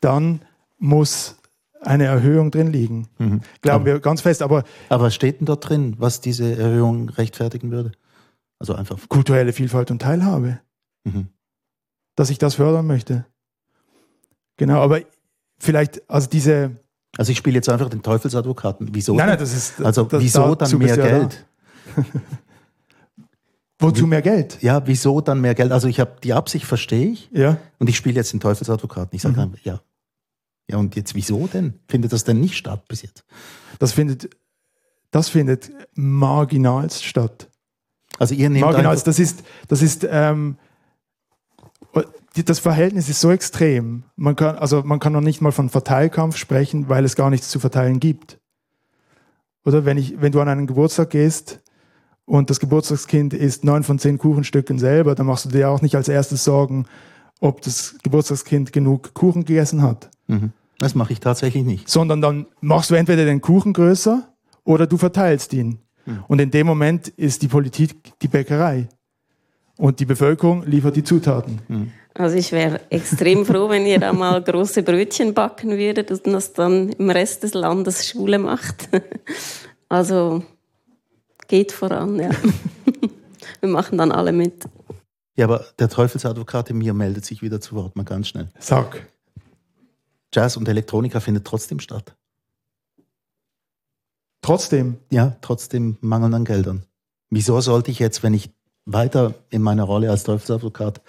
dann 0.00 0.40
muss 0.78 1.36
eine 1.80 2.04
Erhöhung 2.04 2.50
drin 2.50 2.68
liegen. 2.68 3.08
Mhm. 3.18 3.40
Glauben 3.62 3.84
wir 3.84 4.00
ganz 4.00 4.20
fest. 4.20 4.42
Aber 4.42 4.64
Aber 4.88 5.04
was 5.04 5.14
steht 5.14 5.40
denn 5.40 5.46
dort 5.46 5.68
drin, 5.68 5.94
was 5.98 6.20
diese 6.20 6.56
Erhöhung 6.56 7.08
rechtfertigen 7.10 7.70
würde? 7.70 7.92
Also 8.58 8.74
einfach. 8.74 8.98
kulturelle 9.08 9.52
Vielfalt 9.52 9.90
und 9.90 10.00
Teilhabe. 10.00 10.60
Mhm. 11.04 11.28
dass 12.16 12.30
ich 12.30 12.38
das 12.38 12.54
fördern 12.54 12.86
möchte. 12.86 13.26
Genau, 14.56 14.80
aber 14.80 15.00
vielleicht, 15.58 16.08
also 16.08 16.28
diese. 16.30 16.70
Also 17.18 17.30
ich 17.30 17.38
spiele 17.38 17.56
jetzt 17.56 17.68
einfach 17.68 17.90
den 17.90 18.02
Teufelsadvokaten. 18.02 18.88
Wieso? 18.92 19.14
Nein, 19.14 19.28
nein, 19.28 19.38
das 19.38 19.54
ist. 19.54 19.82
also 19.82 20.04
das, 20.04 20.22
wieso 20.22 20.54
dann 20.54 20.78
mehr 20.78 20.96
ja 20.96 21.06
Geld? 21.06 21.46
Da. 21.94 22.02
Wozu 23.84 24.06
mehr 24.06 24.22
Geld? 24.22 24.58
Ja, 24.62 24.86
wieso 24.86 25.20
dann 25.20 25.40
mehr 25.40 25.54
Geld? 25.54 25.72
Also 25.72 25.88
ich 25.88 26.00
habe 26.00 26.16
die 26.22 26.32
Absicht 26.32 26.64
verstehe 26.66 27.08
ich 27.08 27.28
Ja. 27.32 27.58
und 27.78 27.88
ich 27.88 27.96
spiele 27.96 28.16
jetzt 28.16 28.32
den 28.32 28.40
Teufelsadvokaten. 28.40 29.14
Ich 29.14 29.22
sage 29.22 29.34
Mhm. 29.36 29.40
einfach, 29.42 29.58
ja. 29.64 29.80
Ja, 30.70 30.78
und 30.78 30.96
jetzt 30.96 31.14
wieso 31.14 31.46
denn? 31.46 31.74
Findet 31.88 32.12
das 32.12 32.24
denn 32.24 32.40
nicht 32.40 32.56
statt 32.56 32.88
bis 32.88 33.02
jetzt? 33.02 33.24
Das 33.78 33.92
findet, 33.92 34.30
das 35.10 35.28
findet 35.28 35.70
marginalst 35.94 37.04
statt. 37.04 37.50
Also 38.18 38.34
ihr 38.34 38.48
nehmt 38.48 38.64
Marginalst, 38.64 39.06
das 39.06 39.18
ist, 39.18 39.42
das 39.68 39.82
ist, 39.82 40.06
ähm, 40.10 40.56
das 42.46 42.58
Verhältnis 42.58 43.08
ist 43.08 43.20
so 43.20 43.30
extrem. 43.30 44.04
Man 44.16 44.34
kann, 44.36 44.56
also 44.56 44.82
man 44.82 44.98
kann 44.98 45.12
noch 45.12 45.20
nicht 45.20 45.40
mal 45.40 45.52
von 45.52 45.68
Verteilkampf 45.68 46.36
sprechen, 46.36 46.88
weil 46.88 47.04
es 47.04 47.14
gar 47.16 47.30
nichts 47.30 47.48
zu 47.50 47.60
verteilen 47.60 48.00
gibt. 48.00 48.38
Oder 49.64 49.84
wenn 49.84 49.98
ich, 49.98 50.20
wenn 50.20 50.32
du 50.32 50.40
an 50.40 50.48
einen 50.48 50.66
Geburtstag 50.66 51.10
gehst 51.10 51.60
und 52.26 52.50
das 52.50 52.60
Geburtstagskind 52.60 53.34
isst 53.34 53.64
neun 53.64 53.82
von 53.82 53.98
zehn 53.98 54.18
Kuchenstücken 54.18 54.78
selber, 54.78 55.14
dann 55.14 55.26
machst 55.26 55.44
du 55.44 55.50
dir 55.50 55.70
auch 55.70 55.82
nicht 55.82 55.94
als 55.94 56.08
erstes 56.08 56.44
Sorgen, 56.44 56.86
ob 57.40 57.60
das 57.62 57.96
Geburtstagskind 58.02 58.72
genug 58.72 59.14
Kuchen 59.14 59.44
gegessen 59.44 59.82
hat. 59.82 60.10
Mhm. 60.26 60.52
Das 60.78 60.94
mache 60.94 61.12
ich 61.12 61.20
tatsächlich 61.20 61.64
nicht. 61.64 61.88
Sondern 61.88 62.20
dann 62.20 62.46
machst 62.60 62.90
du 62.90 62.94
entweder 62.94 63.24
den 63.24 63.40
Kuchen 63.40 63.72
größer 63.72 64.26
oder 64.64 64.86
du 64.86 64.96
verteilst 64.96 65.52
ihn. 65.52 65.78
Und 66.28 66.40
in 66.40 66.50
dem 66.50 66.66
Moment 66.66 67.08
ist 67.08 67.42
die 67.42 67.48
Politik 67.48 67.96
die 68.20 68.28
Bäckerei. 68.28 68.88
Und 69.76 70.00
die 70.00 70.04
Bevölkerung 70.04 70.64
liefert 70.66 70.96
die 70.96 71.02
Zutaten. 71.02 71.60
Also 72.12 72.36
ich 72.36 72.52
wäre 72.52 72.80
extrem 72.90 73.44
froh, 73.44 73.68
wenn 73.68 73.86
ihr 73.86 73.98
da 73.98 74.12
mal 74.12 74.40
große 74.40 74.82
Brötchen 74.82 75.34
backen 75.34 75.70
würdet 75.70 76.10
und 76.12 76.32
das 76.32 76.52
dann 76.52 76.90
im 76.90 77.10
Rest 77.10 77.42
des 77.42 77.54
Landes 77.54 78.06
Schule 78.06 78.38
macht. 78.38 78.88
Also 79.90 80.42
geht 81.54 81.70
voran, 81.70 82.18
ja. 82.18 82.30
Wir 83.60 83.68
machen 83.68 83.96
dann 83.96 84.10
alle 84.10 84.32
mit. 84.32 84.64
Ja, 85.36 85.44
aber 85.44 85.64
der 85.78 85.88
Teufelsadvokat 85.88 86.70
in 86.70 86.78
mir 86.78 86.94
meldet 86.94 87.24
sich 87.24 87.42
wieder 87.42 87.60
zu 87.60 87.76
Wort, 87.76 87.94
mal 87.94 88.02
ganz 88.02 88.26
schnell. 88.28 88.48
Sag. 88.58 89.06
Jazz 90.32 90.56
und 90.56 90.68
Elektronika 90.68 91.20
findet 91.20 91.44
trotzdem 91.46 91.78
statt. 91.78 92.16
Trotzdem, 94.42 94.98
Ja, 95.10 95.36
trotzdem 95.42 95.96
Mangel 96.00 96.34
an 96.34 96.44
Geldern. 96.44 96.82
Wieso 97.30 97.60
sollte 97.60 97.92
ich 97.92 98.00
jetzt, 98.00 98.24
wenn 98.24 98.34
ich 98.34 98.50
weiter 98.84 99.34
in 99.50 99.62
meiner 99.62 99.84
Rolle 99.84 100.10
als 100.10 100.24
Teufelsadvokat 100.24 101.02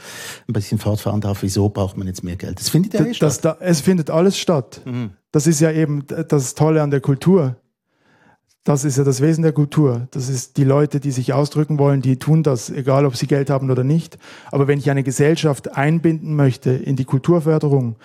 ein 0.47 0.53
bisschen 0.53 0.77
fortfahren 0.77 1.21
darf, 1.21 1.41
wieso 1.41 1.69
braucht 1.69 1.97
man 1.97 2.05
jetzt 2.07 2.23
mehr 2.23 2.35
Geld? 2.35 2.59
Das 2.59 2.69
findet 2.69 2.93
ja 2.93 3.01
eh 3.01 3.13
das, 3.13 3.37
statt. 3.37 3.57
da, 3.59 3.65
es 3.65 3.81
findet 3.81 4.11
alles 4.11 4.37
statt. 4.37 4.81
Mhm. 4.85 5.11
Das 5.31 5.47
ist 5.47 5.59
ja 5.59 5.71
eben 5.71 6.05
das 6.07 6.53
Tolle 6.53 6.83
an 6.83 6.91
der 6.91 7.01
Kultur. 7.01 7.55
Das 8.65 8.83
ist 8.83 8.97
ja 8.97 9.03
das 9.03 9.21
Wesen 9.21 9.43
der 9.43 9.53
Kultur. 9.53 10.07
Das 10.09 10.27
ist 10.27 10.57
die 10.57 10.63
Leute, 10.63 10.99
die 10.99 11.11
sich 11.11 11.33
ausdrücken 11.33 11.77
wollen, 11.77 12.01
die 12.01 12.17
tun 12.17 12.41
das, 12.41 12.71
egal 12.71 13.05
ob 13.05 13.15
sie 13.15 13.27
Geld 13.27 13.51
haben 13.51 13.69
oder 13.69 13.83
nicht. 13.83 14.17
Aber 14.51 14.67
wenn 14.67 14.79
ich 14.79 14.89
eine 14.89 15.03
Gesellschaft 15.03 15.77
einbinden 15.77 16.35
möchte 16.35 16.71
in 16.71 16.95
die 16.95 17.05
Kulturförderung 17.05 17.95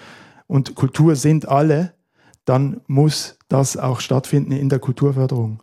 und 0.46 0.74
Kultur 0.74 1.16
sind 1.16 1.48
alle, 1.48 1.94
dann 2.44 2.82
muss 2.88 3.38
das 3.48 3.78
auch 3.78 4.00
stattfinden 4.00 4.52
in 4.52 4.68
der 4.68 4.80
Kulturförderung. 4.80 5.62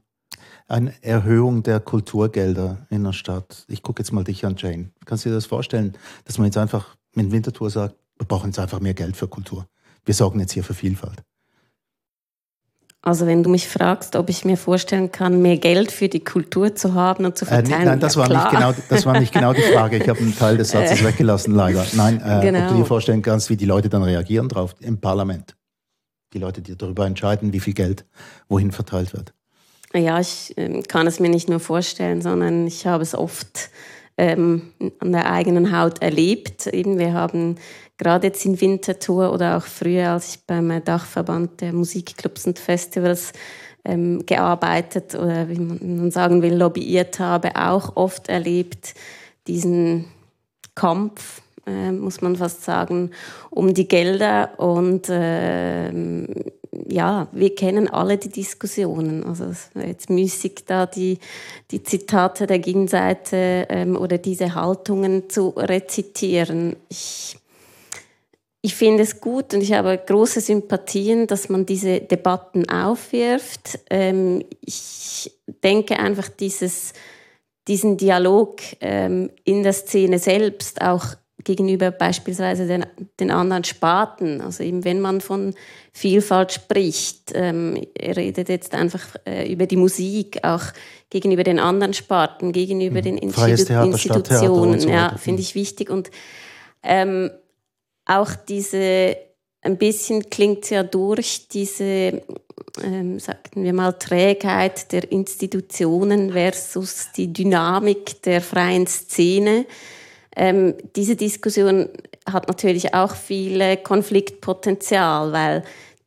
Eine 0.67 0.91
Erhöhung 1.03 1.61
der 1.61 1.79
Kulturgelder 1.79 2.87
in 2.89 3.03
der 3.03 3.13
Stadt. 3.13 3.65
Ich 3.67 3.83
gucke 3.83 4.01
jetzt 4.01 4.11
mal 4.11 4.23
dich 4.23 4.47
an, 4.47 4.55
Jane. 4.57 4.89
Kannst 5.05 5.25
du 5.25 5.29
dir 5.29 5.35
das 5.35 5.45
vorstellen, 5.45 5.95
dass 6.25 6.39
man 6.39 6.45
jetzt 6.45 6.57
einfach 6.57 6.97
mit 7.13 7.31
Winterthur 7.31 7.69
sagt, 7.69 7.95
wir 8.17 8.25
brauchen 8.25 8.47
jetzt 8.47 8.57
einfach 8.57 8.79
mehr 8.79 8.95
Geld 8.95 9.15
für 9.15 9.27
Kultur. 9.27 9.67
Wir 10.05 10.15
sorgen 10.15 10.39
jetzt 10.39 10.53
hier 10.53 10.63
für 10.63 10.73
Vielfalt. 10.73 11.21
Also 13.01 13.25
wenn 13.25 13.43
du 13.43 13.49
mich 13.49 13.67
fragst, 13.67 14.15
ob 14.15 14.29
ich 14.29 14.43
mir 14.43 14.57
vorstellen 14.57 15.11
kann, 15.11 15.41
mehr 15.41 15.57
Geld 15.57 15.91
für 15.91 16.09
die 16.09 16.19
Kultur 16.23 16.75
zu 16.75 16.93
haben 16.93 17.25
und 17.25 17.37
zu 17.37 17.45
Äh, 17.45 17.49
verteilen, 17.49 17.85
nein, 17.85 17.99
das 17.99 18.15
ja, 18.15 18.21
war, 18.21 18.27
nicht 18.29 18.49
genau, 18.49 18.73
das 18.89 19.05
war 19.05 19.19
nicht 19.19 19.31
genau 19.33 19.53
die 19.53 19.61
Frage. 19.61 19.97
Ich 19.97 20.09
habe 20.09 20.19
einen 20.19 20.35
Teil 20.35 20.57
des 20.57 20.71
Satzes 20.71 21.03
weggelassen, 21.03 21.55
leider. 21.55 21.85
Nein, 21.93 22.21
äh, 22.25 22.35
ob 22.37 22.41
Genau. 22.41 22.69
du 22.69 22.75
dir 22.75 22.85
vorstellen 22.85 23.21
kannst, 23.21 23.49
wie 23.49 23.55
die 23.55 23.65
Leute 23.65 23.87
dann 23.89 24.03
reagieren 24.03 24.49
drauf 24.49 24.75
im 24.81 24.99
Parlament. 24.99 25.55
Die 26.33 26.39
Leute, 26.39 26.61
die 26.61 26.75
darüber 26.77 27.05
entscheiden, 27.05 27.53
wie 27.53 27.59
viel 27.61 27.73
Geld 27.73 28.03
wohin 28.49 28.71
verteilt 28.71 29.13
wird. 29.13 29.33
Ja, 29.93 30.19
ich 30.19 30.53
ähm, 30.57 30.83
kann 30.83 31.07
es 31.07 31.19
mir 31.21 31.29
nicht 31.29 31.47
nur 31.47 31.61
vorstellen, 31.61 32.21
sondern 32.21 32.67
ich 32.67 32.85
habe 32.85 33.03
es 33.03 33.15
oft 33.15 33.69
ähm, 34.17 34.73
an 34.99 35.13
der 35.13 35.31
eigenen 35.31 35.77
Haut 35.77 36.01
erlebt. 36.01 36.67
Eben, 36.67 36.97
wir 36.99 37.13
haben 37.13 37.55
gerade 37.97 38.27
jetzt 38.27 38.45
in 38.45 38.59
Winterthur 38.59 39.33
oder 39.33 39.57
auch 39.57 39.63
früher, 39.63 40.11
als 40.11 40.35
ich 40.35 40.39
beim 40.45 40.83
Dachverband 40.83 41.61
der 41.61 41.73
Musikclubs 41.73 42.45
und 42.45 42.59
Festivals 42.59 43.33
ähm, 43.83 44.25
gearbeitet 44.25 45.15
oder 45.15 45.49
wie 45.49 45.59
man 45.59 46.11
sagen 46.11 46.41
will, 46.41 46.55
lobbyiert 46.55 47.19
habe, 47.19 47.55
auch 47.55 47.95
oft 47.95 48.29
erlebt, 48.29 48.93
diesen 49.47 50.05
Kampf, 50.75 51.41
äh, 51.65 51.91
muss 51.91 52.21
man 52.21 52.35
fast 52.35 52.63
sagen, 52.63 53.11
um 53.49 53.73
die 53.73 53.87
Gelder. 53.87 54.59
Und 54.59 55.09
äh, 55.09 55.91
ja, 56.89 57.27
wir 57.31 57.55
kennen 57.55 57.87
alle 57.87 58.17
die 58.17 58.29
Diskussionen. 58.29 59.23
Also 59.25 59.45
es 59.45 59.69
wäre 59.73 59.87
jetzt 59.87 60.09
müßig, 60.09 60.65
da 60.67 60.85
die, 60.85 61.19
die 61.71 61.81
Zitate 61.81 62.45
der 62.45 62.59
Gegenseite 62.59 63.67
ähm, 63.69 63.95
oder 63.95 64.17
diese 64.17 64.53
Haltungen 64.53 65.29
zu 65.29 65.49
rezitieren. 65.49 66.75
Ich 66.89 67.37
ich 68.67 68.75
finde 68.75 69.03
es 69.03 69.21
gut 69.21 69.53
und 69.53 69.61
ich 69.61 69.71
habe 69.71 69.97
große 69.97 70.41
Sympathien, 70.41 71.25
dass 71.25 71.47
man 71.47 71.65
diese 71.65 72.01
Debatten 72.01 72.69
aufwirft. 72.69 73.79
Ähm, 73.89 74.43
ich 74.59 75.31
denke 75.63 75.97
einfach, 75.97 76.27
dieses, 76.27 76.91
diesen 77.69 77.95
Dialog 77.95 78.59
ähm, 78.81 79.29
in 79.45 79.63
der 79.63 79.71
Szene 79.71 80.19
selbst, 80.19 80.81
auch 80.81 81.15
gegenüber 81.45 81.91
beispielsweise 81.91 82.67
den, 82.67 82.85
den 83.21 83.31
anderen 83.31 83.63
Sparten, 83.63 84.41
also 84.41 84.63
eben 84.63 84.83
wenn 84.83 84.99
man 84.99 85.21
von 85.21 85.53
Vielfalt 85.93 86.51
spricht, 86.51 87.31
ähm, 87.35 87.81
er 87.97 88.17
redet 88.17 88.49
jetzt 88.49 88.73
einfach 88.73 89.15
äh, 89.25 89.49
über 89.49 89.65
die 89.65 89.77
Musik, 89.77 90.43
auch 90.43 90.63
gegenüber 91.09 91.45
den 91.45 91.59
anderen 91.59 91.93
Sparten, 91.93 92.51
gegenüber 92.51 92.99
mhm. 92.99 93.03
den 93.03 93.17
Institu 93.17 93.63
Theater, 93.63 93.85
Institutionen, 93.85 94.81
so 94.81 94.89
ja, 94.89 95.15
finde 95.17 95.41
ich 95.41 95.55
wichtig. 95.55 95.89
Und 95.89 96.11
ähm, 96.83 97.31
auch 98.07 98.33
diese, 98.35 99.17
ein 99.61 99.77
bisschen 99.77 100.29
klingt 100.29 100.69
ja 100.69 100.83
durch, 100.83 101.47
diese, 101.49 102.21
ähm, 102.83 103.19
sagen 103.19 103.63
wir 103.63 103.73
mal, 103.73 103.93
Trägheit 103.93 104.91
der 104.91 105.11
Institutionen 105.11 106.31
versus 106.31 107.07
die 107.15 107.31
Dynamik 107.31 108.21
der 108.23 108.41
freien 108.41 108.87
Szene. 108.87 109.65
Ähm, 110.35 110.75
diese 110.95 111.15
Diskussion 111.15 111.89
hat 112.25 112.47
natürlich 112.47 112.93
auch 112.93 113.15
viel 113.15 113.77
Konfliktpotenzial, 113.77 115.31
weil 115.31 115.63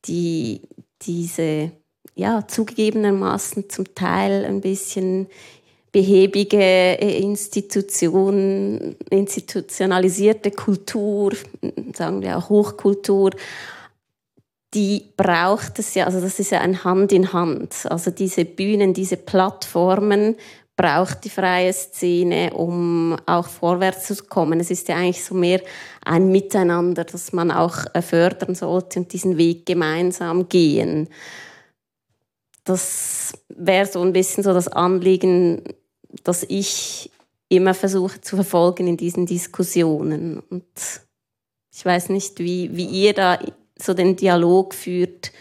die, 0.06 0.62
diese 1.02 1.72
ja, 2.14 2.46
zugegebenermaßen 2.46 3.70
zum 3.70 3.94
Teil 3.94 4.44
ein 4.44 4.60
bisschen 4.60 5.28
behäbige 5.92 6.58
äh, 6.58 7.18
Institution, 7.20 8.96
institutionalisierte 9.10 10.50
Kultur, 10.50 11.32
sagen 11.94 12.22
wir 12.22 12.38
auch 12.38 12.48
Hochkultur, 12.48 13.30
die 14.72 15.02
braucht 15.16 15.80
es 15.80 15.94
ja, 15.94 16.06
also 16.06 16.20
das 16.20 16.38
ist 16.38 16.52
ja 16.52 16.60
ein 16.60 16.84
Hand 16.84 17.12
in 17.12 17.32
Hand. 17.32 17.86
Also 17.90 18.12
diese 18.12 18.44
Bühnen, 18.44 18.94
diese 18.94 19.16
Plattformen 19.16 20.36
braucht 20.76 21.24
die 21.24 21.30
freie 21.30 21.72
Szene, 21.72 22.54
um 22.54 23.16
auch 23.26 23.48
vorwärts 23.48 24.06
zu 24.06 24.24
kommen. 24.24 24.60
Es 24.60 24.70
ist 24.70 24.88
ja 24.88 24.96
eigentlich 24.96 25.24
so 25.24 25.34
mehr 25.34 25.60
ein 26.04 26.30
Miteinander, 26.30 27.04
das 27.04 27.32
man 27.32 27.50
auch 27.50 27.78
äh, 27.92 28.00
fördern 28.00 28.54
sollte 28.54 29.00
und 29.00 29.12
diesen 29.12 29.36
Weg 29.36 29.66
gemeinsam 29.66 30.48
gehen. 30.48 31.08
Das 32.70 33.32
wäre 33.48 33.86
so 33.86 34.00
ein 34.00 34.12
bisschen 34.12 34.42
so 34.42 34.54
das 34.54 34.68
Anliegen 34.68 35.62
das 36.24 36.44
ich 36.48 37.10
immer 37.48 37.74
versuche 37.74 38.20
zu 38.20 38.36
verfolgen 38.36 38.86
in 38.86 38.96
diesen 38.96 39.26
Diskussionen. 39.26 40.40
Und 40.50 40.64
ich 41.74 41.84
weiß 41.84 42.10
nicht, 42.10 42.38
wie, 42.38 42.76
wie 42.76 42.86
ihr 42.86 43.12
da 43.12 43.38
so 43.78 43.94
den 43.94 44.16
Dialog 44.16 44.74
führt 44.74 45.32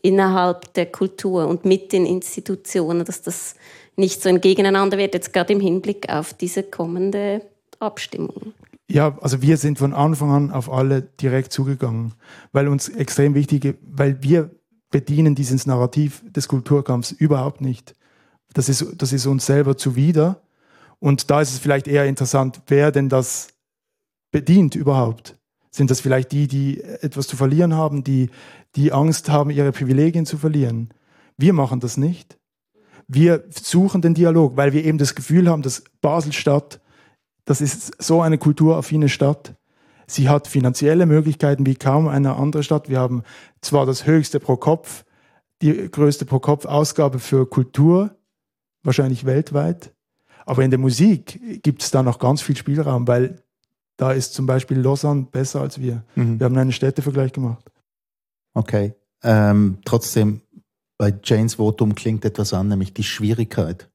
innerhalb 0.00 0.72
der 0.74 0.86
Kultur 0.86 1.48
und 1.48 1.64
mit 1.64 1.92
den 1.92 2.06
Institutionen, 2.06 3.04
dass 3.04 3.22
das 3.22 3.56
nicht 3.96 4.22
so 4.22 4.28
ein 4.28 4.40
Gegeneinander 4.40 4.96
wird, 4.96 5.14
jetzt 5.14 5.32
gerade 5.32 5.52
im 5.52 5.60
Hinblick 5.60 6.08
auf 6.08 6.32
diese 6.32 6.62
kommende 6.62 7.42
Abstimmung. 7.80 8.52
Ja, 8.90 9.18
also 9.20 9.42
wir 9.42 9.56
sind 9.56 9.78
von 9.78 9.92
Anfang 9.92 10.30
an 10.30 10.50
auf 10.52 10.72
alle 10.72 11.02
direkt 11.02 11.52
zugegangen, 11.52 12.14
weil 12.52 12.68
uns 12.68 12.88
extrem 12.88 13.34
wichtig, 13.34 13.76
weil 13.82 14.22
wir 14.22 14.50
bedienen 14.90 15.34
dieses 15.34 15.66
Narrativ 15.66 16.22
des 16.32 16.48
Kulturkampfs 16.48 17.12
überhaupt 17.12 17.60
nicht. 17.60 17.94
Das 18.54 18.68
ist, 18.68 18.86
das 18.96 19.12
ist 19.12 19.26
uns 19.26 19.46
selber 19.46 19.76
zuwider. 19.76 20.42
Und 20.98 21.30
da 21.30 21.40
ist 21.40 21.52
es 21.52 21.58
vielleicht 21.58 21.86
eher 21.86 22.06
interessant, 22.06 22.62
wer 22.66 22.90
denn 22.90 23.08
das 23.08 23.48
bedient 24.30 24.74
überhaupt. 24.74 25.36
Sind 25.70 25.90
das 25.90 26.00
vielleicht 26.00 26.32
die, 26.32 26.48
die 26.48 26.82
etwas 26.82 27.28
zu 27.28 27.36
verlieren 27.36 27.74
haben, 27.74 28.02
die, 28.02 28.30
die 28.74 28.92
Angst 28.92 29.28
haben, 29.28 29.50
ihre 29.50 29.72
Privilegien 29.72 30.26
zu 30.26 30.38
verlieren? 30.38 30.90
Wir 31.36 31.52
machen 31.52 31.80
das 31.80 31.96
nicht. 31.96 32.38
Wir 33.06 33.44
suchen 33.50 34.02
den 34.02 34.14
Dialog, 34.14 34.56
weil 34.56 34.72
wir 34.72 34.84
eben 34.84 34.98
das 34.98 35.14
Gefühl 35.14 35.48
haben, 35.48 35.62
dass 35.62 35.84
Basel-Stadt, 36.00 36.80
das 37.44 37.60
ist 37.60 38.02
so 38.02 38.20
eine 38.20 38.38
kulturaffine 38.38 39.08
Stadt. 39.08 39.54
Sie 40.10 40.28
hat 40.28 40.48
finanzielle 40.48 41.06
Möglichkeiten 41.06 41.66
wie 41.66 41.74
kaum 41.74 42.08
eine 42.08 42.36
andere 42.36 42.62
Stadt. 42.62 42.88
Wir 42.88 42.98
haben 42.98 43.22
zwar 43.60 43.84
das 43.84 44.06
höchste 44.06 44.40
pro 44.40 44.56
Kopf, 44.56 45.04
die 45.60 45.90
größte 45.90 46.24
pro 46.24 46.38
Kopf 46.38 46.64
Ausgabe 46.64 47.18
für 47.18 47.46
Kultur, 47.46 48.16
wahrscheinlich 48.82 49.26
weltweit. 49.26 49.92
Aber 50.46 50.64
in 50.64 50.70
der 50.70 50.78
Musik 50.78 51.62
gibt 51.62 51.82
es 51.82 51.90
da 51.90 52.02
noch 52.02 52.18
ganz 52.18 52.40
viel 52.40 52.56
Spielraum, 52.56 53.06
weil 53.06 53.42
da 53.98 54.12
ist 54.12 54.32
zum 54.32 54.46
Beispiel 54.46 54.78
Lausanne 54.78 55.26
besser 55.30 55.60
als 55.60 55.78
wir. 55.78 56.04
Mhm. 56.14 56.40
Wir 56.40 56.46
haben 56.46 56.56
einen 56.56 56.72
Städtevergleich 56.72 57.32
gemacht. 57.32 57.70
Okay. 58.54 58.94
Ähm, 59.22 59.78
trotzdem, 59.84 60.40
bei 60.96 61.12
Janes 61.22 61.56
Votum 61.56 61.94
klingt 61.94 62.24
etwas 62.24 62.54
an, 62.54 62.68
nämlich 62.68 62.94
die 62.94 63.02
Schwierigkeit, 63.02 63.90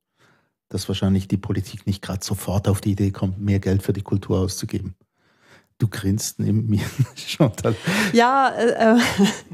dass 0.70 0.88
wahrscheinlich 0.88 1.28
die 1.28 1.38
Politik 1.38 1.88
nicht 1.88 2.04
gerade 2.04 2.24
sofort 2.24 2.68
auf 2.68 2.82
die 2.82 2.92
Idee 2.92 3.12
kommt, 3.12 3.40
mehr 3.40 3.60
Geld 3.60 3.82
für 3.82 3.94
die 3.94 4.02
Kultur 4.02 4.40
auszugeben. 4.40 4.96
Du 5.80 5.88
grinst 5.88 6.40
neben 6.40 6.68
mir, 6.68 6.84
Chantal. 7.16 7.76
Ja, 8.14 8.50
äh, 8.50 8.96
äh 8.96 9.00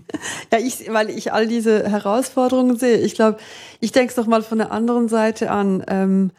ja 0.52 0.60
ich, 0.60 0.92
weil 0.92 1.10
ich 1.10 1.34
all 1.34 1.48
diese 1.48 1.90
Herausforderungen 1.90 2.78
sehe. 2.78 2.98
Ich 2.98 3.16
glaube, 3.16 3.38
ich 3.80 3.92
denke 3.92 4.10
es 4.10 4.16
doch 4.16 4.28
mal 4.28 4.42
von 4.42 4.58
der 4.58 4.72
anderen 4.72 5.08
Seite 5.08 5.52
an. 5.52 5.84
Ähm, 5.88 6.32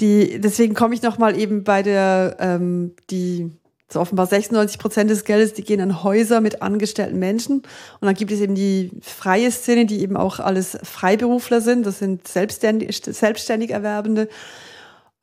die, 0.00 0.40
deswegen 0.40 0.74
komme 0.74 0.94
ich 0.94 1.02
noch 1.02 1.18
mal 1.18 1.38
eben 1.38 1.64
bei 1.64 1.82
der, 1.82 2.36
ähm, 2.40 2.94
die 3.10 3.50
so 3.94 4.00
offenbar 4.00 4.26
96 4.26 4.78
Prozent 4.78 5.10
des 5.10 5.24
Geldes, 5.24 5.54
die 5.54 5.62
gehen 5.62 5.80
an 5.80 6.02
Häuser 6.02 6.40
mit 6.40 6.62
angestellten 6.62 7.18
Menschen. 7.18 7.58
Und 7.58 7.66
dann 8.02 8.14
gibt 8.14 8.32
es 8.32 8.40
eben 8.40 8.54
die 8.54 8.90
freie 9.00 9.50
Szene, 9.50 9.86
die 9.86 10.00
eben 10.00 10.16
auch 10.16 10.40
alles 10.40 10.76
Freiberufler 10.82 11.60
sind. 11.60 11.86
Das 11.86 12.00
sind 12.00 12.26
selbstständig, 12.26 13.02
selbstständig 13.04 13.70
Erwerbende. 13.70 14.28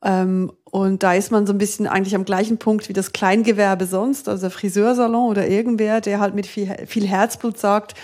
Ähm, 0.02 0.52
und 0.64 1.02
da 1.02 1.14
ist 1.14 1.30
man 1.30 1.46
so 1.46 1.52
ein 1.52 1.58
bisschen 1.58 1.86
eigentlich 1.86 2.14
am 2.14 2.24
gleichen 2.24 2.58
Punkt 2.58 2.88
wie 2.88 2.92
das 2.92 3.12
Kleingewerbe 3.12 3.86
sonst, 3.86 4.28
also 4.28 4.42
der 4.42 4.50
Friseursalon 4.50 5.30
oder 5.30 5.46
irgendwer, 5.48 6.00
der 6.00 6.18
halt 6.18 6.34
mit 6.34 6.46
viel, 6.46 6.74
viel 6.86 7.06
Herzblut 7.06 7.58
sagt, 7.58 7.94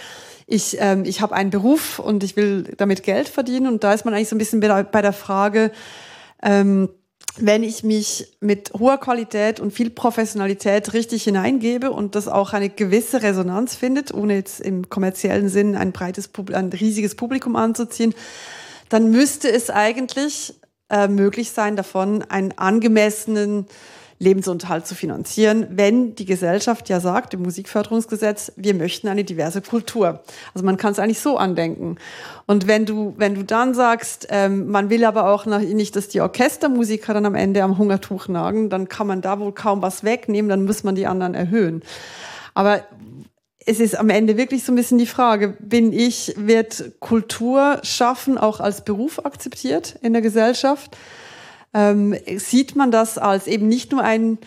ich, 0.47 0.77
ähm, 0.81 1.05
ich 1.05 1.21
habe 1.21 1.35
einen 1.35 1.51
Beruf 1.51 1.99
und 1.99 2.25
ich 2.25 2.37
will 2.37 2.75
damit 2.77 3.03
Geld 3.03 3.29
verdienen. 3.29 3.67
Und 3.67 3.85
da 3.85 3.93
ist 3.93 4.05
man 4.05 4.15
eigentlich 4.15 4.29
so 4.29 4.37
ein 4.37 4.39
bisschen 4.39 4.61
bei 4.61 5.03
der 5.03 5.13
Frage, 5.13 5.73
ähm, 6.43 6.89
wenn 7.37 7.63
ich 7.63 7.85
mich 7.85 8.37
mit 8.41 8.73
hoher 8.73 8.99
Qualität 8.99 9.61
und 9.61 9.73
viel 9.73 9.91
Professionalität 9.91 10.93
richtig 10.93 11.25
hineingebe 11.25 11.91
und 11.91 12.15
das 12.15 12.29
auch 12.29 12.53
eine 12.53 12.69
gewisse 12.69 13.23
Resonanz 13.23 13.75
findet, 13.75 14.13
ohne 14.13 14.35
jetzt 14.35 14.61
im 14.61 14.89
kommerziellen 14.89 15.49
Sinn 15.49 15.77
ein 15.77 15.93
breites, 15.93 16.31
ein 16.53 16.73
riesiges 16.73 17.15
Publikum 17.15 17.55
anzuziehen, 17.55 18.15
dann 18.89 19.11
müsste 19.11 19.51
es 19.53 19.71
eigentlich 19.71 20.55
äh, 20.91 21.09
möglich 21.09 21.51
sein, 21.51 21.77
davon 21.77 22.23
einen 22.23 22.57
angemessenen 22.57 23.67
Lebensunterhalt 24.21 24.87
zu 24.87 24.95
finanzieren, 24.97 25.67
wenn 25.71 26.17
die 26.17 26.25
Gesellschaft 26.25 26.89
ja 26.89 26.99
sagt, 26.99 27.35
im 27.35 27.43
Musikförderungsgesetz, 27.43 28.53
wir 28.57 28.75
möchten 28.75 29.07
eine 29.07 29.23
diverse 29.23 29.63
Kultur. 29.63 30.25
Also 30.55 30.67
man 30.67 30.77
kann 30.77 30.93
es 30.93 30.99
eigentlich 30.99 31.21
so 31.21 31.37
andenken. 31.37 31.99
Und 32.47 32.67
wenn 32.67 32.85
du, 32.85 33.15
wenn 33.17 33.35
du 33.37 33.45
dann 33.45 33.75
sagst, 33.75 34.27
ähm, 34.31 34.69
man 34.69 34.91
will 34.91 35.05
aber 35.05 35.33
auch 35.33 35.47
nicht, 35.47 35.95
dass 35.95 36.09
die 36.09 36.21
Orchestermusiker 36.21 37.15
dann 37.15 37.27
am 37.27 37.37
Ende 37.37 37.63
am 37.63 37.79
Hungertuch 37.79 38.27
nagen, 38.27 38.71
dann 38.71 38.89
kann 38.89 39.07
man 39.07 39.21
da 39.21 39.39
wohl 39.39 39.53
kaum 39.53 39.83
was 39.83 40.03
wegnehmen, 40.03 40.49
dann 40.49 40.65
muss 40.65 40.83
man 40.83 40.97
die 40.97 41.07
anderen 41.07 41.35
erhöhen. 41.35 41.83
Aber 42.55 42.83
es 43.69 43.81
ist 43.81 43.99
am 43.99 44.09
Ende 44.09 44.39
wirklich 44.39 44.65
so 44.65 44.73
ein 44.73 44.77
bisschen 44.77 44.97
die 44.97 45.07
Frage, 45.07 45.55
bin 45.61 45.93
ich, 45.93 46.33
wird 46.39 46.93
Kultur 47.01 47.81
schaffen 47.83 48.39
auch 48.39 48.61
als 48.61 48.83
Beruf 48.83 49.25
akzeptiert 49.25 49.99
in 50.01 50.15
der 50.15 50.23
Gesellschaft? 50.23 50.97
Ähm, 51.75 52.17
sieht 52.37 52.77
man 52.77 52.91
das 52.91 53.19
als 53.19 53.47
eben 53.47 53.69
nicht 53.69 53.93
nur 53.93 54.03
ein, 54.03 54.39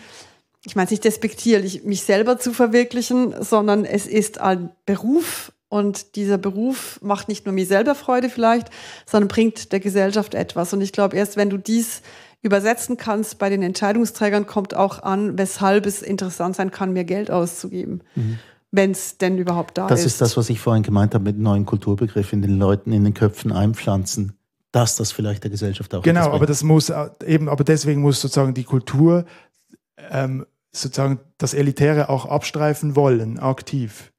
ich 0.64 0.74
meine 0.74 0.86
es 0.86 0.90
nicht 0.90 1.04
despektierlich, 1.04 1.84
mich 1.84 2.02
selber 2.02 2.40
zu 2.40 2.52
verwirklichen, 2.52 3.32
sondern 3.40 3.84
es 3.84 4.08
ist 4.08 4.40
ein 4.40 4.70
Beruf 4.86 5.52
und 5.68 6.16
dieser 6.16 6.36
Beruf 6.36 6.98
macht 7.00 7.28
nicht 7.28 7.46
nur 7.46 7.54
mir 7.54 7.64
selber 7.64 7.94
Freude 7.94 8.28
vielleicht, 8.28 8.70
sondern 9.06 9.28
bringt 9.28 9.70
der 9.70 9.78
Gesellschaft 9.78 10.34
etwas. 10.34 10.72
Und 10.72 10.80
ich 10.80 10.90
glaube, 10.92 11.16
erst 11.16 11.36
wenn 11.36 11.48
du 11.48 11.58
dies 11.58 12.02
übersetzen 12.42 12.96
kannst 12.96 13.38
bei 13.38 13.48
den 13.50 13.62
Entscheidungsträgern, 13.62 14.46
kommt 14.46 14.74
auch 14.74 15.00
an, 15.04 15.38
weshalb 15.38 15.86
es 15.86 16.02
interessant 16.02 16.56
sein 16.56 16.72
kann, 16.72 16.92
mehr 16.92 17.04
Geld 17.04 17.30
auszugeben. 17.30 18.02
Mhm. 18.16 18.40
Wenn 18.72 18.90
es 18.90 19.18
denn 19.18 19.38
überhaupt 19.38 19.78
da 19.78 19.86
Das 19.86 20.00
ist. 20.00 20.06
ist 20.06 20.20
das, 20.20 20.36
was 20.36 20.50
ich 20.50 20.58
vorhin 20.58 20.82
gemeint 20.82 21.14
habe 21.14 21.24
mit 21.24 21.38
neuen 21.38 21.64
Kulturbegriff 21.66 22.32
in 22.32 22.42
den 22.42 22.58
Leuten, 22.58 22.90
in 22.92 23.04
den 23.04 23.14
Köpfen 23.14 23.52
einpflanzen, 23.52 24.32
dass 24.72 24.96
das 24.96 25.12
vielleicht 25.12 25.44
der 25.44 25.50
Gesellschaft 25.50 25.94
auch 25.94 26.02
Genau, 26.02 26.30
aber 26.32 26.46
das 26.46 26.62
muss 26.64 26.90
eben, 27.24 27.48
aber 27.48 27.62
deswegen 27.64 28.00
muss 28.00 28.20
sozusagen 28.20 28.54
die 28.54 28.64
Kultur 28.64 29.26
ähm, 30.10 30.46
sozusagen 30.72 31.20
das 31.38 31.52
Elitäre 31.54 32.08
auch 32.08 32.24
abstreifen 32.26 32.96
wollen, 32.96 33.38
aktiv. 33.38 34.10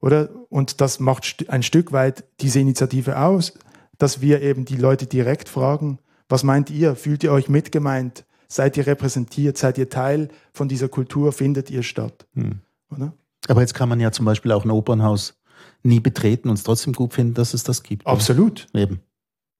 Oder? 0.00 0.28
Und 0.50 0.82
das 0.82 1.00
macht 1.00 1.24
st- 1.24 1.48
ein 1.48 1.62
Stück 1.62 1.92
weit 1.92 2.24
diese 2.40 2.60
Initiative 2.60 3.18
aus, 3.18 3.54
dass 3.96 4.20
wir 4.20 4.42
eben 4.42 4.66
die 4.66 4.76
Leute 4.76 5.06
direkt 5.06 5.48
fragen, 5.48 5.98
was 6.28 6.42
meint 6.42 6.68
ihr? 6.70 6.94
Fühlt 6.94 7.24
ihr 7.24 7.32
euch 7.32 7.48
mitgemeint? 7.48 8.24
Seid 8.48 8.76
ihr 8.76 8.86
repräsentiert? 8.86 9.56
Seid 9.56 9.78
ihr 9.78 9.88
Teil 9.88 10.28
von 10.52 10.68
dieser 10.68 10.88
Kultur? 10.88 11.32
Findet 11.32 11.70
ihr 11.70 11.82
statt? 11.82 12.26
Hm. 12.34 12.60
Oder? 12.90 13.14
Aber 13.48 13.60
jetzt 13.60 13.74
kann 13.74 13.88
man 13.88 14.00
ja 14.00 14.12
zum 14.12 14.24
Beispiel 14.24 14.52
auch 14.52 14.64
ein 14.64 14.70
Opernhaus 14.70 15.34
nie 15.82 16.00
betreten 16.00 16.48
und 16.48 16.54
es 16.54 16.62
trotzdem 16.62 16.92
gut 16.92 17.14
finden, 17.14 17.34
dass 17.34 17.54
es 17.54 17.62
das 17.62 17.82
gibt. 17.82 18.06
Absolut. 18.06 18.66
Eben. 18.74 19.00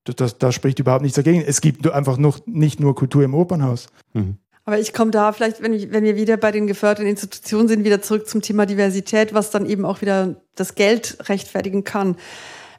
Das, 0.04 0.16
das, 0.16 0.38
da 0.38 0.52
spricht 0.52 0.78
überhaupt 0.78 1.02
nichts 1.02 1.16
dagegen. 1.16 1.42
Es 1.46 1.60
gibt 1.60 1.86
einfach 1.90 2.18
noch, 2.18 2.40
nicht 2.46 2.80
nur 2.80 2.94
Kultur 2.94 3.22
im 3.22 3.34
Opernhaus. 3.34 3.88
Mhm. 4.12 4.38
Aber 4.66 4.78
ich 4.78 4.94
komme 4.94 5.10
da 5.10 5.32
vielleicht, 5.32 5.62
wenn, 5.62 5.74
ich, 5.74 5.92
wenn 5.92 6.04
wir 6.04 6.16
wieder 6.16 6.38
bei 6.38 6.50
den 6.50 6.66
geförderten 6.66 7.06
Institutionen 7.06 7.68
sind, 7.68 7.84
wieder 7.84 8.00
zurück 8.00 8.26
zum 8.26 8.40
Thema 8.40 8.64
Diversität, 8.64 9.34
was 9.34 9.50
dann 9.50 9.66
eben 9.66 9.84
auch 9.84 10.00
wieder 10.00 10.36
das 10.54 10.74
Geld 10.74 11.18
rechtfertigen 11.28 11.84
kann. 11.84 12.16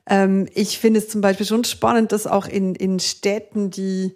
Ähm, 0.07 0.47
ich 0.53 0.79
finde 0.79 0.99
es 0.99 1.09
zum 1.09 1.21
Beispiel 1.21 1.45
schon 1.45 1.63
spannend, 1.63 2.11
dass 2.11 2.25
auch 2.25 2.47
in, 2.47 2.73
in 2.73 2.99
Städten, 2.99 3.69
die 3.69 4.15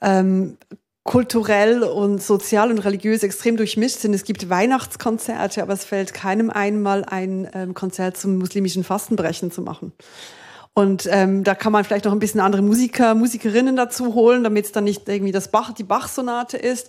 ähm, 0.00 0.56
kulturell 1.04 1.82
und 1.82 2.22
sozial 2.22 2.70
und 2.70 2.78
religiös 2.78 3.22
extrem 3.22 3.56
durchmischt 3.56 3.98
sind. 3.98 4.14
Es 4.14 4.24
gibt 4.24 4.48
Weihnachtskonzerte, 4.48 5.62
aber 5.62 5.72
es 5.72 5.84
fällt 5.84 6.14
keinem 6.14 6.50
einmal 6.50 7.04
ein 7.04 7.48
ähm, 7.54 7.74
Konzert 7.74 8.16
zum 8.16 8.38
muslimischen 8.38 8.84
Fastenbrechen 8.84 9.50
zu 9.50 9.62
machen. 9.62 9.92
Und 10.74 11.06
ähm, 11.10 11.44
da 11.44 11.54
kann 11.54 11.72
man 11.72 11.84
vielleicht 11.84 12.06
noch 12.06 12.12
ein 12.12 12.18
bisschen 12.18 12.40
andere 12.40 12.62
Musiker, 12.62 13.14
Musikerinnen 13.14 13.76
dazu 13.76 14.14
holen, 14.14 14.42
damit 14.42 14.66
es 14.66 14.72
dann 14.72 14.84
nicht 14.84 15.06
irgendwie 15.08 15.32
das 15.32 15.48
Bach, 15.48 15.72
die 15.72 15.82
Bach-Sonate 15.82 16.56
ist. 16.56 16.88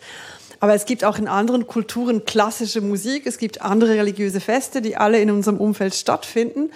Aber 0.62 0.74
es 0.74 0.86
gibt 0.86 1.04
auch 1.04 1.18
in 1.18 1.28
anderen 1.28 1.68
Kulturen 1.68 2.24
klassische 2.24 2.80
Musik. 2.80 3.26
Es 3.26 3.38
gibt 3.38 3.62
andere 3.62 3.96
religiöse 3.96 4.40
Feste, 4.40 4.82
die 4.82 4.96
alle 4.96 5.20
in 5.20 5.32
unserem 5.32 5.58
Umfeld 5.58 5.96
stattfinden, 5.96 6.72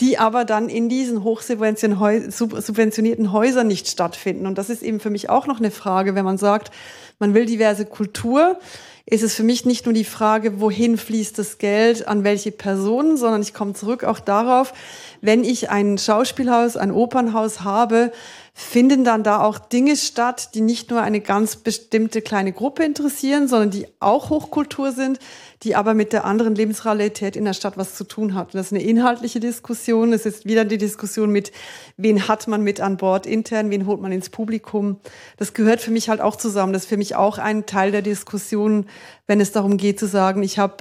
die 0.00 0.18
aber 0.18 0.44
dann 0.44 0.68
in 0.68 0.88
diesen 0.88 1.22
hochsubventionierten 1.22 3.32
Häusern 3.32 3.66
nicht 3.66 3.88
stattfinden. 3.88 4.46
Und 4.46 4.56
das 4.56 4.70
ist 4.70 4.82
eben 4.82 5.00
für 5.00 5.10
mich 5.10 5.28
auch 5.28 5.46
noch 5.46 5.58
eine 5.58 5.70
Frage, 5.70 6.14
wenn 6.14 6.24
man 6.24 6.38
sagt, 6.38 6.70
man 7.18 7.34
will 7.34 7.44
diverse 7.44 7.84
Kultur, 7.84 8.58
ist 9.06 9.22
es 9.22 9.34
für 9.34 9.42
mich 9.42 9.66
nicht 9.66 9.86
nur 9.86 9.92
die 9.92 10.04
Frage, 10.04 10.60
wohin 10.60 10.96
fließt 10.96 11.38
das 11.38 11.58
Geld, 11.58 12.06
an 12.06 12.24
welche 12.24 12.52
Personen, 12.52 13.16
sondern 13.16 13.42
ich 13.42 13.52
komme 13.52 13.74
zurück 13.74 14.04
auch 14.04 14.20
darauf, 14.20 14.72
wenn 15.20 15.44
ich 15.44 15.68
ein 15.68 15.98
Schauspielhaus, 15.98 16.76
ein 16.76 16.92
Opernhaus 16.92 17.62
habe, 17.62 18.12
finden 18.52 19.04
dann 19.04 19.22
da 19.22 19.42
auch 19.42 19.58
Dinge 19.58 19.96
statt, 19.96 20.50
die 20.54 20.60
nicht 20.60 20.90
nur 20.90 21.00
eine 21.00 21.20
ganz 21.20 21.56
bestimmte 21.56 22.20
kleine 22.20 22.52
Gruppe 22.52 22.84
interessieren, 22.84 23.48
sondern 23.48 23.70
die 23.70 23.86
auch 24.00 24.30
Hochkultur 24.30 24.92
sind, 24.92 25.18
die 25.62 25.76
aber 25.76 25.94
mit 25.94 26.12
der 26.12 26.24
anderen 26.24 26.54
Lebensrealität 26.54 27.36
in 27.36 27.44
der 27.44 27.52
Stadt 27.52 27.76
was 27.76 27.94
zu 27.94 28.04
tun 28.04 28.34
hat. 28.34 28.46
Und 28.46 28.54
das 28.54 28.66
ist 28.66 28.72
eine 28.72 28.82
inhaltliche 28.82 29.40
Diskussion. 29.40 30.12
Es 30.12 30.26
ist 30.26 30.46
wieder 30.46 30.64
die 30.64 30.78
Diskussion 30.78 31.30
mit, 31.30 31.52
wen 31.96 32.28
hat 32.28 32.48
man 32.48 32.62
mit 32.62 32.80
an 32.80 32.96
Bord 32.96 33.26
intern, 33.26 33.70
wen 33.70 33.86
holt 33.86 34.00
man 34.00 34.12
ins 34.12 34.30
Publikum. 34.30 35.00
Das 35.36 35.54
gehört 35.54 35.80
für 35.80 35.90
mich 35.90 36.08
halt 36.08 36.20
auch 36.20 36.36
zusammen. 36.36 36.72
Das 36.72 36.82
ist 36.82 36.88
für 36.88 36.96
mich 36.96 37.14
auch 37.14 37.38
ein 37.38 37.66
Teil 37.66 37.92
der 37.92 38.02
Diskussion, 38.02 38.86
wenn 39.26 39.40
es 39.40 39.52
darum 39.52 39.76
geht 39.76 39.98
zu 40.00 40.06
sagen, 40.06 40.42
ich 40.42 40.58
habe 40.58 40.76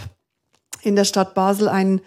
in 0.81 0.95
der 0.95 1.05
Stadt 1.05 1.33
Basel 1.33 1.67
ein 1.67 2.01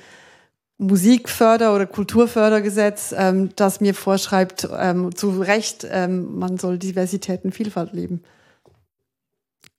Musikförder- 0.83 1.75
oder 1.75 1.87
Kulturfördergesetz, 1.87 3.15
ähm, 3.17 3.51
das 3.57 3.81
mir 3.81 3.95
vorschreibt, 3.95 4.69
ähm, 4.77 5.15
zu 5.15 5.41
Recht, 5.41 5.87
ähm, 5.91 6.39
man 6.39 6.59
soll 6.59 6.79
Diversität 6.79 7.45
und 7.45 7.55
Vielfalt 7.55 7.93
leben. 7.93 8.23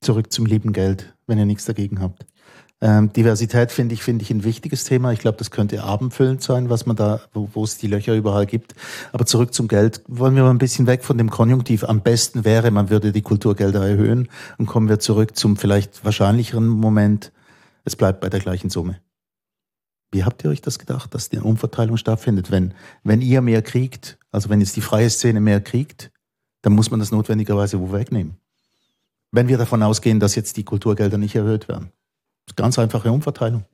Zurück 0.01 0.31
zum 0.31 0.45
lieben 0.45 0.73
Geld, 0.73 1.13
wenn 1.27 1.37
ihr 1.37 1.45
nichts 1.45 1.65
dagegen 1.65 2.01
habt. 2.01 2.25
Ähm, 2.81 3.13
Diversität 3.13 3.71
finde 3.71 3.93
ich, 3.93 4.03
finde 4.03 4.23
ich 4.23 4.31
ein 4.31 4.43
wichtiges 4.43 4.83
Thema. 4.83 5.13
Ich 5.13 5.19
glaube, 5.19 5.37
das 5.37 5.51
könnte 5.51 5.81
abendfüllend 5.83 6.43
sein, 6.43 6.69
was 6.69 6.85
man 6.85 6.97
da, 6.97 7.21
wo, 7.33 7.47
wo 7.53 7.63
es 7.63 7.77
die 7.77 7.87
Löcher 7.87 8.13
überall 8.13 8.45
gibt. 8.45 8.75
Aber 9.13 9.25
zurück 9.25 9.53
zum 9.53 9.69
Geld. 9.69 10.01
Wollen 10.07 10.35
wir 10.35 10.43
mal 10.43 10.49
ein 10.49 10.57
bisschen 10.57 10.85
weg 10.85 11.05
von 11.05 11.17
dem 11.17 11.29
Konjunktiv. 11.29 11.85
Am 11.85 12.01
besten 12.01 12.43
wäre, 12.43 12.71
man 12.71 12.89
würde 12.89 13.13
die 13.13 13.21
Kulturgelder 13.21 13.87
erhöhen 13.87 14.27
und 14.57 14.65
kommen 14.65 14.89
wir 14.89 14.99
zurück 14.99 15.37
zum 15.37 15.55
vielleicht 15.55 16.03
wahrscheinlicheren 16.03 16.67
Moment. 16.67 17.31
Es 17.85 17.95
bleibt 17.95 18.19
bei 18.19 18.29
der 18.29 18.41
gleichen 18.41 18.69
Summe. 18.69 18.97
Wie 20.13 20.23
habt 20.23 20.43
ihr 20.43 20.51
euch 20.51 20.61
das 20.61 20.77
gedacht, 20.79 21.13
dass 21.15 21.29
die 21.29 21.39
Umverteilung 21.39 21.97
stattfindet? 21.97 22.51
Wenn, 22.51 22.73
wenn 23.03 23.21
ihr 23.21 23.41
mehr 23.41 23.61
kriegt, 23.63 24.17
also 24.31 24.49
wenn 24.49 24.59
jetzt 24.61 24.75
die 24.75 24.81
freie 24.81 25.09
Szene 25.09 25.41
mehr 25.41 25.59
kriegt, 25.59 26.11
dann 26.61 26.73
muss 26.73 26.91
man 26.91 26.99
das 26.99 27.11
notwendigerweise 27.11 27.79
wo 27.79 27.91
wegnehmen. 27.91 28.37
Wenn 29.31 29.47
wir 29.47 29.57
davon 29.57 29.81
ausgehen, 29.81 30.19
dass 30.19 30.35
jetzt 30.35 30.55
die 30.57 30.63
Kulturgelder 30.63 31.17
nicht 31.17 31.35
erhöht 31.35 31.67
werden. 31.67 31.91
Ganz 32.55 32.77
einfache 32.77 33.11
Umverteilung. 33.11 33.65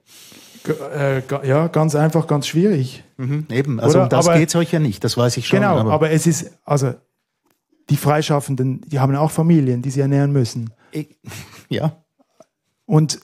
Äh, 0.96 1.22
ja, 1.48 1.68
ganz 1.68 1.96
einfach, 1.96 2.26
ganz 2.28 2.48
schwierig. 2.48 3.04
Mhm, 3.18 3.46
eben, 3.50 3.80
also 3.80 3.98
Oder? 3.98 4.04
um 4.04 4.10
das 4.10 4.28
Aber- 4.28 4.38
geht 4.38 4.50
es 4.50 4.56
euch 4.56 4.72
ja 4.72 4.80
nicht, 4.80 5.04
das 5.04 5.18
weiß 5.18 5.36
ich 5.38 5.48
schon. 5.48 5.60
genau, 5.60 5.90
aber, 5.90 6.12
es 6.12 6.26
ist, 6.28 6.52
also 6.64 6.94
die 7.90 7.98
Freischaffenden, 7.98 8.82
die 8.88 9.00
haben 9.00 9.16
auch 9.16 9.32
Familien, 9.32 9.82
die 9.82 9.90
sie 9.90 10.00
ernähren 10.02 10.32
müssen. 10.32 10.70
ich, 10.92 11.18
ja, 11.70 11.98
Und 12.86 13.20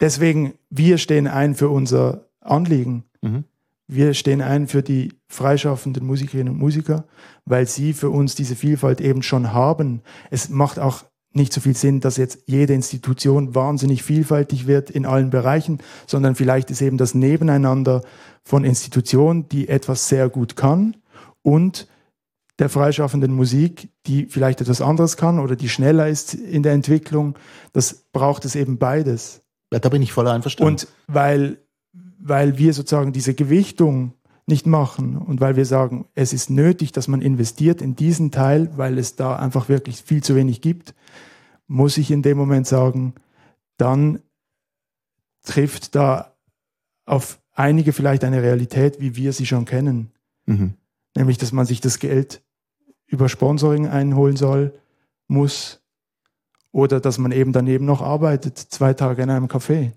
deswegen, 0.00 0.54
wir 0.70 0.98
stehen 0.98 1.26
ein 1.26 1.54
für 1.54 1.68
unser 1.68 2.26
Anliegen. 2.40 3.04
Mhm. 3.22 3.44
Wir 3.88 4.14
stehen 4.14 4.42
ein 4.42 4.66
für 4.66 4.82
die 4.82 5.12
freischaffenden 5.28 6.04
Musikerinnen 6.04 6.54
und 6.54 6.58
Musiker, 6.58 7.04
weil 7.44 7.66
sie 7.68 7.92
für 7.92 8.10
uns 8.10 8.34
diese 8.34 8.56
Vielfalt 8.56 9.00
eben 9.00 9.22
schon 9.22 9.52
haben. 9.52 10.02
Es 10.30 10.48
macht 10.48 10.78
auch 10.78 11.04
nicht 11.32 11.52
so 11.52 11.60
viel 11.60 11.76
Sinn, 11.76 12.00
dass 12.00 12.16
jetzt 12.16 12.40
jede 12.46 12.74
Institution 12.74 13.54
wahnsinnig 13.54 14.02
vielfältig 14.02 14.66
wird 14.66 14.90
in 14.90 15.06
allen 15.06 15.30
Bereichen, 15.30 15.78
sondern 16.06 16.34
vielleicht 16.34 16.70
ist 16.70 16.80
eben 16.80 16.96
das 16.96 17.14
Nebeneinander 17.14 18.02
von 18.42 18.64
Institutionen, 18.64 19.48
die 19.48 19.68
etwas 19.68 20.08
sehr 20.08 20.28
gut 20.28 20.56
kann 20.56 20.96
und 21.42 21.86
der 22.58 22.70
freischaffenden 22.70 23.32
Musik, 23.32 23.90
die 24.06 24.26
vielleicht 24.26 24.62
etwas 24.62 24.80
anderes 24.80 25.16
kann 25.16 25.38
oder 25.38 25.56
die 25.56 25.68
schneller 25.68 26.08
ist 26.08 26.32
in 26.32 26.62
der 26.62 26.72
Entwicklung. 26.72 27.36
Das 27.72 27.92
braucht 28.12 28.46
es 28.46 28.56
eben 28.56 28.78
beides. 28.78 29.42
Ja, 29.76 29.80
da 29.80 29.90
bin 29.90 30.00
ich 30.00 30.10
voll 30.10 30.26
einverstanden. 30.26 30.72
Und 30.72 30.88
weil, 31.06 31.58
weil 32.18 32.56
wir 32.56 32.72
sozusagen 32.72 33.12
diese 33.12 33.34
Gewichtung 33.34 34.14
nicht 34.46 34.64
machen 34.64 35.18
und 35.18 35.42
weil 35.42 35.56
wir 35.56 35.66
sagen, 35.66 36.06
es 36.14 36.32
ist 36.32 36.48
nötig, 36.48 36.92
dass 36.92 37.08
man 37.08 37.20
investiert 37.20 37.82
in 37.82 37.94
diesen 37.94 38.30
Teil, 38.30 38.70
weil 38.78 38.96
es 38.96 39.16
da 39.16 39.36
einfach 39.36 39.68
wirklich 39.68 40.00
viel 40.00 40.22
zu 40.22 40.34
wenig 40.34 40.62
gibt, 40.62 40.94
muss 41.66 41.98
ich 41.98 42.10
in 42.10 42.22
dem 42.22 42.38
Moment 42.38 42.66
sagen, 42.66 43.12
dann 43.76 44.20
trifft 45.44 45.94
da 45.94 46.34
auf 47.04 47.38
einige 47.52 47.92
vielleicht 47.92 48.24
eine 48.24 48.42
Realität, 48.42 48.98
wie 48.98 49.14
wir 49.14 49.34
sie 49.34 49.44
schon 49.44 49.66
kennen. 49.66 50.10
mhm. 50.46 50.72
Nämlich, 51.14 51.36
dass 51.36 51.52
man 51.52 51.66
sich 51.66 51.82
das 51.82 51.98
Geld 51.98 52.42
über 53.06 53.28
Sponsoring 53.28 53.88
einholen 53.88 54.36
soll, 54.36 54.72
muss, 55.28 55.82
oder 56.76 57.00
dass 57.00 57.16
man 57.16 57.32
eben 57.32 57.54
daneben 57.54 57.86
noch 57.86 58.02
arbeitet, 58.02 58.58
zwei 58.58 58.92
Tage 58.92 59.22
in 59.22 59.30
einem 59.30 59.46
Café. 59.46 59.92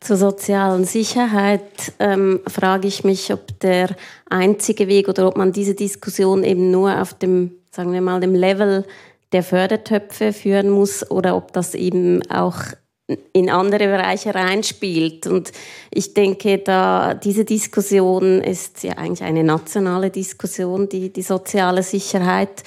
Zur 0.00 0.16
sozialen 0.16 0.84
Sicherheit 0.84 1.92
ähm, 2.00 2.40
frage 2.48 2.88
ich 2.88 3.04
mich, 3.04 3.32
ob 3.32 3.60
der 3.60 3.94
einzige 4.28 4.88
Weg 4.88 5.08
oder 5.08 5.28
ob 5.28 5.36
man 5.36 5.52
diese 5.52 5.74
Diskussion 5.74 6.42
eben 6.42 6.72
nur 6.72 7.00
auf 7.00 7.14
dem, 7.14 7.52
sagen 7.70 7.92
wir 7.92 8.00
mal, 8.00 8.18
dem 8.18 8.34
Level 8.34 8.84
der 9.30 9.44
Fördertöpfe 9.44 10.32
führen 10.32 10.70
muss 10.70 11.08
oder 11.08 11.36
ob 11.36 11.52
das 11.52 11.74
eben 11.76 12.28
auch 12.28 12.58
in 13.32 13.50
andere 13.50 13.86
Bereiche 13.86 14.34
reinspielt. 14.34 15.28
Und 15.28 15.52
ich 15.92 16.14
denke, 16.14 16.58
da 16.58 17.14
diese 17.14 17.44
Diskussion 17.44 18.40
ist 18.40 18.82
ja 18.82 18.94
eigentlich 18.94 19.22
eine 19.22 19.44
nationale 19.44 20.10
Diskussion, 20.10 20.88
die, 20.88 21.12
die 21.12 21.22
soziale 21.22 21.84
Sicherheit. 21.84 22.64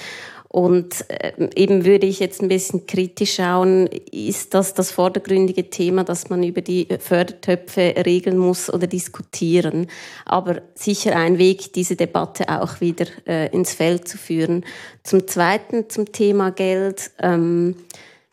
Und 0.48 1.04
äh, 1.08 1.32
eben 1.56 1.84
würde 1.84 2.06
ich 2.06 2.20
jetzt 2.20 2.40
ein 2.40 2.48
bisschen 2.48 2.86
kritisch 2.86 3.34
schauen, 3.34 3.86
ist 4.10 4.54
das 4.54 4.72
das 4.72 4.90
vordergründige 4.90 5.68
Thema, 5.68 6.04
dass 6.04 6.30
man 6.30 6.42
über 6.42 6.62
die 6.62 6.88
Fördertöpfe 6.98 7.94
regeln 8.06 8.38
muss 8.38 8.72
oder 8.72 8.86
diskutieren. 8.86 9.88
Aber 10.24 10.62
sicher 10.74 11.16
ein 11.16 11.36
Weg, 11.36 11.74
diese 11.74 11.96
Debatte 11.96 12.48
auch 12.48 12.80
wieder 12.80 13.06
äh, 13.26 13.54
ins 13.54 13.74
Feld 13.74 14.08
zu 14.08 14.16
führen. 14.16 14.64
Zum 15.02 15.26
Zweiten, 15.26 15.90
zum 15.90 16.12
Thema 16.12 16.50
Geld, 16.50 17.10
ähm, 17.20 17.76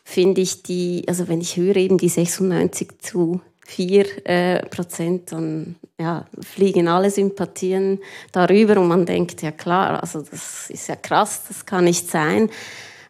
finde 0.05 0.39
ich 0.39 0.63
die, 0.63 1.03
also 1.07 1.27
wenn 1.27 1.41
ich 1.41 1.57
höre 1.57 1.75
eben 1.75 1.97
die 1.97 2.09
96 2.09 3.01
zu 3.01 3.41
4 3.65 4.27
äh, 4.27 4.65
Prozent, 4.67 5.31
dann 5.33 5.75
ja, 5.99 6.25
fliegen 6.41 6.87
alle 6.87 7.09
Sympathien 7.09 7.99
darüber 8.31 8.79
und 8.79 8.87
man 8.87 9.05
denkt, 9.05 9.41
ja 9.41 9.51
klar, 9.51 10.01
also 10.01 10.21
das 10.21 10.69
ist 10.69 10.87
ja 10.87 10.95
krass, 10.95 11.43
das 11.47 11.65
kann 11.65 11.85
nicht 11.85 12.09
sein. 12.09 12.49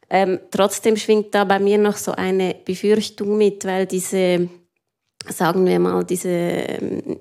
Ähm, 0.10 0.40
trotzdem 0.52 0.98
schwingt 0.98 1.34
da 1.34 1.46
bei 1.46 1.60
mir 1.60 1.80
noch 1.80 1.98
so 1.98 2.12
eine 2.12 2.56
Befürchtung 2.64 3.38
mit, 3.38 3.66
weil 3.66 3.88
diese 3.88 4.50
sagen 5.32 5.66
wir 5.66 5.80
mal, 5.80 6.04
diese 6.04 6.30
ähm, 6.30 7.20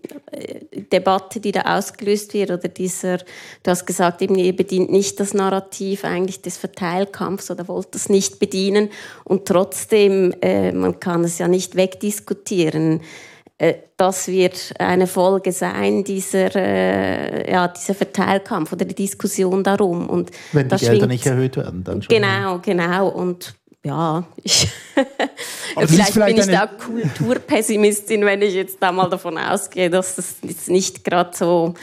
Debatte, 0.92 1.40
die 1.40 1.52
da 1.52 1.76
ausgelöst 1.76 2.34
wird, 2.34 2.50
oder 2.50 2.68
dieser, 2.68 3.18
du 3.18 3.70
hast 3.70 3.86
gesagt, 3.86 4.22
eben, 4.22 4.36
ihr 4.36 4.54
bedient 4.54 4.90
nicht 4.90 5.20
das 5.20 5.34
Narrativ 5.34 6.04
eigentlich 6.04 6.42
des 6.42 6.56
Verteilkampfs 6.56 7.50
oder 7.50 7.66
wollt 7.68 7.94
das 7.94 8.08
nicht 8.08 8.38
bedienen 8.38 8.90
und 9.24 9.46
trotzdem, 9.46 10.34
äh, 10.42 10.72
man 10.72 11.00
kann 11.00 11.24
es 11.24 11.38
ja 11.38 11.48
nicht 11.48 11.76
wegdiskutieren. 11.76 13.00
Äh, 13.64 13.74
das 13.96 14.28
wird 14.28 14.74
eine 14.78 15.06
Folge 15.06 15.52
sein 15.52 16.04
dieser, 16.04 16.54
äh, 16.56 17.50
ja, 17.50 17.68
dieser 17.68 17.94
Verteilkampf 17.94 18.72
oder 18.72 18.84
die 18.84 18.94
Diskussion 18.94 19.62
darum. 19.62 20.08
Und 20.08 20.30
Wenn 20.52 20.68
die 20.68 20.76
Gelder 20.76 20.94
schwingt- 20.96 21.08
nicht 21.08 21.26
erhöht 21.26 21.56
werden, 21.56 21.84
dann 21.84 22.02
schon. 22.02 22.08
Genau, 22.14 22.58
genau. 22.58 23.08
Und 23.08 23.54
ja, 23.84 24.24
ich 24.42 24.68
vielleicht, 25.76 26.12
vielleicht 26.12 26.36
bin 26.36 26.44
ich 26.44 26.50
da 26.50 26.66
Kulturpessimistin, 26.66 28.24
wenn 28.24 28.40
ich 28.40 28.54
jetzt 28.54 28.78
da 28.80 28.90
mal 28.92 29.10
davon 29.10 29.36
ausgehe, 29.36 29.90
dass 29.90 30.16
das 30.16 30.36
jetzt 30.42 30.70
nicht 30.70 31.04
gerade 31.04 31.30
so 31.36 31.74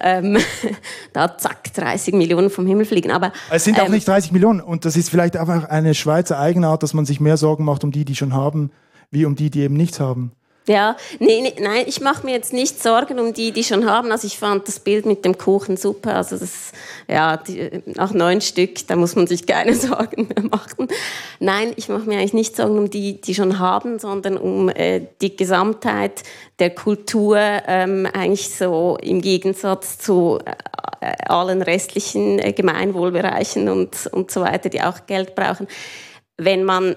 ähm, 0.00 0.36
da 1.14 1.36
zack 1.38 1.72
30 1.72 2.14
Millionen 2.14 2.50
vom 2.50 2.66
Himmel 2.66 2.84
fliegen. 2.84 3.10
Aber 3.10 3.32
Es 3.50 3.64
sind 3.64 3.80
auch 3.80 3.86
ähm, 3.86 3.92
nicht 3.92 4.06
30 4.06 4.32
Millionen 4.32 4.60
und 4.60 4.84
das 4.84 4.96
ist 4.96 5.08
vielleicht 5.08 5.36
einfach 5.36 5.64
eine 5.64 5.94
Schweizer 5.94 6.38
Eigenart, 6.38 6.82
dass 6.82 6.92
man 6.94 7.06
sich 7.06 7.20
mehr 7.20 7.38
Sorgen 7.38 7.64
macht 7.64 7.84
um 7.84 7.90
die, 7.90 8.04
die 8.04 8.14
schon 8.14 8.34
haben, 8.34 8.70
wie 9.10 9.24
um 9.24 9.34
die, 9.34 9.50
die 9.50 9.62
eben 9.62 9.76
nichts 9.76 9.98
haben. 9.98 10.32
Ja, 10.68 10.96
nee, 11.20 11.42
nee, 11.42 11.54
nein, 11.60 11.84
ich 11.86 12.00
mache 12.00 12.26
mir 12.26 12.32
jetzt 12.32 12.52
nicht 12.52 12.82
Sorgen 12.82 13.20
um 13.20 13.32
die, 13.32 13.52
die 13.52 13.62
schon 13.62 13.88
haben. 13.88 14.10
Also 14.10 14.26
ich 14.26 14.36
fand 14.36 14.66
das 14.66 14.80
Bild 14.80 15.06
mit 15.06 15.24
dem 15.24 15.38
Kuchen 15.38 15.76
super. 15.76 16.16
Also 16.16 16.36
das, 16.36 16.72
ja, 17.06 17.36
die, 17.36 17.82
nach 17.86 18.12
neun 18.12 18.40
Stück, 18.40 18.84
da 18.88 18.96
muss 18.96 19.14
man 19.14 19.28
sich 19.28 19.46
keine 19.46 19.74
Sorgen 19.76 20.26
mehr 20.26 20.44
machen. 20.50 20.88
Nein, 21.38 21.72
ich 21.76 21.88
mache 21.88 22.08
mir 22.08 22.18
eigentlich 22.18 22.32
nicht 22.32 22.56
Sorgen 22.56 22.78
um 22.78 22.90
die, 22.90 23.20
die 23.20 23.34
schon 23.34 23.60
haben, 23.60 24.00
sondern 24.00 24.36
um 24.36 24.68
äh, 24.68 25.06
die 25.20 25.36
Gesamtheit 25.36 26.24
der 26.58 26.70
Kultur, 26.70 27.38
ähm, 27.38 28.08
eigentlich 28.12 28.50
so 28.50 28.98
im 29.00 29.20
Gegensatz 29.20 29.98
zu 29.98 30.40
äh, 31.00 31.12
allen 31.28 31.62
restlichen 31.62 32.40
äh, 32.40 32.52
Gemeinwohlbereichen 32.52 33.68
und, 33.68 34.08
und 34.10 34.32
so 34.32 34.40
weiter, 34.40 34.68
die 34.68 34.82
auch 34.82 35.06
Geld 35.06 35.36
brauchen 35.36 35.68
wenn 36.38 36.64
man 36.64 36.96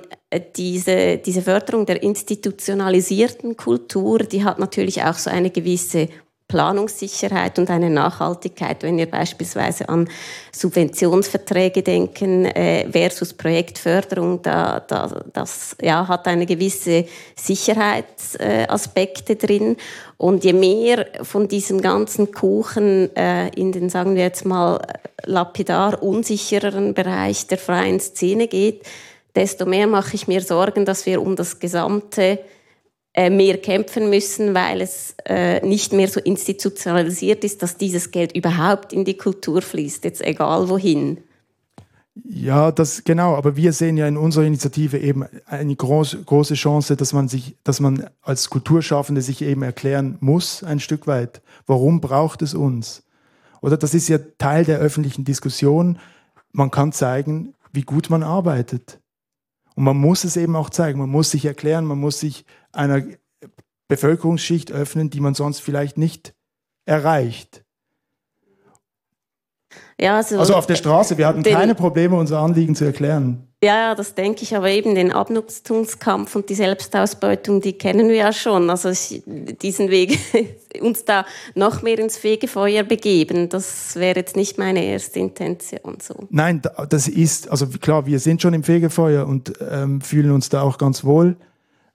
diese, 0.55 1.17
diese 1.17 1.41
Förderung 1.41 1.85
der 1.85 2.03
institutionalisierten 2.03 3.57
Kultur, 3.57 4.19
die 4.19 4.43
hat 4.43 4.59
natürlich 4.59 5.03
auch 5.03 5.15
so 5.15 5.29
eine 5.29 5.49
gewisse 5.49 6.09
Planungssicherheit 6.49 7.57
und 7.59 7.69
eine 7.69 7.91
Nachhaltigkeit, 7.91 8.81
wenn 8.81 8.97
wir 8.97 9.05
beispielsweise 9.05 9.87
an 9.87 10.09
Subventionsverträge 10.51 11.83
denken 11.83 12.45
äh, 12.45 12.89
versus 12.91 13.33
Projektförderung, 13.33 14.41
da, 14.41 14.79
da, 14.79 15.25
das 15.31 15.77
ja, 15.79 16.07
hat 16.07 16.27
eine 16.27 16.47
gewisse 16.47 17.05
Sicherheitsaspekte 17.35 19.35
drin. 19.35 19.77
Und 20.17 20.43
je 20.43 20.53
mehr 20.53 21.05
von 21.21 21.47
diesem 21.47 21.81
ganzen 21.81 22.31
Kuchen 22.31 23.15
äh, 23.15 23.49
in 23.49 23.71
den, 23.71 23.89
sagen 23.89 24.15
wir 24.15 24.23
jetzt 24.23 24.43
mal, 24.43 24.81
lapidar 25.25 26.01
unsichereren 26.01 26.95
Bereich 26.95 27.45
der 27.45 27.59
freien 27.59 27.99
Szene 27.99 28.47
geht, 28.47 28.81
desto 29.35 29.65
mehr 29.65 29.87
mache 29.87 30.15
ich 30.15 30.27
mir 30.27 30.41
Sorgen, 30.41 30.85
dass 30.85 31.05
wir 31.05 31.21
um 31.21 31.35
das 31.35 31.59
gesamte 31.59 32.39
äh, 33.13 33.29
mehr 33.29 33.57
kämpfen 33.57 34.09
müssen, 34.09 34.53
weil 34.53 34.81
es 34.81 35.15
äh, 35.25 35.65
nicht 35.65 35.93
mehr 35.93 36.07
so 36.07 36.19
institutionalisiert 36.19 37.43
ist, 37.43 37.63
dass 37.63 37.77
dieses 37.77 38.11
Geld 38.11 38.35
überhaupt 38.35 38.93
in 38.93 39.03
die 39.03 39.17
Kultur 39.17 39.61
fließt, 39.61 40.03
jetzt 40.03 40.21
egal 40.21 40.69
wohin. 40.69 41.17
Ja, 42.23 42.71
das 42.71 43.03
genau, 43.03 43.35
aber 43.35 43.55
wir 43.55 43.73
sehen 43.73 43.97
ja 43.97 44.07
in 44.07 44.17
unserer 44.17 44.45
Initiative 44.45 44.97
eben 44.97 45.25
eine 45.45 45.75
groß, 45.75 46.17
große 46.25 46.55
Chance, 46.55 46.95
dass 46.95 47.13
man 47.13 47.27
sich, 47.27 47.55
dass 47.63 47.79
man 47.79 48.09
als 48.21 48.49
Kulturschaffende 48.49 49.21
sich 49.21 49.41
eben 49.41 49.63
erklären 49.63 50.17
muss, 50.19 50.63
ein 50.63 50.79
Stück 50.79 51.07
weit. 51.07 51.41
Warum 51.65 52.01
braucht 52.01 52.41
es 52.41 52.53
uns? 52.53 53.03
Oder 53.61 53.77
das 53.77 53.93
ist 53.93 54.07
ja 54.07 54.19
Teil 54.37 54.65
der 54.65 54.79
öffentlichen 54.79 55.23
Diskussion. 55.23 55.99
Man 56.51 56.71
kann 56.71 56.91
zeigen, 56.91 57.53
wie 57.71 57.81
gut 57.83 58.09
man 58.09 58.23
arbeitet. 58.23 58.98
Und 59.79 59.85
man 59.85 59.95
muss 59.95 60.25
es 60.25 60.35
eben 60.35 60.57
auch 60.57 60.69
zeigen. 60.69 60.99
Man 60.99 61.09
muss 61.09 61.31
sich 61.31 61.45
erklären, 61.45 61.85
man 61.85 62.01
muss 62.01 62.19
sich 62.19 62.43
einer 62.73 63.01
Bevölkerungsschicht 63.87 64.73
öffnen, 64.73 65.09
die 65.09 65.21
man 65.21 65.35
sonst 65.35 65.61
vielleicht 65.61 65.97
nicht 65.97 66.35
erreicht. 66.83 67.63
Ja, 69.99 70.15
also, 70.17 70.39
Also 70.39 70.55
auf 70.55 70.65
der 70.65 70.75
Straße, 70.75 71.17
wir 71.17 71.27
hatten 71.27 71.43
Den- 71.43 71.53
keine 71.55 71.75
Probleme, 71.75 72.15
unser 72.15 72.39
Anliegen 72.39 72.73
zu 72.75 72.85
erklären. 72.85 73.43
ja, 73.61 73.75
ja, 73.89 73.95
das 73.95 74.15
denke 74.15 74.43
ich, 74.43 74.55
aber 74.55 74.69
eben 74.69 74.95
den 74.95 75.11
Abnutzungskampf 75.11 76.35
und 76.35 76.49
die 76.49 76.55
Selbstausbeutung, 76.55 77.59
die 77.59 77.73
kennen 77.73 78.07
wir 78.07 78.15
ja 78.15 78.31
schon. 78.33 78.69
Also 78.69 78.89
ich, 78.89 79.21
diesen 79.61 79.89
Weg, 79.89 80.17
uns 80.81 81.03
da 81.03 81.25
noch 81.55 81.81
mehr 81.81 81.99
ins 81.99 82.15
Fegefeuer 82.17 82.83
begeben, 82.83 83.49
das 83.49 83.95
wäre 83.95 84.19
jetzt 84.19 84.35
nicht 84.37 84.57
meine 84.57 84.83
erste 84.85 85.19
Intention. 85.19 85.97
So. 86.01 86.15
Nein, 86.29 86.61
da- 86.61 86.85
das 86.85 87.07
ist, 87.09 87.49
also 87.51 87.67
klar, 87.67 88.05
wir 88.05 88.19
sind 88.19 88.41
schon 88.41 88.53
im 88.53 88.63
Fegefeuer 88.63 89.27
und 89.27 89.53
ähm, 89.69 89.99
fühlen 89.99 90.31
uns 90.31 90.47
da 90.49 90.61
auch 90.61 90.77
ganz 90.77 91.03
wohl. 91.03 91.35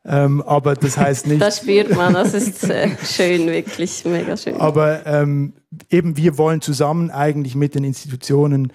Ähm, 0.07 0.43
aber 0.43 0.75
das 0.75 0.99
heißt 0.99 1.27
nicht, 1.29 1.41
Das 1.41 1.59
spürt 1.59 1.95
man, 1.97 2.13
das 2.13 2.35
ist 2.35 2.65
äh, 2.65 2.91
schön, 3.05 3.47
wirklich 3.47 4.05
mega 4.05 4.37
schön. 4.37 4.57
aber 4.61 5.07
ähm, 5.07 5.55
eben 5.89 6.17
wir 6.19 6.37
wollen 6.37 6.61
zusammen 6.61 7.11
eigentlich 7.11 7.55
mit 7.55 7.75
den 7.75 7.85
Institutionen 7.85 8.71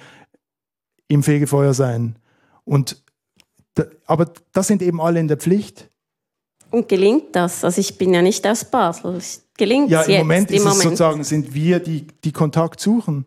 im 1.07 1.21
Fegefeuer 1.21 1.73
sein. 1.75 2.15
Und 2.65 3.03
da, 3.75 3.83
aber 4.05 4.31
das 4.53 4.67
sind 4.67 4.81
eben 4.81 4.99
alle 4.99 5.19
in 5.19 5.27
der 5.27 5.37
Pflicht. 5.37 5.89
Und 6.71 6.87
gelingt 6.87 7.35
das? 7.35 7.63
Also 7.63 7.79
ich 7.79 7.97
bin 7.97 8.13
ja 8.13 8.21
nicht 8.23 8.45
aus 8.47 8.65
Basel. 8.65 9.19
Gelingt 9.57 9.89
Ja, 9.91 10.01
im 10.03 10.09
jetzt? 10.11 10.19
Moment 10.19 10.49
im 10.51 10.55
ist 10.57 10.61
es 10.61 10.67
Moment? 10.67 10.83
sozusagen, 10.83 11.23
sind 11.23 11.53
wir, 11.53 11.79
die, 11.79 12.07
die 12.23 12.31
Kontakt 12.31 12.79
suchen. 12.79 13.25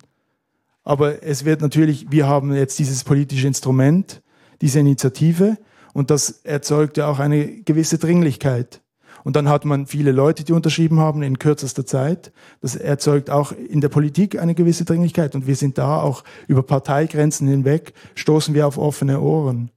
Aber 0.84 1.22
es 1.22 1.44
wird 1.44 1.60
natürlich, 1.60 2.10
wir 2.10 2.26
haben 2.26 2.52
jetzt 2.54 2.78
dieses 2.78 3.04
politische 3.04 3.46
Instrument, 3.46 4.22
diese 4.60 4.80
Initiative 4.80 5.56
und 5.92 6.10
das 6.10 6.40
erzeugt 6.44 6.96
ja 6.96 7.08
auch 7.08 7.18
eine 7.18 7.46
gewisse 7.62 7.98
Dringlichkeit. 7.98 8.80
Und 9.24 9.36
dann 9.36 9.48
hat 9.48 9.64
man 9.64 9.86
viele 9.86 10.10
Leute, 10.10 10.44
die 10.44 10.52
unterschrieben 10.52 10.98
haben 10.98 11.22
in 11.22 11.38
kürzester 11.38 11.86
Zeit. 11.86 12.32
Das 12.60 12.74
erzeugt 12.74 13.30
auch 13.30 13.52
in 13.52 13.80
der 13.80 13.88
Politik 13.88 14.40
eine 14.40 14.54
gewisse 14.54 14.84
Dringlichkeit. 14.84 15.34
Und 15.34 15.46
wir 15.46 15.54
sind 15.54 15.78
da 15.78 16.00
auch 16.02 16.24
über 16.48 16.62
Parteigrenzen 16.64 17.46
hinweg, 17.46 17.92
stoßen 18.16 18.54
wir 18.54 18.66
auf 18.66 18.78
offene 18.78 19.20
Ohren. 19.20 19.70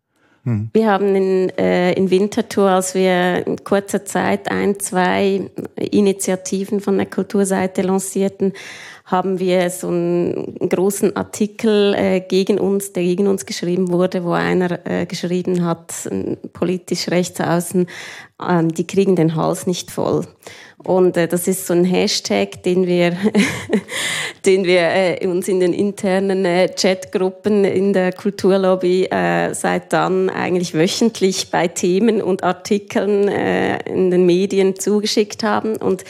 Wir 0.74 0.91
haben 0.91 1.16
in, 1.16 1.49
äh, 1.57 1.93
in 1.93 2.11
Winterthur, 2.11 2.70
als 2.70 2.93
wir 2.93 3.47
in 3.47 3.63
kurzer 3.63 4.05
Zeit 4.05 4.51
ein, 4.51 4.80
zwei 4.80 5.49
Initiativen 5.76 6.82
von 6.82 6.97
der 6.97 7.07
Kulturseite 7.07 7.82
lancierten, 7.82 8.53
haben 9.05 9.37
wir 9.37 9.69
so 9.69 9.87
einen 9.87 10.57
großen 10.67 11.15
Artikel 11.15 11.93
äh, 11.93 12.21
gegen 12.21 12.59
uns, 12.59 12.91
der 12.91 13.03
gegen 13.03 13.27
uns 13.27 13.45
geschrieben 13.45 13.91
wurde, 13.91 14.23
wo 14.23 14.31
einer 14.31 14.79
äh, 14.85 15.05
geschrieben 15.05 15.63
hat, 15.63 15.93
politisch 16.53 17.09
rechts 17.09 17.39
außen, 17.39 17.85
ähm, 18.47 18.73
die 18.73 18.87
kriegen 18.87 19.15
den 19.15 19.35
Hals 19.35 19.67
nicht 19.67 19.91
voll. 19.91 20.25
Und 20.83 21.17
äh, 21.17 21.27
das 21.27 21.47
ist 21.47 21.67
so 21.67 21.73
ein 21.73 21.85
Hashtag, 21.85 22.63
den 22.63 22.87
wir, 22.87 23.15
den 24.45 24.65
wir 24.65 24.81
äh, 24.81 25.27
uns 25.27 25.47
in 25.47 25.59
den 25.59 25.73
internen 25.73 26.43
äh, 26.43 26.69
Chatgruppen 26.69 27.63
in 27.63 27.93
der 27.93 28.11
Kulturlobby 28.11 29.05
äh, 29.05 29.53
seit 29.53 29.93
dann 29.93 30.31
eigentlich 30.31 30.73
wöchentlich 30.73 31.51
bei 31.51 31.67
Themen 31.67 32.23
und 32.23 32.43
Artikeln 32.43 33.27
äh, 33.27 33.77
in 33.87 34.09
den 34.09 34.25
Medien 34.25 34.79
zugeschickt 34.79 35.43
haben. 35.43 35.75
Und 35.77 36.03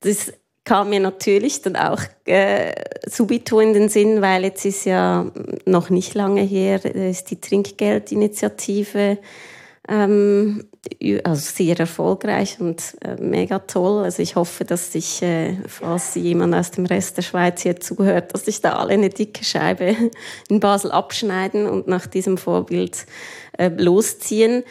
das 0.00 0.32
kam 0.70 0.90
mir 0.90 1.00
natürlich 1.00 1.62
dann 1.62 1.74
auch 1.74 2.00
äh, 2.26 2.72
subito 3.04 3.58
in 3.58 3.72
den 3.72 3.88
Sinn, 3.88 4.22
weil 4.22 4.44
jetzt 4.44 4.64
ist 4.64 4.84
ja 4.84 5.26
noch 5.66 5.90
nicht 5.90 6.14
lange 6.14 6.42
her, 6.42 6.80
äh, 6.84 7.10
ist 7.10 7.32
die 7.32 7.40
Trinkgeldinitiative 7.40 9.18
ähm, 9.88 10.62
also 11.24 11.40
sehr 11.40 11.78
erfolgreich 11.80 12.60
und 12.60 12.96
äh, 13.00 13.16
mega 13.16 13.58
toll. 13.58 14.04
Also 14.04 14.22
ich 14.22 14.36
hoffe, 14.36 14.64
dass 14.64 14.92
sich, 14.92 15.20
äh, 15.22 15.56
falls 15.66 16.14
jemand 16.14 16.54
aus 16.54 16.70
dem 16.70 16.86
Rest 16.86 17.16
der 17.16 17.22
Schweiz 17.22 17.62
hier 17.62 17.80
zuhört, 17.80 18.32
dass 18.32 18.44
sich 18.44 18.60
da 18.60 18.74
alle 18.74 18.92
eine 18.92 19.08
dicke 19.08 19.44
Scheibe 19.44 19.96
in 20.48 20.60
Basel 20.60 20.92
abschneiden 20.92 21.66
und 21.66 21.88
nach 21.88 22.06
diesem 22.06 22.38
Vorbild 22.38 23.06
äh, 23.58 23.70
losziehen. 23.76 24.62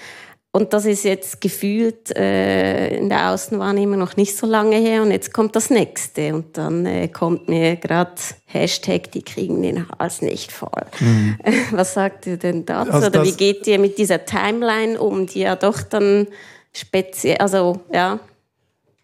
Und 0.52 0.74
das 0.74 0.86
ist 0.86 1.04
jetzt 1.04 1.42
gefühlt 1.42 2.16
äh, 2.18 2.98
in 2.98 3.10
der 3.10 3.30
Außenwahrnehmung 3.30 4.00
noch 4.00 4.18
nicht 4.18 4.36
so 4.36 4.48
lange 4.48 4.78
her. 4.78 5.04
Und 5.04 5.12
jetzt 5.12 5.32
kommt 5.32 5.56
das 5.56 5.70
nächste. 5.70 6.34
Und 6.34 6.58
dann 6.58 6.88
äh, 6.88 7.08
kommt 7.08 7.48
mir 7.48 7.76
gerade 7.76 8.16
Hashtag, 8.46 9.12
die 9.12 9.22
kriegen 9.22 9.62
den 9.62 9.88
Hals 9.90 10.24
nicht 10.24 10.52
voll. 10.52 10.86
Was 11.72 11.94
sagt 11.94 12.26
ihr 12.26 12.38
denn 12.38 12.66
dazu? 12.66 12.92
Also 12.92 13.08
Oder 13.08 13.24
wie 13.24 13.34
geht 13.34 13.68
ihr 13.68 13.78
mit 13.78 14.00
dieser 14.00 14.26
Timeline 14.26 15.00
um, 15.00 15.28
die 15.28 15.42
ja 15.42 15.56
doch 15.56 15.84
dann 15.84 16.26
speziell, 16.74 17.38
also 17.38 17.82
ja, 17.94 18.20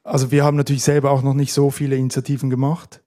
Also 0.04 0.32
wir 0.32 0.44
haben 0.44 0.58
natürlich 0.58 0.84
selber 0.84 1.12
auch 1.12 1.22
noch 1.22 1.36
nicht 1.36 1.54
so 1.54 1.70
viele 1.70 1.96
Initiativen 1.96 2.50
gemacht. 2.50 3.02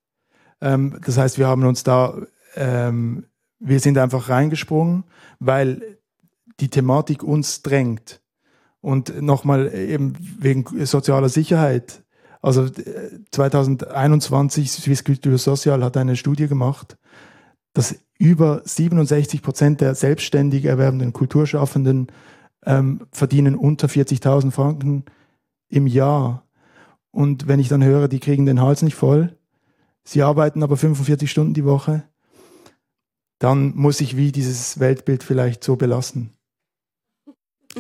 Ähm, 0.61 1.01
das 1.05 1.19
heißt, 1.19 1.39
wir 1.39 1.49
haben 1.49 1.65
uns 1.65 1.83
da, 1.83 2.15
ähm, 2.55 3.25
wir 3.59 3.81
sind 3.81 3.99
einfach 3.99 4.29
reingesprungen, 4.29 5.05
weil 5.41 5.99
die 6.61 6.69
Thematik 6.69 7.23
uns 7.23 7.63
drängt. 7.63 8.21
Und 8.81 9.21
nochmal 9.21 9.75
eben 9.75 10.15
wegen 10.39 10.65
sozialer 10.87 11.29
Sicherheit. 11.29 12.05
Also 12.41 12.65
äh, 12.65 13.21
2021 13.33 14.71
Swiss 14.71 15.05
Culture 15.05 15.39
Social 15.39 15.83
hat 15.83 15.97
eine 15.97 16.17
Studie 16.17 16.47
gemacht, 16.47 16.97
dass 17.73 17.97
über 18.19 18.63
67 18.65 19.43
Prozent 19.43 19.81
der 19.81 19.95
selbstständig 19.95 20.65
erwerbenden 20.65 21.13
Kulturschaffenden 21.13 22.09
ähm, 22.65 23.07
verdienen 23.13 23.57
unter 23.57 23.89
40.000 23.89 24.51
Franken 24.51 25.05
im 25.69 25.87
Jahr. 25.87 26.45
Und 27.11 27.49
wenn 27.49 27.61
ich 27.61 27.69
dann 27.69 27.85
höre, 27.85 28.09
die 28.09 28.21
kriegen 28.21 28.47
den 28.47 28.61
Hals 28.61 28.83
nicht 28.83 28.95
voll, 28.95 29.37
sie 30.05 30.23
arbeiten 30.23 30.63
aber 30.63 30.77
45 30.77 31.31
Stunden 31.31 31.55
die 31.55 31.65
Woche, 31.65 32.05
dann 33.39 33.75
muss 33.77 34.01
ich 34.01 34.17
wie 34.17 34.33
dieses 34.33 34.81
Weltbild 34.81 35.23
vielleicht 35.23 35.63
so 35.63 35.77
belassen. 35.77 36.38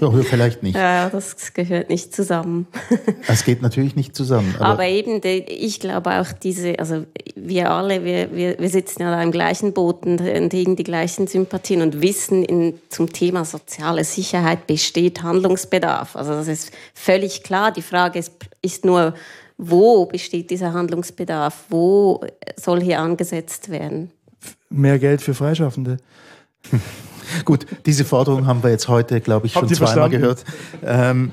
Ja, 0.00 0.10
vielleicht 0.22 0.62
nicht. 0.62 0.76
Ja, 0.76 1.08
das 1.08 1.54
gehört 1.54 1.88
nicht 1.88 2.14
zusammen. 2.14 2.66
Es 3.26 3.44
geht 3.44 3.62
natürlich 3.62 3.96
nicht 3.96 4.14
zusammen. 4.14 4.54
Aber, 4.58 4.66
Aber, 4.66 4.86
eben, 4.86 5.20
ich 5.24 5.80
glaube 5.80 6.20
auch 6.20 6.32
diese, 6.32 6.78
also 6.78 7.04
wir 7.34 7.70
alle, 7.70 8.04
wir, 8.04 8.34
wir, 8.34 8.58
wir 8.58 8.68
sitzen 8.68 9.02
ja 9.02 9.10
da 9.10 9.22
im 9.22 9.32
gleichen 9.32 9.72
Boot 9.72 10.06
und 10.06 10.20
und 10.20 10.52
hegen 10.52 10.76
die 10.76 10.84
gleichen 10.84 11.26
Sympathien 11.26 11.82
und 11.82 12.00
wissen, 12.00 12.44
in, 12.44 12.78
zum 12.88 13.12
Thema 13.12 13.44
soziale 13.44 14.04
Sicherheit 14.04 14.66
besteht 14.66 15.22
Handlungsbedarf. 15.22 16.16
Also 16.16 16.32
das 16.32 16.48
ist 16.48 16.70
völlig 16.94 17.42
klar. 17.42 17.72
Die 17.72 17.82
Frage 17.82 18.18
ist, 18.18 18.32
ist 18.62 18.84
nur, 18.84 19.14
wo 19.56 20.06
besteht 20.06 20.50
dieser 20.50 20.72
Handlungsbedarf? 20.72 21.64
Wo 21.68 22.20
soll 22.56 22.80
hier 22.80 23.00
angesetzt 23.00 23.70
werden? 23.70 24.10
Mehr 24.70 24.98
Geld 24.98 25.20
für 25.20 25.34
Freischaffende. 25.34 25.98
gut, 27.44 27.66
diese 27.86 28.04
Forderung 28.04 28.46
haben 28.46 28.62
wir 28.62 28.70
jetzt 28.70 28.88
heute, 28.88 29.20
glaube 29.20 29.46
ich, 29.46 29.52
schon 29.52 29.68
zweimal 29.68 30.10
gehört. 30.10 30.44
Ähm, 30.82 31.32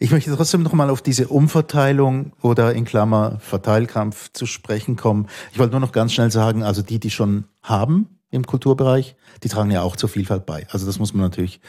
ich 0.00 0.12
möchte 0.12 0.34
trotzdem 0.34 0.62
nochmal 0.62 0.90
auf 0.90 1.02
diese 1.02 1.26
Umverteilung 1.28 2.32
oder 2.40 2.72
in 2.72 2.84
Klammer 2.84 3.38
Verteilkampf 3.40 4.32
zu 4.32 4.46
sprechen 4.46 4.96
kommen. 4.96 5.26
Ich 5.52 5.58
wollte 5.58 5.72
nur 5.72 5.80
noch 5.80 5.92
ganz 5.92 6.12
schnell 6.12 6.30
sagen, 6.30 6.62
also 6.62 6.82
die, 6.82 7.00
die 7.00 7.10
schon 7.10 7.44
haben 7.62 8.18
im 8.30 8.46
Kulturbereich, 8.46 9.16
die 9.42 9.48
tragen 9.48 9.70
ja 9.70 9.82
auch 9.82 9.96
zur 9.96 10.08
Vielfalt 10.08 10.46
bei. 10.46 10.66
Also 10.70 10.86
das 10.86 10.98
muss 10.98 11.14
man 11.14 11.22
natürlich 11.22 11.60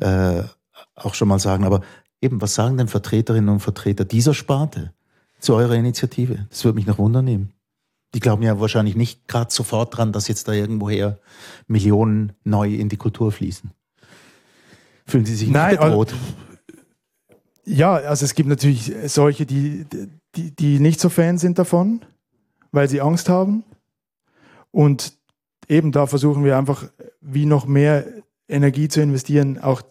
äh, 0.00 0.42
auch 0.96 1.14
schon 1.14 1.28
mal 1.28 1.38
sagen. 1.38 1.64
Aber 1.64 1.82
eben, 2.20 2.40
was 2.40 2.54
sagen 2.54 2.76
denn 2.78 2.88
Vertreterinnen 2.88 3.48
und 3.48 3.60
Vertreter 3.60 4.04
dieser 4.04 4.34
Sparte 4.34 4.92
zu 5.38 5.54
eurer 5.54 5.74
Initiative? 5.74 6.46
Das 6.50 6.64
würde 6.64 6.76
mich 6.76 6.86
noch 6.86 6.98
wundern 6.98 7.26
Die 8.14 8.20
glauben 8.20 8.42
ja 8.42 8.58
wahrscheinlich 8.58 8.96
nicht 8.96 9.28
gerade 9.28 9.52
sofort 9.52 9.96
dran, 9.96 10.12
dass 10.12 10.28
jetzt 10.28 10.48
da 10.48 10.52
irgendwoher 10.52 11.18
Millionen 11.66 12.32
neu 12.44 12.74
in 12.74 12.88
die 12.88 12.96
Kultur 12.96 13.32
fließen. 13.32 13.70
Fühlen 15.06 15.26
Sie 15.26 15.34
sich 15.34 15.48
nicht 15.48 15.54
Nein, 15.54 15.76
bedroht? 15.76 16.14
Ja, 17.64 17.94
also 17.94 18.24
es 18.24 18.34
gibt 18.34 18.48
natürlich 18.48 18.92
solche, 19.06 19.44
die, 19.44 19.84
die, 20.34 20.54
die 20.54 20.80
nicht 20.80 21.00
so 21.00 21.10
Fan 21.10 21.36
sind 21.36 21.58
davon, 21.58 22.00
weil 22.72 22.88
sie 22.88 23.00
Angst 23.00 23.28
haben. 23.28 23.64
Und 24.70 25.12
eben 25.68 25.92
da 25.92 26.06
versuchen 26.06 26.44
wir 26.44 26.56
einfach, 26.56 26.84
wie 27.20 27.46
noch 27.46 27.66
mehr 27.66 28.06
Energie 28.48 28.88
zu 28.88 29.02
investieren, 29.02 29.58
auch 29.58 29.82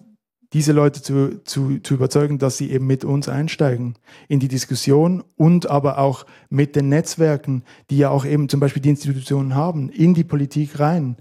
diese 0.54 0.72
Leute 0.72 1.02
zu, 1.02 1.44
zu, 1.44 1.80
zu 1.80 1.94
überzeugen, 1.96 2.38
dass 2.40 2.58
sie 2.58 2.72
eben 2.72 2.88
mit 2.88 3.04
uns 3.04 3.28
einsteigen 3.28 3.96
in 4.28 4.40
die 4.40 4.48
Diskussion 4.48 5.24
und 5.36 5.70
aber 5.70 5.98
auch 5.98 6.26
mit 6.50 6.76
den 6.76 6.90
Netzwerken, 6.90 7.64
die 7.90 7.98
ja 7.98 8.10
auch 8.10 8.26
eben 8.26 8.48
zum 8.50 8.60
Beispiel 8.60 8.82
die 8.82 8.90
Institutionen 8.90 9.56
haben, 9.56 9.90
in 9.90 10.14
die 10.14 10.24
Politik 10.24 10.80
rein. 10.80 11.18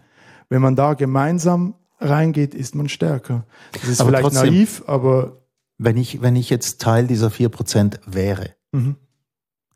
Wenn 0.48 0.62
man 0.62 0.76
da 0.76 0.94
gemeinsam 0.94 1.74
reingeht, 1.98 2.54
ist 2.54 2.74
man 2.76 2.88
stärker. 2.88 3.44
Das 3.72 3.88
ist 3.88 4.00
Aber 4.00 4.10
vielleicht 4.10 4.22
trotzdem- 4.24 4.52
naiv, 4.54 4.82
aber 4.86 5.42
Wenn 5.78 5.96
ich, 5.98 6.22
wenn 6.22 6.36
ich 6.36 6.48
jetzt 6.48 6.80
Teil 6.80 7.06
dieser 7.06 7.30
4% 7.30 8.00
wäre, 8.06 8.54
Mhm. 8.72 8.96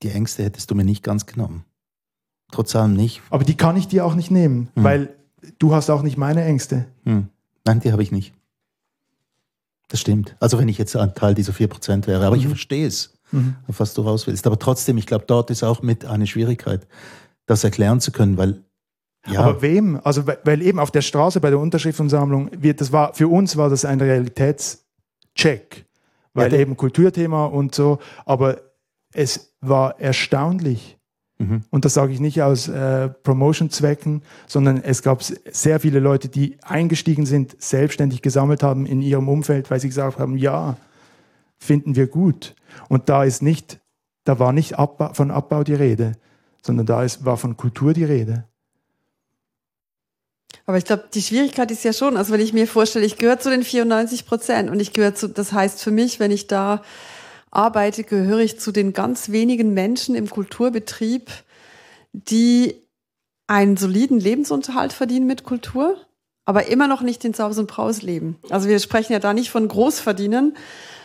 die 0.02 0.10
Ängste 0.10 0.44
hättest 0.44 0.70
du 0.70 0.74
mir 0.74 0.84
nicht 0.84 1.02
ganz 1.02 1.26
genommen. 1.26 1.64
Trotz 2.52 2.74
allem 2.74 2.94
nicht. 2.94 3.20
Aber 3.30 3.44
die 3.44 3.56
kann 3.56 3.76
ich 3.76 3.86
dir 3.88 4.04
auch 4.06 4.14
nicht 4.14 4.30
nehmen, 4.30 4.68
Hm. 4.74 4.84
weil 4.84 5.16
du 5.58 5.74
hast 5.74 5.90
auch 5.90 6.02
nicht 6.02 6.16
meine 6.16 6.44
Ängste. 6.44 6.86
Hm. 7.04 7.28
Nein, 7.66 7.80
die 7.80 7.92
habe 7.92 8.02
ich 8.02 8.12
nicht. 8.12 8.32
Das 9.90 10.00
stimmt. 10.00 10.36
Also 10.40 10.56
wenn 10.58 10.68
ich 10.68 10.78
jetzt 10.78 10.96
ein 10.96 11.14
Teil 11.14 11.34
dieser 11.34 11.52
4% 11.52 12.06
wäre. 12.06 12.24
Aber 12.24 12.36
ich 12.36 12.46
verstehe 12.46 12.86
es, 12.86 13.18
auf 13.66 13.80
was 13.80 13.92
du 13.92 14.02
raus 14.02 14.26
willst. 14.26 14.46
Aber 14.46 14.58
trotzdem, 14.58 14.96
ich 14.98 15.06
glaube, 15.06 15.24
dort 15.26 15.50
ist 15.50 15.62
auch 15.64 15.82
mit 15.82 16.04
eine 16.04 16.26
Schwierigkeit, 16.26 16.86
das 17.46 17.64
erklären 17.64 18.00
zu 18.00 18.12
können, 18.12 18.38
weil 18.38 18.62
ja, 19.26 19.40
Aber 19.42 19.60
wem? 19.60 20.00
Also 20.02 20.26
weil- 20.26 20.62
eben 20.62 20.78
auf 20.78 20.90
der 20.90 21.02
Straße 21.02 21.40
bei 21.40 21.50
der 21.50 21.58
Unterschriftensammlung 21.58 22.50
wird 22.56 22.80
das 22.80 22.90
war 22.90 23.12
für 23.12 23.28
uns 23.28 23.56
war 23.58 23.68
das 23.68 23.84
ein 23.84 24.00
Realitätscheck, 24.00 25.84
weil 26.32 26.52
Ja, 26.52 26.58
eben 26.58 26.76
Kulturthema 26.76 27.44
und 27.46 27.74
so. 27.74 27.98
Aber 28.24 28.60
es 29.12 29.54
war 29.60 30.00
erstaunlich. 30.00 30.96
Mhm. 31.40 31.62
Und 31.70 31.86
das 31.86 31.94
sage 31.94 32.12
ich 32.12 32.20
nicht 32.20 32.42
aus 32.42 32.68
äh, 32.68 33.08
Promotion-Zwecken, 33.08 34.22
sondern 34.46 34.82
es 34.82 35.02
gab 35.02 35.22
sehr 35.22 35.80
viele 35.80 35.98
Leute, 35.98 36.28
die 36.28 36.58
eingestiegen 36.62 37.24
sind, 37.24 37.56
selbstständig 37.60 38.20
gesammelt 38.20 38.62
haben 38.62 38.84
in 38.84 39.00
ihrem 39.00 39.28
Umfeld, 39.28 39.70
weil 39.70 39.80
sie 39.80 39.88
gesagt 39.88 40.18
haben, 40.18 40.36
ja, 40.36 40.76
finden 41.58 41.96
wir 41.96 42.08
gut. 42.08 42.54
Und 42.90 43.08
da 43.08 43.24
ist 43.24 43.40
nicht, 43.40 43.80
da 44.24 44.38
war 44.38 44.52
nicht 44.52 44.78
Abbau, 44.78 45.14
von 45.14 45.30
Abbau 45.30 45.64
die 45.64 45.74
Rede, 45.74 46.12
sondern 46.60 46.84
da 46.84 47.02
ist, 47.02 47.24
war 47.24 47.38
von 47.38 47.56
Kultur 47.56 47.94
die 47.94 48.04
Rede. 48.04 48.44
Aber 50.66 50.76
ich 50.76 50.84
glaube, 50.84 51.04
die 51.14 51.22
Schwierigkeit 51.22 51.70
ist 51.70 51.84
ja 51.84 51.94
schon, 51.94 52.18
also 52.18 52.34
wenn 52.34 52.40
ich 52.40 52.52
mir 52.52 52.66
vorstelle, 52.66 53.06
ich 53.06 53.16
gehöre 53.16 53.38
zu 53.38 53.48
den 53.48 53.64
94 53.64 54.26
Prozent 54.26 54.68
und 54.68 54.78
ich 54.78 54.92
gehöre 54.92 55.14
zu, 55.14 55.28
das 55.28 55.54
heißt 55.54 55.82
für 55.82 55.90
mich, 55.90 56.20
wenn 56.20 56.30
ich 56.30 56.48
da 56.48 56.82
arbeite, 57.50 58.04
gehöre 58.04 58.40
ich 58.40 58.60
zu 58.60 58.72
den 58.72 58.92
ganz 58.92 59.30
wenigen 59.30 59.74
Menschen 59.74 60.14
im 60.14 60.30
Kulturbetrieb, 60.30 61.30
die 62.12 62.76
einen 63.46 63.76
soliden 63.76 64.20
Lebensunterhalt 64.20 64.92
verdienen 64.92 65.26
mit 65.26 65.44
Kultur, 65.44 65.96
aber 66.44 66.66
immer 66.66 66.86
noch 66.86 67.02
nicht 67.02 67.24
den 67.24 67.34
Saus 67.34 67.58
und 67.58 67.66
Braus 67.66 68.02
leben. 68.02 68.38
Also 68.48 68.68
wir 68.68 68.78
sprechen 68.78 69.12
ja 69.12 69.18
da 69.18 69.34
nicht 69.34 69.50
von 69.50 69.66
Großverdienern, 69.66 70.54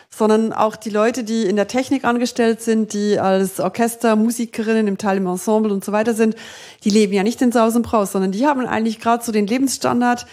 sondern 0.09 0.53
auch 0.53 0.75
die 0.75 0.91
Leute, 0.91 1.23
die 1.23 1.43
in 1.43 1.55
der 1.55 1.67
Technik 1.67 2.05
angestellt 2.05 2.61
sind, 2.61 2.93
die 2.93 3.19
als 3.19 3.59
Orchester, 3.59 4.15
Musikerinnen 4.15 4.87
im 4.87 4.97
Teil 4.97 5.17
im 5.17 5.27
Ensemble 5.27 5.73
und 5.73 5.83
so 5.83 5.91
weiter 5.91 6.13
sind, 6.13 6.35
die 6.83 6.89
leben 6.89 7.13
ja 7.13 7.23
nicht 7.23 7.41
den 7.41 7.51
Saus 7.51 7.75
und 7.75 7.81
Braus, 7.81 8.11
sondern 8.11 8.31
die 8.31 8.45
haben 8.45 8.65
eigentlich 8.65 8.99
gerade 8.99 9.23
so 9.23 9.31
den 9.31 9.47
Lebensstandard, 9.47 10.25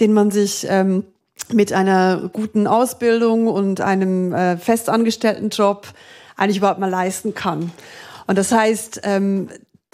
den 0.00 0.12
man 0.12 0.30
sich 0.30 0.66
ähm, 0.68 1.04
mit 1.54 1.72
einer 1.72 2.30
guten 2.32 2.66
Ausbildung 2.66 3.46
und 3.46 3.80
einem 3.80 4.32
äh, 4.32 4.56
festangestellten 4.56 5.50
Job 5.50 5.88
eigentlich 6.36 6.58
überhaupt 6.58 6.80
mal 6.80 6.90
leisten 6.90 7.34
kann. 7.34 7.72
Und 8.26 8.38
das 8.38 8.52
heißt, 8.52 9.00
ähm, 9.04 9.48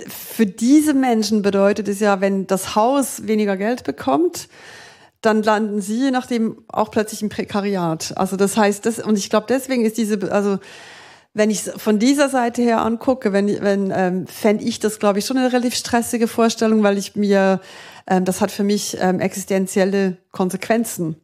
für 0.07 0.47
diese 0.47 0.95
Menschen 0.95 1.43
bedeutet 1.43 1.89
es 1.89 2.01
ja, 2.01 2.21
wenn 2.21 2.47
das 2.47 2.77
Haus 2.77 3.27
weniger 3.27 3.57
Geld 3.57 3.85
bekommt, 3.85 4.49
dann 5.21 5.43
landen 5.43 5.81
sie 5.81 6.05
je 6.05 6.11
nachdem 6.11 6.63
auch 6.69 6.91
plötzlich 6.91 7.23
im 7.23 7.29
Prekariat. 7.29 8.17
Also 8.17 8.37
das 8.37 8.57
heißt, 8.57 8.87
das, 8.87 9.01
und 9.01 9.19
ich 9.19 9.31
glaube, 9.31 9.47
deswegen 9.49 9.85
ist 9.85 9.99
diese, 9.99 10.33
also 10.33 10.59
wenn 11.35 11.51
ich 11.51 11.63
von 11.63 11.99
dieser 11.99 12.29
Seite 12.29 12.63
her 12.63 12.81
angucke, 12.83 13.33
wenn, 13.33 13.49
wenn 13.63 13.93
ähm, 13.95 14.27
fände 14.27 14.65
ich 14.65 14.79
das, 14.79 14.99
glaube 14.99 15.19
ich, 15.19 15.27
schon 15.27 15.39
eine 15.39 15.53
relativ 15.53 15.75
stressige 15.75 16.29
Vorstellung, 16.29 16.83
weil 16.83 16.99
ich 16.99 17.17
mir, 17.17 17.61
ähm, 18.07 18.25
das 18.25 18.41
hat 18.41 18.51
für 18.51 18.65
mich 18.65 18.97
ähm, 19.01 19.21
existenzielle 19.21 20.19
Konsequenzen. 20.31 21.17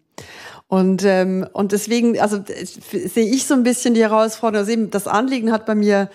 Und, 0.67 1.05
ähm, 1.05 1.47
und 1.53 1.73
deswegen, 1.73 2.19
also 2.19 2.43
sehe 2.47 3.29
ich 3.29 3.47
so 3.47 3.55
ein 3.55 3.63
bisschen 3.63 3.95
die 3.95 4.03
Herausforderung, 4.03 4.91
das 4.91 5.07
Anliegen 5.07 5.53
hat 5.53 5.67
bei 5.67 5.75
mir 5.75 6.11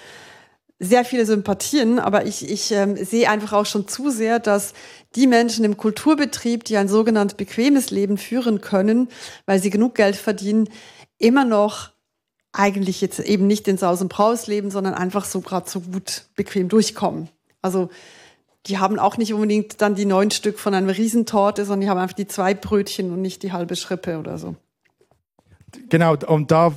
sehr 0.79 1.03
viele 1.03 1.25
Sympathien, 1.25 1.99
aber 1.99 2.25
ich, 2.25 2.49
ich 2.49 2.71
ähm, 2.71 2.95
sehe 2.95 3.29
einfach 3.29 3.53
auch 3.53 3.65
schon 3.65 3.87
zu 3.87 4.09
sehr, 4.09 4.39
dass 4.39 4.73
die 5.15 5.27
Menschen 5.27 5.65
im 5.65 5.75
Kulturbetrieb, 5.75 6.63
die 6.63 6.77
ein 6.77 6.87
sogenannt 6.87 7.35
bequemes 7.35 7.91
Leben 7.91 8.17
führen 8.17 8.61
können, 8.61 9.09
weil 9.45 9.61
sie 9.61 9.69
genug 9.69 9.95
Geld 9.95 10.15
verdienen, 10.15 10.69
immer 11.17 11.43
noch 11.43 11.91
eigentlich 12.53 13.01
jetzt 13.01 13.19
eben 13.19 13.45
nicht 13.45 13.67
den 13.67 13.77
Saus 13.77 14.01
und 14.01 14.09
Braus 14.09 14.47
leben, 14.47 14.71
sondern 14.71 14.93
einfach 14.93 15.25
so 15.25 15.41
gerade 15.41 15.69
so 15.69 15.81
gut 15.81 16.23
bequem 16.35 16.69
durchkommen. 16.69 17.29
Also 17.61 17.89
die 18.66 18.78
haben 18.78 18.99
auch 18.99 19.18
nicht 19.18 19.34
unbedingt 19.34 19.82
dann 19.82 19.95
die 19.95 20.05
neun 20.05 20.32
Stück 20.32 20.60
von 20.60 20.74
einer 20.74 20.95
Riesentorte, 20.95 21.66
sondern 21.66 21.82
die 21.82 21.89
haben 21.89 21.97
einfach 21.97 22.16
die 22.16 22.28
zwei 22.28 22.53
Brötchen 22.53 23.12
und 23.12 23.22
nicht 23.22 23.43
die 23.43 23.51
halbe 23.51 23.76
Schrippe 23.76 24.20
oder 24.20 24.38
so. 24.38 24.55
Genau, 25.89 26.16
und 26.16 26.51
da 26.51 26.72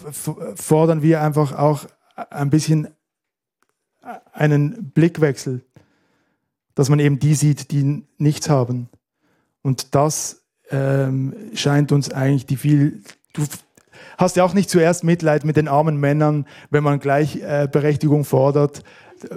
fordern 0.55 1.03
wir 1.03 1.23
einfach 1.23 1.57
auch 1.59 1.87
ein 2.31 2.51
bisschen 2.51 2.89
einen 4.33 4.91
Blickwechsel, 4.91 5.65
dass 6.75 6.89
man 6.89 6.99
eben 6.99 7.19
die 7.19 7.35
sieht, 7.35 7.71
die 7.71 8.05
nichts 8.19 8.49
haben. 8.49 8.89
Und 9.63 9.95
das 9.95 10.43
ähm, 10.71 11.35
scheint 11.55 11.93
uns 11.93 12.11
eigentlich 12.11 12.47
die 12.47 12.57
viel. 12.57 13.03
Du 13.33 13.45
hast 14.19 14.37
ja 14.37 14.45
auch 14.45 14.55
nicht 14.55 14.71
zuerst 14.71 15.05
Mitleid 15.05 15.45
mit 15.45 15.57
den 15.57 15.69
armen 15.69 15.97
Männern, 15.97 16.47
wenn 16.71 16.83
man 16.83 16.99
gleich 17.01 17.37
äh, 17.37 17.69
fordert, 18.25 18.83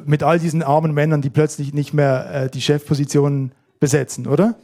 mit 0.05 0.23
all 0.23 0.39
diesen 0.39 0.63
armen 0.63 0.93
Männern, 0.93 1.21
die 1.21 1.29
plötzlich 1.29 1.73
nicht 1.73 1.93
mehr 1.93 2.45
äh, 2.45 2.49
die 2.49 2.61
Chefpositionen 2.61 3.51
besetzen, 3.79 4.27
oder? 4.27 4.55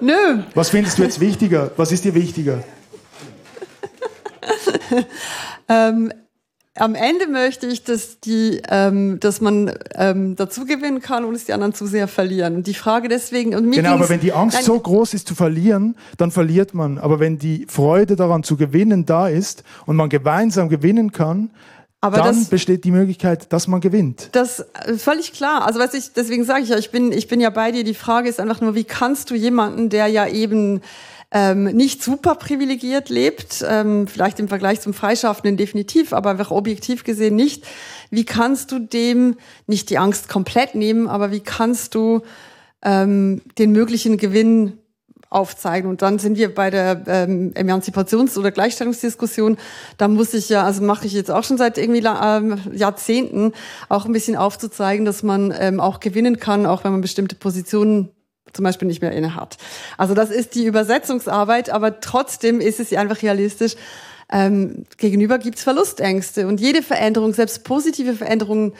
Nö, 0.00 0.42
Was 0.54 0.70
findest 0.70 0.98
du 0.98 1.02
jetzt 1.02 1.20
wichtiger? 1.20 1.70
Was 1.76 1.92
ist 1.92 2.04
dir 2.04 2.14
wichtiger? 2.14 2.64
ähm, 5.68 6.12
am 6.76 6.96
Ende 6.96 7.28
möchte 7.28 7.68
ich, 7.68 7.84
dass 7.84 8.18
die, 8.18 8.60
ähm, 8.68 9.20
dass 9.20 9.40
man 9.40 9.72
ähm, 9.94 10.34
dazu 10.34 10.64
gewinnen 10.64 11.00
kann 11.00 11.24
und 11.24 11.36
es 11.36 11.44
die 11.44 11.52
anderen 11.52 11.72
zu 11.72 11.86
sehr 11.86 12.08
verlieren. 12.08 12.56
Und 12.56 12.66
die 12.66 12.74
Frage 12.74 13.08
deswegen 13.08 13.54
und 13.54 13.66
mir 13.66 13.76
Genau, 13.76 13.94
aber 13.94 14.08
wenn 14.08 14.18
die 14.18 14.32
Angst 14.32 14.56
Nein, 14.56 14.64
so 14.64 14.80
groß 14.80 15.14
ist 15.14 15.28
zu 15.28 15.36
verlieren, 15.36 15.94
dann 16.18 16.32
verliert 16.32 16.74
man. 16.74 16.98
Aber 16.98 17.20
wenn 17.20 17.38
die 17.38 17.66
Freude 17.68 18.16
daran 18.16 18.42
zu 18.42 18.56
gewinnen 18.56 19.06
da 19.06 19.28
ist 19.28 19.62
und 19.86 19.94
man 19.94 20.08
gemeinsam 20.08 20.68
gewinnen 20.68 21.12
kann, 21.12 21.50
Aber 22.04 22.18
dann 22.18 22.38
das- 22.38 22.48
besteht 22.48 22.84
die 22.84 22.90
Möglichkeit, 22.90 23.52
dass 23.52 23.66
man 23.66 23.80
gewinnt. 23.80 24.28
Das 24.32 24.60
äh, 24.60 24.94
völlig 24.94 25.32
klar. 25.32 25.66
Also 25.66 25.80
was 25.80 25.94
ich 25.94 26.12
deswegen 26.12 26.44
sage 26.44 26.62
ich 26.62 26.68
ja, 26.68 26.78
ich 26.78 26.90
bin 26.90 27.12
ich 27.12 27.28
bin 27.28 27.40
ja 27.40 27.50
bei 27.50 27.72
dir. 27.72 27.84
Die 27.84 27.94
Frage 27.94 28.28
ist 28.28 28.40
einfach 28.40 28.60
nur, 28.60 28.74
wie 28.74 28.84
kannst 28.84 29.30
du 29.30 29.34
jemanden, 29.34 29.88
der 29.88 30.06
ja 30.08 30.26
eben 30.26 30.80
ähm, 31.30 31.64
nicht 31.64 32.02
super 32.02 32.36
privilegiert 32.36 33.08
lebt, 33.08 33.64
ähm, 33.68 34.06
vielleicht 34.06 34.38
im 34.38 34.48
Vergleich 34.48 34.80
zum 34.80 34.94
Freischaffenden 34.94 35.56
definitiv, 35.56 36.12
aber 36.12 36.30
einfach 36.30 36.50
objektiv 36.52 37.02
gesehen 37.02 37.34
nicht. 37.34 37.64
Wie 38.10 38.24
kannst 38.24 38.70
du 38.70 38.78
dem 38.78 39.36
nicht 39.66 39.90
die 39.90 39.98
Angst 39.98 40.28
komplett 40.28 40.76
nehmen, 40.76 41.08
aber 41.08 41.32
wie 41.32 41.40
kannst 41.40 41.94
du 41.96 42.20
ähm, 42.82 43.42
den 43.58 43.72
möglichen 43.72 44.16
Gewinn 44.16 44.78
aufzeigen. 45.34 45.90
Und 45.90 46.02
dann 46.02 46.18
sind 46.18 46.38
wir 46.38 46.54
bei 46.54 46.70
der 46.70 47.02
ähm, 47.06 47.52
Emanzipations- 47.54 48.38
oder 48.38 48.50
Gleichstellungsdiskussion. 48.50 49.58
Da 49.98 50.08
muss 50.08 50.32
ich 50.34 50.48
ja, 50.48 50.64
also 50.64 50.82
mache 50.82 51.06
ich 51.06 51.12
jetzt 51.12 51.30
auch 51.30 51.44
schon 51.44 51.58
seit 51.58 51.76
irgendwie 51.78 52.04
ähm, 52.04 52.58
Jahrzehnten, 52.72 53.52
auch 53.88 54.06
ein 54.06 54.12
bisschen 54.12 54.36
aufzuzeigen, 54.36 55.04
dass 55.04 55.22
man 55.22 55.52
ähm, 55.58 55.80
auch 55.80 56.00
gewinnen 56.00 56.38
kann, 56.38 56.66
auch 56.66 56.84
wenn 56.84 56.92
man 56.92 57.00
bestimmte 57.00 57.34
Positionen 57.34 58.10
zum 58.52 58.62
Beispiel 58.62 58.86
nicht 58.86 59.02
mehr 59.02 59.12
inne 59.12 59.34
hat. 59.34 59.56
Also 59.98 60.14
das 60.14 60.30
ist 60.30 60.54
die 60.54 60.64
Übersetzungsarbeit, 60.64 61.70
aber 61.70 62.00
trotzdem 62.00 62.60
ist 62.60 62.80
es 62.80 62.92
einfach 62.92 63.22
realistisch. 63.22 63.74
Ähm, 64.32 64.84
gegenüber 64.96 65.38
gibt's 65.38 65.62
Verlustängste 65.62 66.46
und 66.46 66.60
jede 66.60 66.82
Veränderung, 66.82 67.34
selbst 67.34 67.64
positive 67.64 68.14
Veränderungen, 68.14 68.72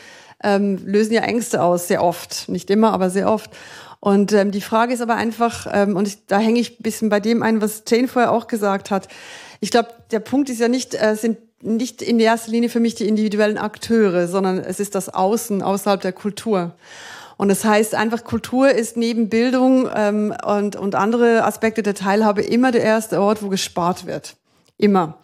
ähm, 0.42 0.78
lösen 0.84 1.12
ja 1.12 1.22
Ängste 1.22 1.62
aus, 1.62 1.88
sehr 1.88 2.02
oft. 2.02 2.48
Nicht 2.48 2.70
immer, 2.70 2.92
aber 2.92 3.10
sehr 3.10 3.30
oft. 3.30 3.50
Und 4.04 4.34
ähm, 4.34 4.50
die 4.50 4.60
Frage 4.60 4.92
ist 4.92 5.00
aber 5.00 5.14
einfach, 5.14 5.66
ähm, 5.72 5.96
und 5.96 6.06
ich, 6.06 6.26
da 6.26 6.38
hänge 6.38 6.60
ich 6.60 6.78
ein 6.78 6.82
bisschen 6.82 7.08
bei 7.08 7.20
dem 7.20 7.42
ein, 7.42 7.62
was 7.62 7.84
Jane 7.88 8.06
vorher 8.06 8.32
auch 8.32 8.48
gesagt 8.48 8.90
hat. 8.90 9.08
Ich 9.60 9.70
glaube, 9.70 9.88
der 10.10 10.20
Punkt 10.20 10.50
ist 10.50 10.60
ja 10.60 10.68
nicht, 10.68 10.94
äh, 10.94 11.16
sind 11.16 11.38
nicht 11.62 12.02
in 12.02 12.20
erster 12.20 12.50
Linie 12.50 12.68
für 12.68 12.80
mich 12.80 12.94
die 12.94 13.08
individuellen 13.08 13.56
Akteure, 13.56 14.28
sondern 14.28 14.58
es 14.58 14.78
ist 14.78 14.94
das 14.94 15.08
Außen, 15.08 15.62
außerhalb 15.62 16.02
der 16.02 16.12
Kultur. 16.12 16.74
Und 17.38 17.48
das 17.48 17.64
heißt 17.64 17.94
einfach, 17.94 18.24
Kultur 18.24 18.68
ist 18.68 18.98
neben 18.98 19.30
Bildung 19.30 19.88
ähm, 19.96 20.34
und, 20.44 20.76
und 20.76 20.96
andere 20.96 21.42
Aspekte 21.44 21.82
der 21.82 21.94
Teilhabe 21.94 22.42
immer 22.42 22.72
der 22.72 22.82
erste 22.82 23.22
Ort, 23.22 23.42
wo 23.42 23.48
gespart 23.48 24.04
wird. 24.04 24.36
Immer. 24.76 25.16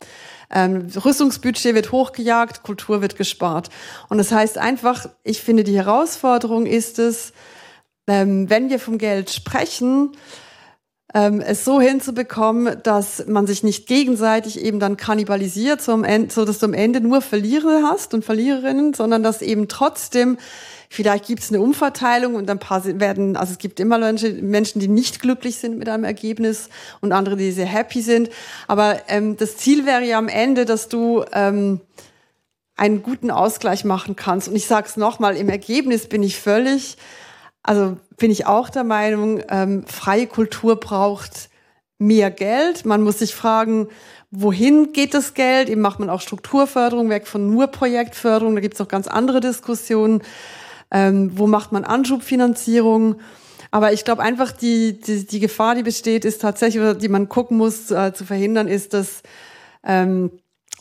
Ähm, 0.50 0.88
Rüstungsbudget 1.04 1.74
wird 1.74 1.92
hochgejagt, 1.92 2.62
Kultur 2.62 3.02
wird 3.02 3.16
gespart. 3.16 3.68
Und 4.08 4.16
das 4.16 4.32
heißt 4.32 4.56
einfach, 4.56 5.06
ich 5.22 5.42
finde, 5.42 5.64
die 5.64 5.76
Herausforderung 5.76 6.64
ist 6.64 6.98
es, 6.98 7.34
ähm, 8.10 8.50
wenn 8.50 8.70
wir 8.70 8.80
vom 8.80 8.98
Geld 8.98 9.30
sprechen, 9.30 10.10
ähm, 11.14 11.40
es 11.40 11.64
so 11.64 11.80
hinzubekommen, 11.80 12.82
dass 12.82 13.24
man 13.28 13.46
sich 13.46 13.62
nicht 13.62 13.86
gegenseitig 13.86 14.60
eben 14.60 14.80
dann 14.80 14.96
kannibalisiert, 14.96 15.80
so, 15.80 15.92
Ende, 16.02 16.32
so 16.34 16.44
dass 16.44 16.58
du 16.58 16.66
am 16.66 16.74
Ende 16.74 17.00
nur 17.00 17.22
Verlierer 17.22 17.84
hast 17.84 18.12
und 18.12 18.24
Verliererinnen, 18.24 18.94
sondern 18.94 19.22
dass 19.22 19.42
eben 19.42 19.68
trotzdem 19.68 20.38
Vielleicht 20.92 21.26
gibt 21.26 21.40
es 21.40 21.50
eine 21.50 21.60
Umverteilung 21.60 22.34
und 22.34 22.50
ein 22.50 22.58
paar 22.58 22.84
werden, 22.84 23.36
also 23.36 23.52
es 23.52 23.58
gibt 23.58 23.78
immer 23.78 23.96
Menschen, 23.98 24.50
Menschen, 24.50 24.80
die 24.80 24.88
nicht 24.88 25.20
glücklich 25.20 25.56
sind 25.58 25.78
mit 25.78 25.88
einem 25.88 26.02
Ergebnis 26.02 26.68
und 27.00 27.12
andere, 27.12 27.36
die 27.36 27.52
sehr 27.52 27.64
happy 27.64 28.02
sind. 28.02 28.28
Aber 28.66 28.98
ähm, 29.06 29.36
das 29.36 29.56
Ziel 29.56 29.86
wäre 29.86 30.04
ja 30.04 30.18
am 30.18 30.26
Ende, 30.26 30.64
dass 30.64 30.88
du 30.88 31.24
ähm, 31.32 31.80
einen 32.74 33.04
guten 33.04 33.30
Ausgleich 33.30 33.84
machen 33.84 34.16
kannst. 34.16 34.48
Und 34.48 34.56
ich 34.56 34.66
sage 34.66 34.88
es 34.88 34.96
nochmal, 34.96 35.36
im 35.36 35.48
Ergebnis 35.48 36.08
bin 36.08 36.24
ich 36.24 36.40
völlig, 36.40 36.96
also 37.62 37.96
bin 38.16 38.30
ich 38.30 38.46
auch 38.46 38.70
der 38.70 38.84
Meinung, 38.84 39.42
ähm, 39.48 39.84
freie 39.86 40.26
Kultur 40.26 40.76
braucht 40.76 41.50
mehr 41.98 42.30
Geld. 42.30 42.84
Man 42.84 43.02
muss 43.02 43.18
sich 43.18 43.34
fragen, 43.34 43.88
wohin 44.30 44.92
geht 44.92 45.14
das 45.14 45.34
Geld? 45.34 45.68
Eben 45.68 45.80
macht 45.80 46.00
man 46.00 46.10
auch 46.10 46.20
Strukturförderung, 46.20 47.10
weg 47.10 47.26
von 47.26 47.50
nur 47.50 47.66
Projektförderung. 47.68 48.54
Da 48.54 48.60
gibt 48.60 48.74
es 48.74 48.80
noch 48.80 48.88
ganz 48.88 49.06
andere 49.06 49.40
Diskussionen. 49.40 50.22
Ähm, 50.90 51.32
wo 51.34 51.46
macht 51.46 51.72
man 51.72 51.84
Anschubfinanzierung? 51.84 53.16
Aber 53.70 53.92
ich 53.92 54.04
glaube 54.04 54.22
einfach, 54.22 54.50
die, 54.50 54.98
die, 54.98 55.26
die 55.26 55.40
Gefahr, 55.40 55.74
die 55.74 55.82
besteht, 55.82 56.24
ist 56.24 56.40
tatsächlich, 56.40 56.82
oder 56.82 56.94
die 56.94 57.08
man 57.08 57.28
gucken 57.28 57.56
muss, 57.56 57.90
äh, 57.90 58.12
zu 58.12 58.24
verhindern, 58.24 58.66
ist, 58.66 58.94
dass 58.94 59.22
ähm, 59.84 60.30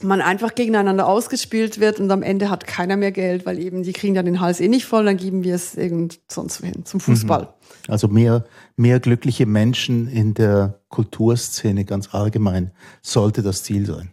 man 0.03 0.21
einfach 0.21 0.55
gegeneinander 0.55 1.07
ausgespielt 1.07 1.79
wird 1.79 1.99
und 1.99 2.11
am 2.11 2.23
Ende 2.23 2.49
hat 2.49 2.67
keiner 2.67 2.97
mehr 2.97 3.11
Geld, 3.11 3.45
weil 3.45 3.59
eben 3.59 3.83
die 3.83 3.93
kriegen 3.93 4.15
ja 4.15 4.23
den 4.23 4.39
Hals 4.39 4.59
eh 4.59 4.67
nicht 4.67 4.85
voll, 4.85 5.05
dann 5.05 5.17
geben 5.17 5.43
wir 5.43 5.55
es 5.55 5.75
irgend 5.75 6.19
sonst 6.27 6.61
wohin, 6.61 6.85
zum 6.85 6.99
Fußball. 6.99 7.53
Also 7.87 8.07
mehr, 8.07 8.45
mehr 8.75 8.99
glückliche 8.99 9.45
Menschen 9.45 10.07
in 10.07 10.33
der 10.33 10.81
Kulturszene 10.89 11.85
ganz 11.85 12.13
allgemein 12.13 12.71
sollte 13.01 13.41
das 13.41 13.63
Ziel 13.63 13.85
sein. 13.85 14.11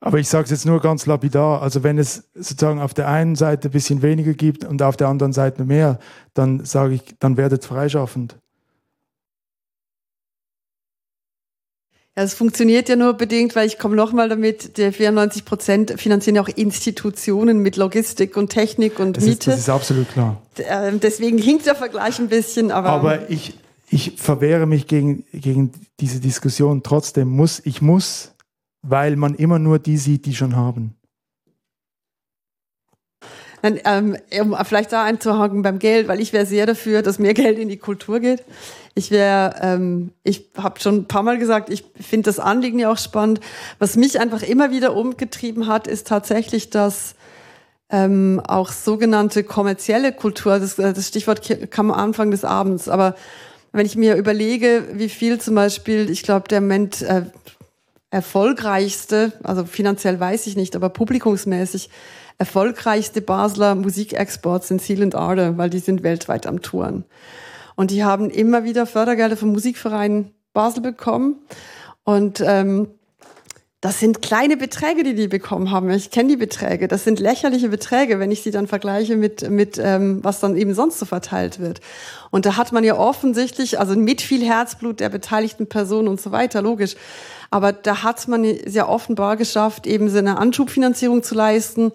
Aber 0.00 0.18
ich 0.18 0.28
sage 0.28 0.44
es 0.44 0.50
jetzt 0.50 0.66
nur 0.66 0.80
ganz 0.80 1.06
lapidar, 1.06 1.60
also 1.60 1.82
wenn 1.82 1.98
es 1.98 2.30
sozusagen 2.34 2.80
auf 2.80 2.94
der 2.94 3.08
einen 3.08 3.34
Seite 3.34 3.68
ein 3.68 3.72
bisschen 3.72 4.00
weniger 4.02 4.32
gibt 4.32 4.64
und 4.64 4.80
auf 4.82 4.96
der 4.96 5.08
anderen 5.08 5.32
Seite 5.32 5.64
mehr, 5.64 5.98
dann 6.34 6.64
sage 6.64 6.94
ich, 6.94 7.16
dann 7.18 7.36
werdet 7.36 7.64
freischaffend. 7.64 8.38
Ja, 12.18 12.24
es 12.24 12.34
funktioniert 12.34 12.88
ja 12.88 12.96
nur 12.96 13.14
bedingt, 13.14 13.54
weil 13.54 13.68
ich 13.68 13.78
komme 13.78 13.94
nochmal 13.94 14.28
damit, 14.28 14.76
der 14.76 14.92
94 14.92 15.44
Prozent 15.44 16.00
finanzieren 16.00 16.34
ja 16.34 16.42
auch 16.42 16.48
Institutionen 16.48 17.60
mit 17.60 17.76
Logistik 17.76 18.36
und 18.36 18.48
Technik 18.48 18.98
und 18.98 19.16
Das 19.16 19.22
ist, 19.22 19.30
Miete. 19.30 19.50
das 19.50 19.60
ist 19.60 19.68
absolut 19.68 20.10
klar. 20.10 20.42
Ähm, 20.56 20.98
Deswegen 20.98 21.38
hinkt 21.38 21.66
der 21.66 21.76
Vergleich 21.76 22.18
ein 22.18 22.26
bisschen, 22.26 22.72
aber, 22.72 22.88
Aber 22.88 23.30
ich, 23.30 23.54
ich 23.88 24.14
verwehre 24.16 24.66
mich 24.66 24.88
gegen, 24.88 25.26
gegen 25.32 25.70
diese 26.00 26.18
Diskussion. 26.18 26.82
Trotzdem 26.82 27.28
muss, 27.28 27.62
ich 27.64 27.82
muss, 27.82 28.32
weil 28.82 29.14
man 29.14 29.36
immer 29.36 29.60
nur 29.60 29.78
die 29.78 29.96
sieht, 29.96 30.26
die 30.26 30.34
schon 30.34 30.56
haben. 30.56 30.97
Dann, 33.62 33.78
ähm, 33.84 34.16
um 34.40 34.56
vielleicht 34.64 34.92
da 34.92 35.04
einzuhaken 35.04 35.62
beim 35.62 35.78
Geld, 35.78 36.08
weil 36.08 36.20
ich 36.20 36.32
wäre 36.32 36.46
sehr 36.46 36.66
dafür, 36.66 37.02
dass 37.02 37.18
mehr 37.18 37.34
Geld 37.34 37.58
in 37.58 37.68
die 37.68 37.76
Kultur 37.76 38.20
geht. 38.20 38.44
Ich 38.94 39.10
wäre, 39.10 39.54
ähm, 39.60 40.10
ich 40.24 40.50
habe 40.56 40.80
schon 40.80 40.96
ein 40.96 41.04
paar 41.06 41.22
Mal 41.22 41.38
gesagt, 41.38 41.70
ich 41.70 41.84
finde 42.00 42.26
das 42.28 42.38
Anliegen 42.40 42.78
ja 42.78 42.90
auch 42.90 42.98
spannend. 42.98 43.40
Was 43.78 43.96
mich 43.96 44.20
einfach 44.20 44.42
immer 44.42 44.70
wieder 44.70 44.94
umgetrieben 44.94 45.66
hat, 45.66 45.86
ist 45.86 46.06
tatsächlich, 46.06 46.70
dass 46.70 47.14
ähm, 47.90 48.40
auch 48.46 48.70
sogenannte 48.70 49.44
kommerzielle 49.44 50.12
Kultur, 50.12 50.58
das, 50.58 50.78
äh, 50.78 50.92
das 50.92 51.08
Stichwort 51.08 51.70
kam 51.70 51.90
am 51.90 51.98
Anfang 51.98 52.30
des 52.30 52.44
Abends, 52.44 52.88
aber 52.88 53.14
wenn 53.72 53.86
ich 53.86 53.96
mir 53.96 54.16
überlege, 54.16 54.84
wie 54.92 55.08
viel 55.08 55.40
zum 55.40 55.54
Beispiel, 55.54 56.10
ich 56.10 56.22
glaube, 56.22 56.48
der 56.48 56.60
Moment 56.60 57.02
äh, 57.02 57.22
erfolgreichste, 58.10 59.32
also 59.42 59.64
finanziell 59.64 60.18
weiß 60.18 60.46
ich 60.46 60.56
nicht, 60.56 60.74
aber 60.74 60.88
publikumsmäßig 60.88 61.90
erfolgreichste 62.38 63.20
Basler 63.20 63.74
Musikexports 63.74 64.68
sind 64.68 64.80
Seal 64.80 65.02
and 65.02 65.14
Ardor, 65.14 65.58
weil 65.58 65.70
die 65.70 65.80
sind 65.80 66.02
weltweit 66.02 66.46
am 66.46 66.62
Touren. 66.62 67.04
Und 67.74 67.90
die 67.90 68.04
haben 68.04 68.30
immer 68.30 68.64
wieder 68.64 68.86
Fördergelder 68.86 69.36
vom 69.36 69.50
Musikverein 69.50 70.32
Basel 70.52 70.82
bekommen. 70.82 71.36
Und 72.04 72.40
ähm, 72.44 72.88
das 73.80 74.00
sind 74.00 74.22
kleine 74.22 74.56
Beträge, 74.56 75.04
die 75.04 75.14
die 75.14 75.28
bekommen 75.28 75.70
haben. 75.70 75.88
Ich 75.90 76.10
kenne 76.10 76.30
die 76.30 76.36
Beträge. 76.36 76.88
Das 76.88 77.04
sind 77.04 77.20
lächerliche 77.20 77.68
Beträge, 77.68 78.18
wenn 78.18 78.32
ich 78.32 78.42
sie 78.42 78.50
dann 78.50 78.66
vergleiche 78.66 79.16
mit, 79.16 79.48
mit 79.48 79.78
ähm, 79.78 80.18
was 80.24 80.40
dann 80.40 80.56
eben 80.56 80.74
sonst 80.74 80.98
so 80.98 81.06
verteilt 81.06 81.60
wird. 81.60 81.80
Und 82.30 82.44
da 82.44 82.56
hat 82.56 82.72
man 82.72 82.82
ja 82.82 82.96
offensichtlich, 82.96 83.78
also 83.78 83.94
mit 83.94 84.20
viel 84.20 84.44
Herzblut 84.44 84.98
der 84.98 85.10
beteiligten 85.10 85.68
Personen 85.68 86.08
und 86.08 86.20
so 86.20 86.32
weiter, 86.32 86.60
logisch. 86.60 86.96
Aber 87.50 87.72
da 87.72 88.02
hat 88.02 88.26
man 88.26 88.44
sehr 88.66 88.88
offenbar 88.88 89.36
geschafft, 89.36 89.86
eben 89.86 90.08
so 90.08 90.18
eine 90.18 90.38
Anschubfinanzierung 90.38 91.22
zu 91.22 91.36
leisten, 91.36 91.92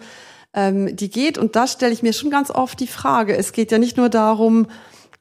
ähm, 0.54 0.96
die 0.96 1.10
geht. 1.10 1.38
Und 1.38 1.56
da 1.56 1.68
stelle 1.68 1.94
ich 1.94 2.04
mir 2.04 2.14
schon 2.14 2.30
ganz 2.30 2.52
oft 2.52 2.80
die 2.80 2.88
Frage. 2.88 3.36
Es 3.36 3.52
geht 3.52 3.72
ja 3.72 3.78
nicht 3.78 3.98
nur 3.98 4.10
darum, 4.10 4.68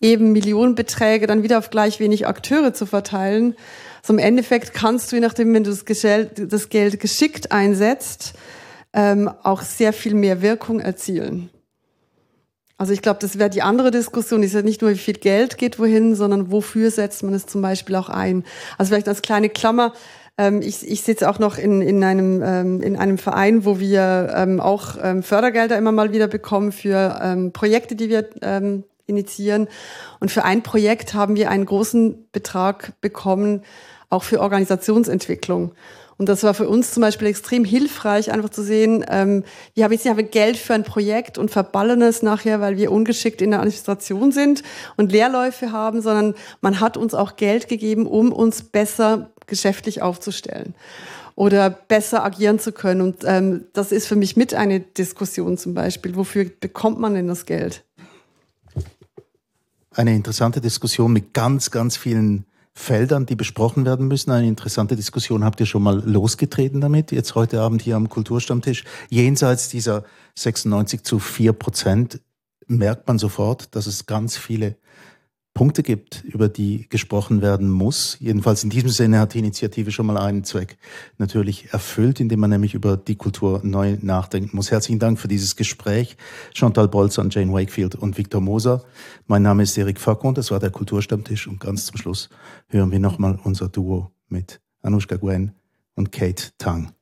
eben 0.00 0.32
Millionenbeträge 0.32 1.26
dann 1.26 1.42
wieder 1.42 1.58
auf 1.58 1.70
gleich 1.70 2.00
wenig 2.00 2.26
Akteure 2.26 2.74
zu 2.74 2.86
verteilen. 2.86 3.54
So 4.02 4.12
im 4.12 4.18
Endeffekt 4.18 4.74
kannst 4.74 5.12
du, 5.12 5.16
je 5.16 5.20
nachdem, 5.20 5.54
wenn 5.54 5.64
du 5.64 5.70
das, 5.70 5.84
Geld, 5.84 6.52
das 6.52 6.68
Geld 6.68 6.98
geschickt 6.98 7.52
einsetzt, 7.52 8.34
ähm, 8.92 9.30
auch 9.42 9.62
sehr 9.62 9.92
viel 9.92 10.14
mehr 10.14 10.42
Wirkung 10.42 10.80
erzielen. 10.80 11.50
Also 12.82 12.92
ich 12.92 13.00
glaube, 13.00 13.20
das 13.20 13.38
wäre 13.38 13.48
die 13.48 13.62
andere 13.62 13.92
Diskussion. 13.92 14.42
Ist 14.42 14.54
ja 14.54 14.62
nicht 14.62 14.82
nur, 14.82 14.90
wie 14.90 14.98
viel 14.98 15.14
Geld 15.14 15.56
geht 15.56 15.78
wohin, 15.78 16.16
sondern 16.16 16.50
wofür 16.50 16.90
setzt 16.90 17.22
man 17.22 17.32
es 17.32 17.46
zum 17.46 17.62
Beispiel 17.62 17.94
auch 17.94 18.08
ein. 18.08 18.44
Also 18.76 18.88
vielleicht 18.90 19.06
als 19.06 19.22
kleine 19.22 19.48
Klammer. 19.48 19.92
Ähm, 20.38 20.62
ich, 20.62 20.88
ich 20.88 21.02
sitze 21.02 21.28
auch 21.28 21.38
noch 21.38 21.58
in, 21.58 21.82
in, 21.82 22.02
einem, 22.02 22.42
ähm, 22.42 22.82
in 22.82 22.96
einem 22.96 23.18
Verein, 23.18 23.64
wo 23.64 23.78
wir 23.78 24.32
ähm, 24.34 24.60
auch 24.60 24.96
ähm, 25.02 25.22
Fördergelder 25.22 25.76
immer 25.76 25.92
mal 25.92 26.12
wieder 26.12 26.28
bekommen 26.28 26.72
für 26.72 27.20
ähm, 27.22 27.52
Projekte, 27.52 27.94
die 27.94 28.08
wir 28.08 28.28
ähm, 28.42 28.84
initiieren. 29.06 29.68
Und 30.20 30.30
für 30.30 30.44
ein 30.44 30.62
Projekt 30.62 31.14
haben 31.14 31.36
wir 31.36 31.50
einen 31.50 31.66
großen 31.66 32.28
Betrag 32.32 33.00
bekommen, 33.00 33.62
auch 34.08 34.22
für 34.22 34.40
Organisationsentwicklung. 34.40 35.72
Und 36.18 36.28
das 36.28 36.42
war 36.44 36.54
für 36.54 36.68
uns 36.68 36.92
zum 36.92 37.00
Beispiel 37.00 37.26
extrem 37.26 37.64
hilfreich, 37.64 38.30
einfach 38.30 38.50
zu 38.50 38.62
sehen, 38.62 39.04
ähm, 39.08 39.44
wir 39.74 39.84
haben 39.84 39.92
jetzt 39.92 40.04
nicht 40.04 40.16
einfach 40.16 40.30
Geld 40.30 40.56
für 40.56 40.74
ein 40.74 40.84
Projekt 40.84 41.36
und 41.36 41.50
verballern 41.50 42.02
es 42.02 42.22
nachher, 42.22 42.60
weil 42.60 42.76
wir 42.76 42.92
ungeschickt 42.92 43.42
in 43.42 43.50
der 43.50 43.60
Administration 43.60 44.30
sind 44.30 44.62
und 44.96 45.10
Leerläufe 45.10 45.72
haben, 45.72 46.00
sondern 46.00 46.34
man 46.60 46.80
hat 46.80 46.96
uns 46.96 47.14
auch 47.14 47.36
Geld 47.36 47.66
gegeben, 47.66 48.06
um 48.06 48.32
uns 48.32 48.62
besser 48.62 49.32
geschäftlich 49.52 50.00
aufzustellen 50.00 50.74
oder 51.34 51.68
besser 51.68 52.24
agieren 52.24 52.58
zu 52.58 52.72
können. 52.72 53.02
Und 53.02 53.16
ähm, 53.24 53.66
das 53.74 53.92
ist 53.92 54.06
für 54.06 54.16
mich 54.16 54.34
mit 54.34 54.54
eine 54.54 54.80
Diskussion 54.80 55.58
zum 55.58 55.74
Beispiel. 55.74 56.16
Wofür 56.16 56.46
bekommt 56.58 56.98
man 56.98 57.12
denn 57.12 57.28
das 57.28 57.44
Geld? 57.44 57.84
Eine 59.90 60.14
interessante 60.14 60.62
Diskussion 60.62 61.12
mit 61.12 61.34
ganz, 61.34 61.70
ganz 61.70 61.98
vielen 61.98 62.46
Feldern, 62.72 63.26
die 63.26 63.36
besprochen 63.36 63.84
werden 63.84 64.08
müssen. 64.08 64.30
Eine 64.30 64.48
interessante 64.48 64.96
Diskussion 64.96 65.44
habt 65.44 65.60
ihr 65.60 65.66
schon 65.66 65.82
mal 65.82 66.02
losgetreten 66.02 66.80
damit, 66.80 67.12
jetzt 67.12 67.34
heute 67.34 67.60
Abend 67.60 67.82
hier 67.82 67.96
am 67.96 68.08
Kulturstammtisch. 68.08 68.84
Jenseits 69.10 69.68
dieser 69.68 70.04
96 70.36 71.02
zu 71.02 71.18
4 71.18 71.52
Prozent 71.52 72.22
merkt 72.66 73.06
man 73.06 73.18
sofort, 73.18 73.76
dass 73.76 73.86
es 73.86 74.06
ganz 74.06 74.38
viele 74.38 74.76
Punkte 75.54 75.82
gibt, 75.82 76.24
über 76.24 76.48
die 76.48 76.88
gesprochen 76.88 77.42
werden 77.42 77.70
muss. 77.70 78.16
Jedenfalls 78.20 78.64
in 78.64 78.70
diesem 78.70 78.88
Sinne 78.88 79.20
hat 79.20 79.34
die 79.34 79.38
Initiative 79.38 79.92
schon 79.92 80.06
mal 80.06 80.16
einen 80.16 80.44
Zweck 80.44 80.78
natürlich 81.18 81.72
erfüllt, 81.72 82.20
indem 82.20 82.40
man 82.40 82.50
nämlich 82.50 82.74
über 82.74 82.96
die 82.96 83.16
Kultur 83.16 83.60
neu 83.62 83.98
nachdenken 84.00 84.56
muss. 84.56 84.70
Herzlichen 84.70 84.98
Dank 84.98 85.20
für 85.20 85.28
dieses 85.28 85.54
Gespräch. 85.54 86.16
Chantal 86.54 86.88
Bolzer, 86.88 87.26
Jane 87.28 87.52
Wakefield 87.52 87.94
und 87.94 88.16
Victor 88.16 88.40
Moser. 88.40 88.82
Mein 89.26 89.42
Name 89.42 89.64
ist 89.64 89.76
Erik 89.76 90.00
Facon, 90.00 90.34
das 90.34 90.50
war 90.50 90.58
der 90.58 90.70
Kulturstammtisch 90.70 91.46
und 91.46 91.60
ganz 91.60 91.86
zum 91.86 91.98
Schluss 91.98 92.30
hören 92.68 92.90
wir 92.90 92.98
nochmal 92.98 93.38
unser 93.44 93.68
Duo 93.68 94.10
mit 94.28 94.60
Anushka 94.80 95.16
Gwen 95.16 95.52
und 95.94 96.12
Kate 96.12 96.50
Tang. 96.56 96.92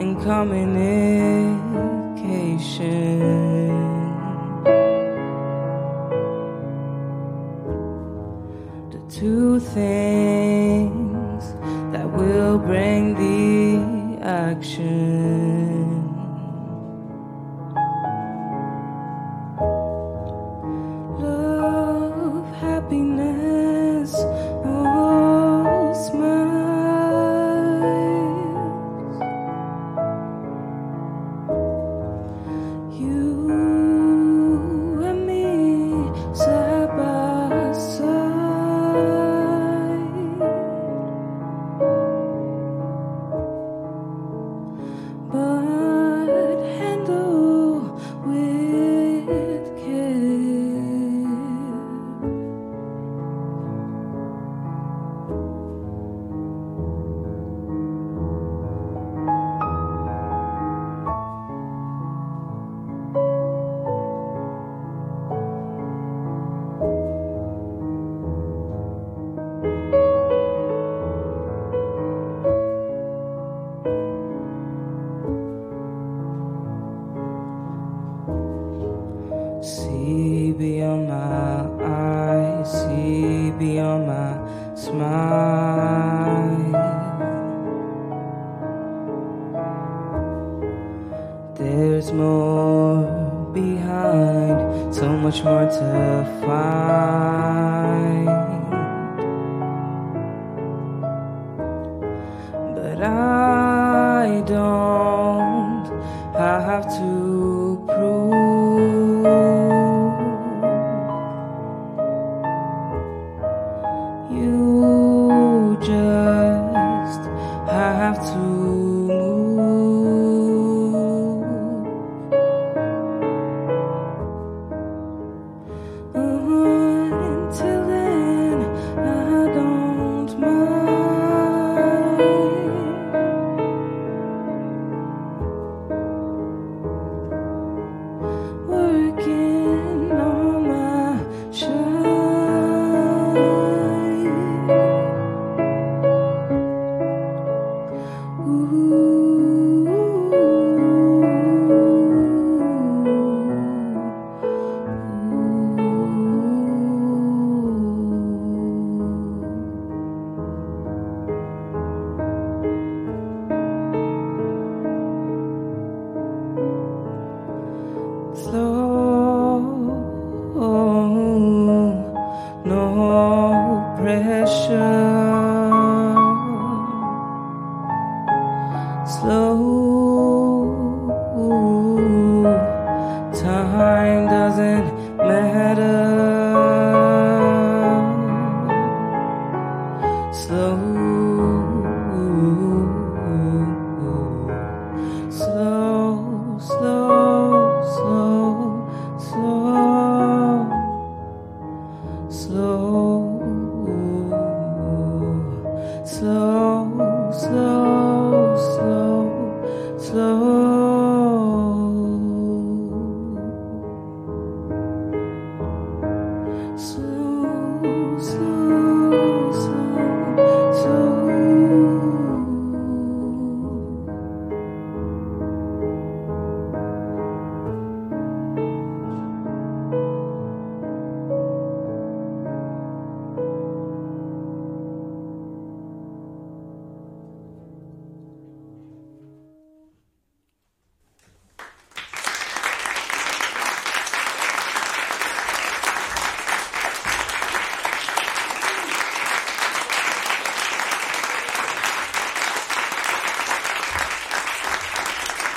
And 0.00 0.12
communication. 0.22 0.86
The 8.90 9.00
two 9.08 9.60
things 9.60 11.44
that 11.92 12.06
will 12.10 12.58
bring 12.58 13.14
the 13.14 14.22
action. 14.22 15.15